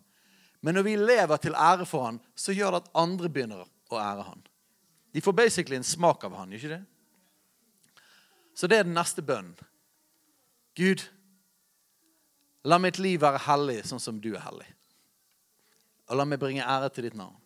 Men 0.60 0.76
når 0.76 0.84
vi 0.86 0.96
lever 1.00 1.40
til 1.40 1.56
ære 1.56 1.88
for 1.88 2.10
han, 2.10 2.20
så 2.36 2.52
gjør 2.52 2.76
det 2.76 2.82
at 2.84 2.92
andre 3.02 3.32
begynner 3.32 3.64
å 3.64 3.98
ære 3.98 4.28
han. 4.28 4.44
De 5.12 5.20
får 5.24 5.36
basically 5.36 5.80
en 5.80 5.86
smak 5.86 6.24
av 6.28 6.36
han, 6.36 6.52
ikke 6.52 6.76
det? 6.76 6.82
Så 8.54 8.68
det 8.68 8.78
er 8.78 8.86
den 8.86 8.96
neste 8.96 9.24
bønnen. 9.24 9.56
Gud, 10.76 11.04
la 12.64 12.78
mitt 12.78 12.98
liv 12.98 13.20
være 13.20 13.42
hellig 13.48 13.82
sånn 13.88 14.00
som 14.02 14.20
du 14.22 14.32
er 14.34 14.44
hellig 14.44 14.68
og 16.12 16.18
la 16.18 16.26
meg 16.28 16.40
bringe 16.40 16.64
ære 16.68 16.90
til 16.92 17.06
ditt 17.06 17.16
navn. 17.16 17.36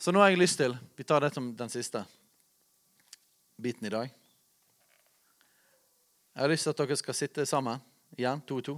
Så 0.00 0.10
nå 0.10 0.18
har 0.22 0.32
jeg 0.32 0.40
lyst 0.40 0.58
til 0.58 0.74
Vi 0.96 1.04
tar 1.04 1.20
det 1.22 1.34
som 1.34 1.52
den 1.56 1.70
siste 1.70 2.02
biten 3.60 3.86
i 3.86 3.92
dag. 3.92 4.10
Jeg 6.34 6.42
har 6.42 6.50
lyst 6.50 6.66
til 6.66 6.72
at 6.72 6.80
dere 6.80 6.96
skal 6.96 7.14
sitte 7.14 7.46
sammen 7.46 7.78
igjen, 8.16 8.40
to 8.48 8.56
og 8.56 8.64
to. 8.64 8.74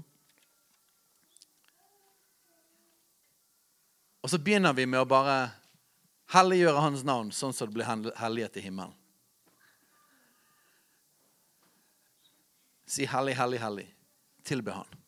Og 4.22 4.30
så 4.30 4.38
begynner 4.38 4.74
vi 4.76 4.86
med 4.86 5.00
å 5.00 5.08
bare 5.08 5.52
helliggjøre 6.34 6.82
hans 6.82 7.06
navn 7.06 7.32
sånn 7.32 7.54
som 7.54 7.70
det 7.70 7.76
blir 7.78 7.88
hellighet 8.18 8.58
i 8.58 8.66
himmelen. 8.66 8.94
Si 12.86 13.08
hellig, 13.08 13.38
hellig, 13.38 13.62
hellig. 13.62 13.88
Tilbe 14.42 14.74
han. 14.74 14.98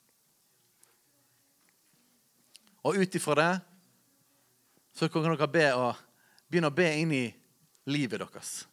Og 2.85 2.99
ut 3.01 3.17
ifra 3.17 3.37
det 3.39 3.53
så 4.95 5.09
kan 5.11 5.25
dere 5.27 5.49
be 5.51 5.67
begynne 6.47 6.71
å 6.71 6.77
be 6.77 6.87
inn 7.01 7.13
i 7.17 7.25
livet 7.91 8.21
deres. 8.23 8.65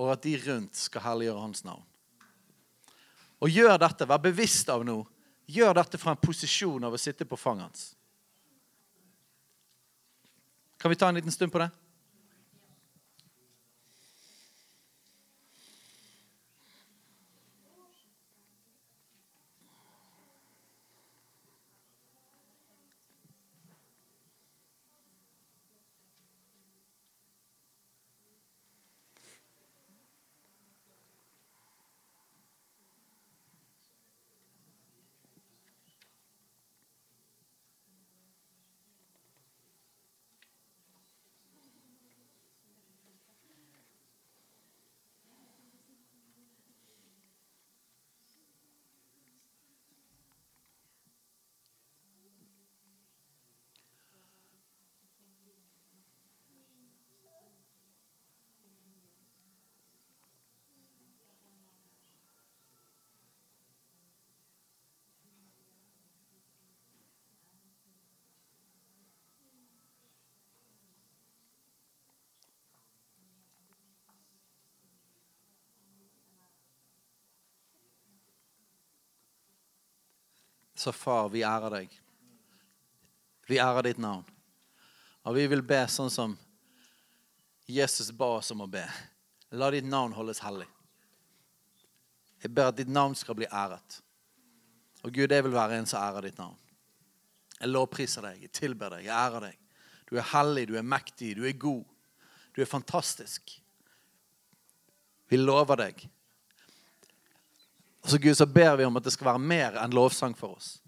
Og 0.00 0.12
at 0.14 0.22
de 0.24 0.36
rundt 0.46 0.78
skal 0.78 1.04
helliggjøre 1.04 1.42
hans 1.42 1.64
navn. 1.66 1.84
Og 3.40 3.52
gjør 3.52 3.76
dette, 3.80 4.08
vær 4.08 4.20
bevisst 4.22 4.68
av 4.72 4.84
nå. 4.84 5.02
Gjør 5.50 5.74
dette 5.76 5.98
fra 6.00 6.14
en 6.14 6.20
posisjon 6.20 6.84
av 6.86 6.94
å 6.94 7.00
sitte 7.00 7.26
på 7.28 7.38
fanget 7.40 7.66
hans. 7.66 7.84
Kan 10.80 10.92
vi 10.92 10.96
ta 10.96 11.08
en 11.08 11.18
liten 11.18 11.32
stund 11.32 11.52
på 11.52 11.60
det? 11.60 11.68
Så 80.80 80.92
far, 80.96 81.28
vi 81.28 81.42
ærer 81.44 81.74
deg. 81.74 81.96
Vi 83.50 83.58
ærer 83.60 83.84
ditt 83.84 83.98
navn. 84.00 84.24
Og 85.28 85.34
vi 85.36 85.42
vil 85.52 85.60
be 85.60 85.82
sånn 85.92 86.08
som 86.08 86.32
Jesus 87.68 88.08
ba 88.16 88.30
oss 88.38 88.48
om 88.54 88.62
å 88.64 88.68
be. 88.70 88.86
La 89.60 89.68
ditt 89.74 89.84
navn 89.84 90.14
holdes 90.16 90.40
hellig. 90.40 90.68
Jeg 92.40 92.54
ber 92.56 92.70
at 92.70 92.78
ditt 92.78 92.88
navn 92.88 93.12
skal 93.18 93.36
bli 93.36 93.50
æret. 93.52 93.98
Og 95.04 95.12
Gud, 95.12 95.28
jeg 95.28 95.44
vil 95.44 95.52
være 95.52 95.82
en 95.82 95.90
som 95.90 96.00
ærer 96.00 96.30
ditt 96.30 96.40
navn. 96.40 96.56
Jeg 97.58 97.68
lovpriser 97.68 98.24
deg, 98.24 98.40
jeg 98.46 98.54
tilber 98.56 98.96
deg, 98.96 99.04
jeg 99.04 99.16
ærer 99.18 99.50
deg. 99.50 99.58
Du 100.08 100.16
er 100.16 100.30
hellig, 100.32 100.64
du 100.70 100.78
er 100.80 100.86
mektig, 100.96 101.34
du 101.36 101.44
er 101.44 101.60
god. 101.60 101.84
Du 102.56 102.62
er 102.64 102.72
fantastisk. 102.72 103.52
Vi 105.28 105.44
lover 105.44 105.84
deg. 105.84 106.08
Så 108.04 108.18
Gud, 108.18 108.36
så 108.36 108.46
ber 108.46 108.76
vi 108.76 108.84
om 108.84 108.96
at 108.96 109.04
det 109.04 109.12
skal 109.12 109.32
være 109.32 109.42
mer 109.44 109.76
enn 109.82 109.94
lovsang 109.94 110.34
for 110.36 110.56
oss. 110.56 110.78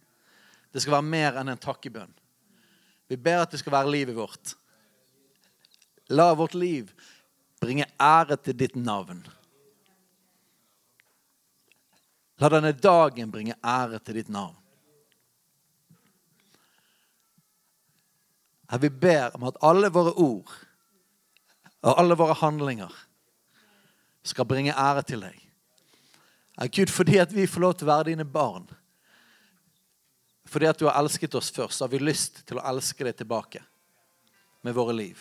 Det 0.73 0.81
skal 0.81 0.97
være 0.97 1.11
mer 1.13 1.39
enn 1.41 1.53
en 1.53 1.61
takkebønn. 1.61 2.13
Vi 3.09 3.19
ber 3.21 3.43
at 3.43 3.53
det 3.53 3.61
skal 3.61 3.75
være 3.75 3.93
livet 3.93 4.17
vårt. 4.17 4.55
La 6.09 6.33
vårt 6.35 6.55
liv 6.57 6.93
bringe 7.61 7.87
ære 8.01 8.39
til 8.41 8.57
ditt 8.59 8.77
navn. 8.77 9.21
La 12.41 12.49
denne 12.51 12.73
dagen 12.73 13.31
bringe 13.31 13.59
ære 13.61 14.01
til 14.01 14.19
ditt 14.19 14.33
navn. 14.33 14.57
Her 18.73 18.81
vi 18.81 18.89
ber 18.89 19.37
om 19.37 19.45
at 19.51 19.61
alle 19.61 19.93
våre 19.93 20.15
ord 20.17 20.53
og 21.83 21.99
alle 22.01 22.17
våre 22.17 22.39
handlinger 22.41 22.93
skal 24.25 24.49
bringe 24.49 24.73
ære 24.73 25.03
til 25.05 25.27
deg. 25.27 25.42
Ja, 26.57 26.67
Gud, 26.67 26.91
fordi 26.91 27.19
at 27.19 27.33
vi 27.33 27.47
får 27.47 27.61
lov 27.61 27.75
til 27.75 27.89
å 27.89 27.93
være 27.93 28.11
dine 28.11 28.27
barn. 28.29 28.67
Fordi 30.45 30.69
at 30.69 30.79
du 30.79 30.89
har 30.89 30.99
elsket 31.01 31.35
oss 31.39 31.51
først, 31.55 31.79
så 31.79 31.87
har 31.87 31.93
vi 31.93 32.03
lyst 32.03 32.43
til 32.47 32.61
å 32.61 32.65
elske 32.73 33.07
deg 33.07 33.17
tilbake 33.17 33.63
med 34.63 34.77
våre 34.77 34.95
liv. 34.97 35.21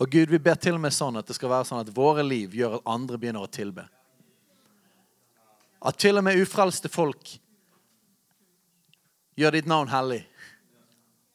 Og 0.00 0.08
Gud, 0.08 0.30
vi 0.32 0.40
ber 0.40 0.56
til 0.56 0.78
og 0.78 0.80
med 0.80 0.94
sånn 0.96 1.20
at 1.20 1.28
det 1.28 1.36
skal 1.36 1.52
være 1.52 1.68
sånn 1.68 1.82
at 1.82 1.92
våre 1.92 2.24
liv 2.24 2.54
gjør 2.56 2.78
at 2.78 2.86
andre 2.88 3.18
begynner 3.20 3.44
å 3.44 3.52
tilbe. 3.52 3.84
At 5.84 5.98
til 6.00 6.16
og 6.16 6.24
med 6.24 6.40
ufrelste 6.40 6.88
folk 6.92 7.34
gjør 9.36 9.56
ditt 9.56 9.68
navn 9.68 9.92
hellig 9.92 10.22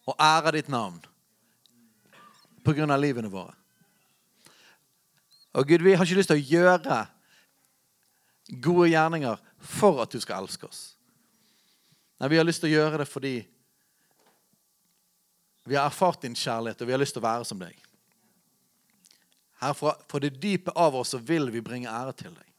og 0.10 0.18
ærer 0.22 0.58
ditt 0.58 0.72
navn 0.74 0.98
på 2.66 2.74
grunn 2.74 2.94
av 2.94 3.02
livene 3.02 3.30
våre. 3.30 3.54
Og 5.56 5.68
Gud, 5.68 5.84
vi 5.84 5.94
har 5.96 6.04
ikke 6.04 6.20
lyst 6.20 6.32
til 6.34 6.42
å 6.42 6.48
gjøre 6.52 7.00
gode 8.62 8.90
gjerninger 8.92 9.42
for 9.58 10.02
at 10.04 10.12
du 10.12 10.20
skal 10.22 10.44
elske 10.44 10.68
oss. 10.68 10.82
Nei, 12.20 12.30
vi 12.32 12.40
har 12.40 12.48
lyst 12.48 12.64
til 12.64 12.72
å 12.72 12.76
gjøre 12.76 13.02
det 13.02 13.08
fordi 13.10 13.36
vi 15.66 15.78
har 15.78 15.88
erfart 15.88 16.22
din 16.22 16.36
kjærlighet, 16.38 16.82
og 16.82 16.88
vi 16.88 16.94
har 16.94 17.02
lyst 17.02 17.16
til 17.18 17.24
å 17.24 17.26
være 17.26 17.48
som 17.48 17.62
deg. 17.62 17.80
Herfra, 19.64 19.96
for 20.12 20.22
det 20.22 20.36
dype 20.44 20.76
av 20.78 20.98
oss 21.00 21.16
så 21.16 21.22
vil 21.24 21.50
vi 21.50 21.64
bringe 21.66 21.90
ære 21.90 22.14
til 22.20 22.36
deg. 22.36 22.52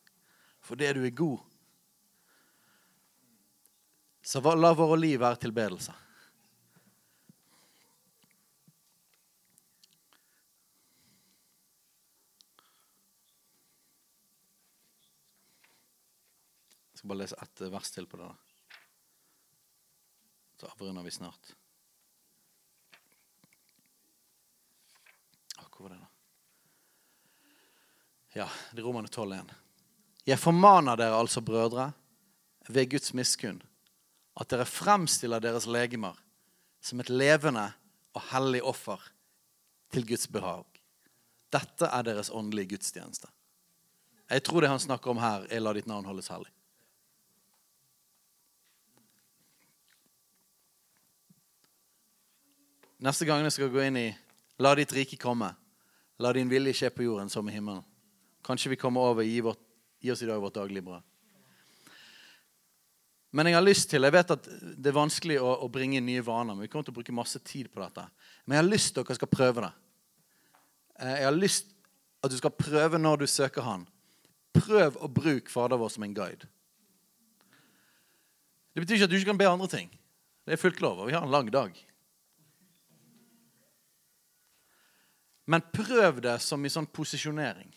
Fordi 0.66 0.88
du 0.96 1.04
er 1.06 1.14
god. 1.14 1.44
Så 4.26 4.42
la 4.42 4.72
våre 4.74 4.98
liv 4.98 5.20
være 5.22 5.38
tilbedelse. 5.44 5.94
Skal 17.06 17.14
bare 17.14 17.22
lese 17.22 17.36
ett 17.42 17.60
vers 17.60 17.90
til 17.90 18.06
på 18.06 18.16
det. 18.16 18.34
Så 20.60 20.66
avrunder 20.66 21.02
vi 21.02 21.10
snart. 21.10 21.52
Å, 25.60 25.68
Hvor 25.70 25.86
var 25.86 25.94
det, 25.94 26.00
da? 26.00 26.08
Ja, 28.34 28.48
det 28.72 28.82
er 28.82 28.88
Romane 28.88 29.08
12 29.08 29.36
igjen. 29.36 29.52
Jeg 30.26 30.40
formaner 30.42 30.98
dere 30.98 31.14
altså, 31.14 31.40
brødre, 31.40 31.92
ved 32.66 32.90
Guds 32.90 33.14
miskunn, 33.14 33.62
at 34.34 34.50
dere 34.50 34.66
fremstiller 34.66 35.40
deres 35.40 35.68
legemer 35.70 36.18
som 36.82 37.00
et 37.00 37.12
levende 37.12 37.68
og 38.16 38.26
hellig 38.32 38.64
offer 38.66 38.98
til 39.94 40.08
Guds 40.08 40.26
behag. 40.26 40.66
Dette 41.54 41.86
er 41.86 42.02
deres 42.02 42.34
åndelige 42.34 42.74
gudstjeneste. 42.74 43.30
Jeg 44.26 44.42
tror 44.42 44.64
det 44.64 44.74
han 44.74 44.82
snakker 44.82 45.14
om 45.14 45.22
her, 45.22 45.46
er 45.46 45.62
la 45.62 45.76
ditt 45.76 45.86
navn 45.86 46.10
holdes 46.10 46.34
hellig. 46.34 46.55
Neste 53.02 53.26
gang 53.28 53.42
jeg 53.44 53.52
skal 53.52 53.72
gå 53.72 53.82
inn 53.84 53.98
i 54.00 54.06
La 54.64 54.72
ditt 54.78 54.92
rike 54.96 55.18
komme. 55.20 55.50
La 56.22 56.30
din 56.32 56.48
vilje 56.48 56.72
skje 56.78 56.88
på 56.94 57.04
jorden 57.04 57.28
som 57.28 57.44
i 57.48 57.52
himmelen. 57.52 57.84
Kanskje 58.46 58.70
vi 58.72 58.78
kommer 58.80 59.04
over 59.10 59.26
gi, 59.26 59.42
gi 60.00 60.12
oss 60.12 60.22
i 60.24 60.28
dag 60.28 60.40
vårt 60.40 60.56
daglige 60.56 60.84
brød. 60.86 61.04
Men 63.36 63.50
jeg 63.50 63.56
har 63.58 63.64
lyst 63.66 63.90
til, 63.90 64.06
jeg 64.06 64.14
vet 64.14 64.30
at 64.32 64.46
det 64.48 64.88
er 64.88 64.96
vanskelig 64.96 65.36
å, 65.42 65.50
å 65.66 65.68
bringe 65.68 65.98
inn 65.98 66.06
nye 66.08 66.24
vaner, 66.24 66.54
men 66.54 66.64
vi 66.64 66.70
kommer 66.72 66.86
til 66.86 66.94
å 66.94 66.96
bruke 66.96 67.12
masse 67.12 67.40
tid 67.44 67.68
på 67.68 67.82
dette. 67.82 68.06
Men 68.46 68.56
jeg 68.56 68.62
har 68.62 68.70
lyst 68.70 68.94
til 68.94 69.02
at 69.02 69.10
dere 69.10 69.18
skal 69.18 69.32
prøve 69.34 69.64
det. 69.66 69.72
Eh, 71.02 71.16
Jeg 71.18 71.26
har 71.26 71.36
lyst 71.36 71.74
at 72.24 72.32
du 72.32 72.36
skal 72.38 72.54
prøve 72.56 73.00
når 73.02 73.20
du 73.20 73.26
søker 73.28 73.66
Han. 73.66 73.84
Prøv 74.56 74.96
å 75.04 75.10
bruke 75.12 75.52
Fader 75.52 75.76
vår 75.76 75.92
som 75.92 76.06
en 76.06 76.16
guide. 76.16 76.48
Det 78.72 78.84
betyr 78.84 78.96
ikke 78.96 79.10
at 79.10 79.12
du 79.12 79.18
ikke 79.18 79.30
kan 79.34 79.42
be 79.42 79.50
andre 79.50 79.68
ting. 79.68 79.92
Det 80.46 80.56
er 80.56 80.62
fullt 80.62 80.80
lov, 80.80 81.02
og 81.02 81.10
vi 81.10 81.16
har 81.18 81.26
en 81.26 81.34
lang 81.34 81.50
dag. 81.52 81.76
Men 85.46 85.62
prøv 85.72 86.20
det 86.24 86.38
som 86.42 86.64
i 86.66 86.70
sånn 86.72 86.88
posisjonering. 86.90 87.70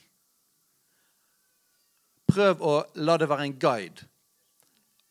Prøv 2.29 2.63
å 2.65 2.73
la 3.01 3.17
det 3.17 3.27
være 3.29 3.45
en 3.45 3.59
guide. 3.61 4.07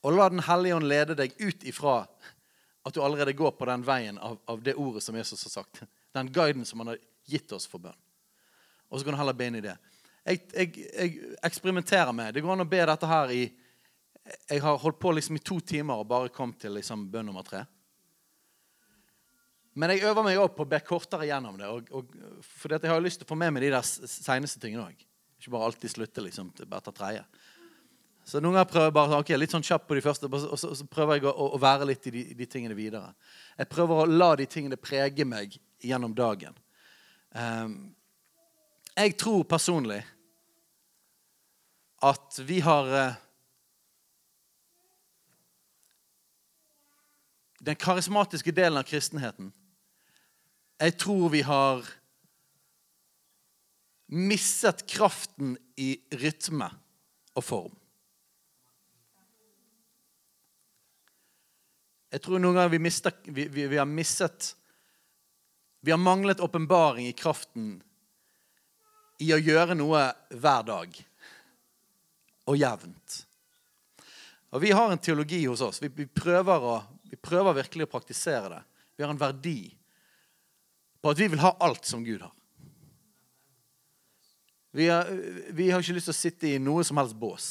Og 0.07 0.15
la 0.15 0.29
Den 0.31 0.43
hellige 0.47 0.75
ånd 0.75 0.89
lede 0.89 1.17
deg 1.19 1.35
ut 1.39 1.65
ifra 1.67 2.01
at 2.87 2.95
du 2.95 3.01
allerede 3.03 3.35
går 3.37 3.55
på 3.59 3.67
den 3.69 3.85
veien 3.87 4.19
av, 4.19 4.39
av 4.47 4.63
det 4.63 4.75
ordet 4.79 5.03
som 5.03 5.17
Jesus 5.17 5.45
har 5.45 5.51
sagt. 5.51 5.83
Den 6.15 6.33
guiden 6.33 6.65
som 6.65 6.81
han 6.81 6.95
har 6.95 7.01
gitt 7.29 7.53
oss 7.53 7.67
for 7.67 7.83
bønn. 7.83 7.97
Og 8.89 8.99
så 8.99 9.05
kan 9.05 9.15
du 9.15 9.21
heller 9.21 9.37
be 9.37 9.49
inn 9.51 9.59
i 9.59 9.65
det. 9.65 9.75
Jeg, 10.25 10.45
jeg, 10.55 10.85
jeg 10.93 11.35
eksperimenterer 11.47 12.13
med 12.13 12.35
Det 12.35 12.43
går 12.45 12.53
an 12.53 12.65
å 12.67 12.69
be 12.69 12.81
dette 12.91 13.09
her 13.09 13.31
i 13.33 13.43
Jeg 14.51 14.61
har 14.61 14.81
holdt 14.83 14.99
på 15.01 15.13
liksom 15.17 15.39
i 15.39 15.45
to 15.45 15.61
timer 15.61 16.03
og 16.03 16.09
bare 16.09 16.33
kom 16.33 16.53
til 16.59 16.75
liksom 16.77 17.07
bønn 17.13 17.31
nummer 17.31 17.47
tre. 17.47 17.63
Men 19.79 19.93
jeg 19.95 20.09
øver 20.11 20.25
meg 20.27 20.41
opp 20.43 20.57
på 20.59 20.65
å 20.67 20.71
be 20.71 20.81
kortere 20.83 21.29
gjennom 21.29 21.59
det. 21.59 21.69
Og, 21.71 21.91
og, 21.95 22.15
at 22.75 22.83
jeg 22.83 22.91
har 22.91 23.03
lyst 23.03 23.21
til 23.23 23.29
å 23.29 23.31
få 23.31 23.39
med 23.39 23.53
meg 23.55 23.63
de 23.63 23.71
der 23.77 23.87
seneste 23.87 24.59
tingene 24.63 24.89
òg. 24.89 25.05
Ikke 25.39 25.53
bare 25.55 25.69
alltid 25.69 25.93
slutte 25.93 26.25
liksom, 26.25 26.49
etter 26.67 26.95
tredje. 26.97 27.23
Så 28.27 28.43
noen 28.43 28.59
ganger 28.59 28.69
prøver 28.73 28.89
jeg 28.91 28.97
bare 28.97 29.19
okay, 29.23 29.39
litt 29.39 29.55
sånn 29.55 29.65
kjapt 29.65 29.87
på 29.89 29.97
de 29.97 30.03
første, 30.05 30.29
og 30.29 30.59
så, 30.59 30.73
og 30.73 30.77
så 30.77 30.87
prøver 30.91 31.17
jeg 31.17 31.29
å, 31.31 31.33
å, 31.47 31.61
være 31.63 31.87
litt 31.89 32.09
i 32.11 32.13
de, 32.13 32.25
de, 32.37 32.49
tingene 32.51 32.75
videre. 32.77 33.15
Jeg 33.57 33.71
prøver 33.71 34.03
å 34.03 34.09
la 34.11 34.33
de 34.37 34.49
tingene 34.51 34.77
prege 34.77 35.25
meg 35.25 35.55
gjennom 35.81 36.13
dagen. 36.17 36.59
Um, 37.31 37.79
jeg 38.99 39.15
tror 39.21 39.47
personlig 39.49 40.03
at 42.05 42.43
vi 42.49 42.61
har 42.65 42.93
uh, 42.93 43.25
Den 47.59 47.77
karismatiske 47.77 48.53
delen 48.55 48.79
av 48.79 48.87
kristenheten 48.87 49.51
Jeg 50.79 50.95
tror 50.99 51.29
vi 51.33 51.41
har 51.43 51.83
mistet 54.15 54.85
kraften 54.87 55.57
i 55.77 55.97
rytme 56.15 56.69
og 57.35 57.45
form. 57.45 57.75
Jeg 62.09 62.23
tror 62.25 62.41
noen 62.41 62.57
ganger 62.57 62.73
vi, 62.73 62.81
mister, 62.81 63.13
vi, 63.27 63.49
vi, 63.53 63.67
vi 63.69 63.77
har 63.77 63.89
mistet 63.89 64.55
Vi 65.85 65.93
har 65.93 66.01
manglet 66.01 66.41
åpenbaring 66.41 67.07
i 67.07 67.15
kraften 67.15 67.77
i 69.23 69.29
å 69.35 69.39
gjøre 69.39 69.77
noe 69.79 70.01
hver 70.31 70.65
dag 70.67 70.97
og 72.49 72.57
jevnt. 72.59 73.19
Og 74.51 74.63
Vi 74.63 74.73
har 74.73 74.91
en 74.91 74.99
teologi 75.03 75.45
hos 75.47 75.63
oss. 75.63 75.83
Vi, 75.83 76.07
prøver 76.07 76.65
å, 76.65 76.75
vi, 77.11 77.19
prøver 77.21 77.61
virkelig 77.61 77.87
å 77.87 77.93
praktisere 77.93 78.51
det. 78.57 78.61
Vi 78.97 79.05
har 79.05 79.13
en 79.13 79.21
verdi 79.21 79.61
på 81.03 81.11
at 81.13 81.19
vi 81.19 81.29
vil 81.29 81.43
ha 81.43 81.55
alt 81.61 81.87
som 81.87 82.05
Gud 82.05 82.23
har. 82.23 82.35
Vi 84.71 84.89
har, 84.89 85.09
vi 85.51 85.71
har 85.71 85.83
ikke 85.83 85.97
lyst 85.97 86.11
til 86.11 86.15
å 86.15 86.19
sitte 86.19 86.49
i 86.51 86.61
noe 86.63 86.85
som 86.85 87.01
helst 87.01 87.17
bås. 87.19 87.49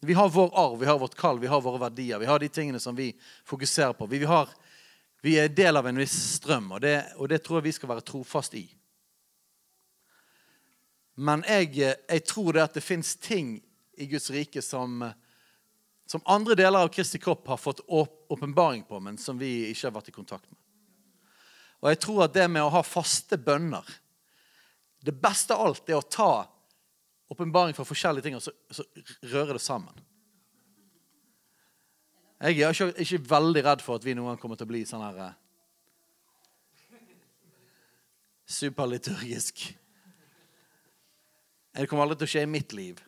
Vi 0.00 0.14
har 0.14 0.28
vår 0.30 0.52
arv, 0.54 0.78
vi 0.80 0.86
har 0.86 0.98
vårt 0.98 1.14
kall, 1.14 1.40
vi 1.42 1.50
har 1.50 1.60
våre 1.60 1.80
verdier. 1.80 2.18
Vi 2.18 2.26
har 2.26 2.38
de 2.38 2.48
tingene 2.48 2.80
som 2.80 2.96
vi 2.96 3.10
fokuserer 3.44 3.92
på. 3.92 4.06
Vi, 4.06 4.24
har, 4.24 4.48
vi 5.22 5.38
er 5.40 5.48
del 5.48 5.76
av 5.76 5.88
en 5.88 5.98
viss 5.98 6.14
strøm, 6.36 6.70
og 6.76 6.80
det, 6.84 6.98
og 7.16 7.28
det, 7.28 7.40
tror 7.44 7.58
jeg 7.58 7.70
vi 7.70 7.76
skal 7.76 7.90
være 7.90 8.04
trofast 8.06 8.54
i. 8.54 8.66
Men 11.16 11.42
jeg, 11.48 11.72
jeg 11.80 12.24
tror 12.28 12.52
det 12.52 12.66
at 12.66 12.76
det 12.76 12.84
fins 12.84 13.16
ting 13.16 13.56
i 13.96 14.06
Guds 14.06 14.28
rike 14.30 14.60
som, 14.62 15.00
som 16.06 16.24
andre 16.28 16.54
deler 16.60 16.84
av 16.84 16.92
Kristi 16.92 17.18
kropp 17.18 17.48
har 17.48 17.58
fått 17.60 17.80
åpenbaring 17.88 18.84
på, 18.84 19.00
men 19.00 19.16
som 19.18 19.40
vi 19.40 19.70
ikke 19.70 19.88
har 19.88 19.96
vært 19.96 20.12
i 20.12 20.16
kontakt 20.18 20.50
med. 20.52 20.60
Og 21.86 21.92
jeg 21.92 22.00
tror 22.02 22.24
at 22.24 22.34
det 22.34 22.48
med 22.50 22.64
å 22.66 22.72
ha 22.74 22.82
faste 22.82 23.38
bønner 23.38 23.86
Det 25.06 25.14
beste 25.14 25.54
av 25.54 25.68
alt 25.68 25.90
er 25.92 26.00
å 26.00 26.02
ta 26.02 26.30
åpenbaring 27.30 27.74
fra 27.74 27.86
forskjellige 27.86 28.26
ting, 28.26 28.36
og 28.38 28.42
så, 28.42 28.52
så 28.70 28.82
røre 29.30 29.54
det 29.54 29.62
sammen. 29.62 29.94
Jeg 32.42 32.58
er 32.62 32.74
ikke, 32.74 32.88
ikke, 33.02 33.20
veldig 33.30 33.62
redd 33.66 33.82
for 33.82 33.98
at 33.98 34.06
vi 34.06 34.14
noen 34.14 34.32
gang 34.32 34.40
kommer 34.42 34.58
til 34.58 34.66
å 34.66 34.70
bli 34.70 34.82
sånn 34.86 35.02
her 35.02 35.18
uh, 35.18 35.34
Superliturgisk. 38.46 39.62
Det 41.74 41.86
kommer 41.90 42.06
aldri 42.06 42.20
til 42.22 42.28
å 42.28 42.34
skje 42.34 42.44
i 42.46 42.50
mitt 42.50 42.74
liv. 42.78 43.02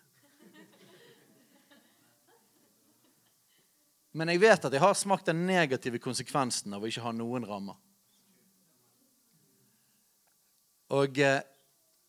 Men 4.19 4.35
jeg 4.35 4.43
vet 4.43 4.67
at 4.67 4.75
jeg 4.75 4.83
har 4.83 4.99
smakt 4.99 5.31
den 5.31 5.47
negative 5.47 6.03
konsekvensen 6.03 6.75
av 6.75 6.83
å 6.83 6.91
ikke 6.91 7.07
ha 7.07 7.15
noen 7.15 7.47
rammer. 7.47 7.79
Og 10.97 11.21
uh, 11.21 11.41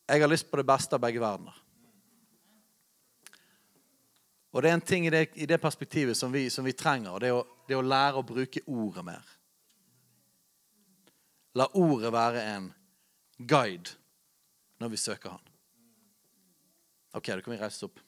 jeg 0.09 0.21
har 0.21 0.31
lyst 0.31 0.49
på 0.49 0.57
det 0.57 0.67
beste 0.67 0.95
av 0.95 1.03
begge 1.03 1.21
verdener. 1.21 1.57
Og 4.49 4.63
det 4.63 4.69
er 4.71 4.79
en 4.79 4.81
ting 4.81 5.05
i 5.05 5.11
det, 5.13 5.27
i 5.37 5.45
det 5.45 5.59
perspektivet 5.61 6.17
som 6.17 6.33
vi, 6.33 6.47
som 6.49 6.65
vi, 6.65 6.73
trenger, 6.73 7.11
og 7.13 7.21
det 7.21 7.29
er, 7.29 7.37
å, 7.37 7.43
det 7.67 7.75
er 7.75 7.83
å 7.83 7.85
lære 7.85 8.17
å 8.21 8.25
bruke 8.25 8.63
ordet 8.65 9.05
mer. 9.05 9.35
La 11.59 11.67
ordet 11.77 12.11
være 12.13 12.45
en 12.55 12.71
guide 13.37 13.93
når 14.81 14.93
vi 14.93 15.01
søker 15.01 15.35
Han. 15.35 15.45
OK, 17.17 17.29
da 17.29 17.41
kan 17.41 17.53
vi 17.53 17.59
reise 17.59 17.77
oss 17.77 17.89
opp. 17.89 18.01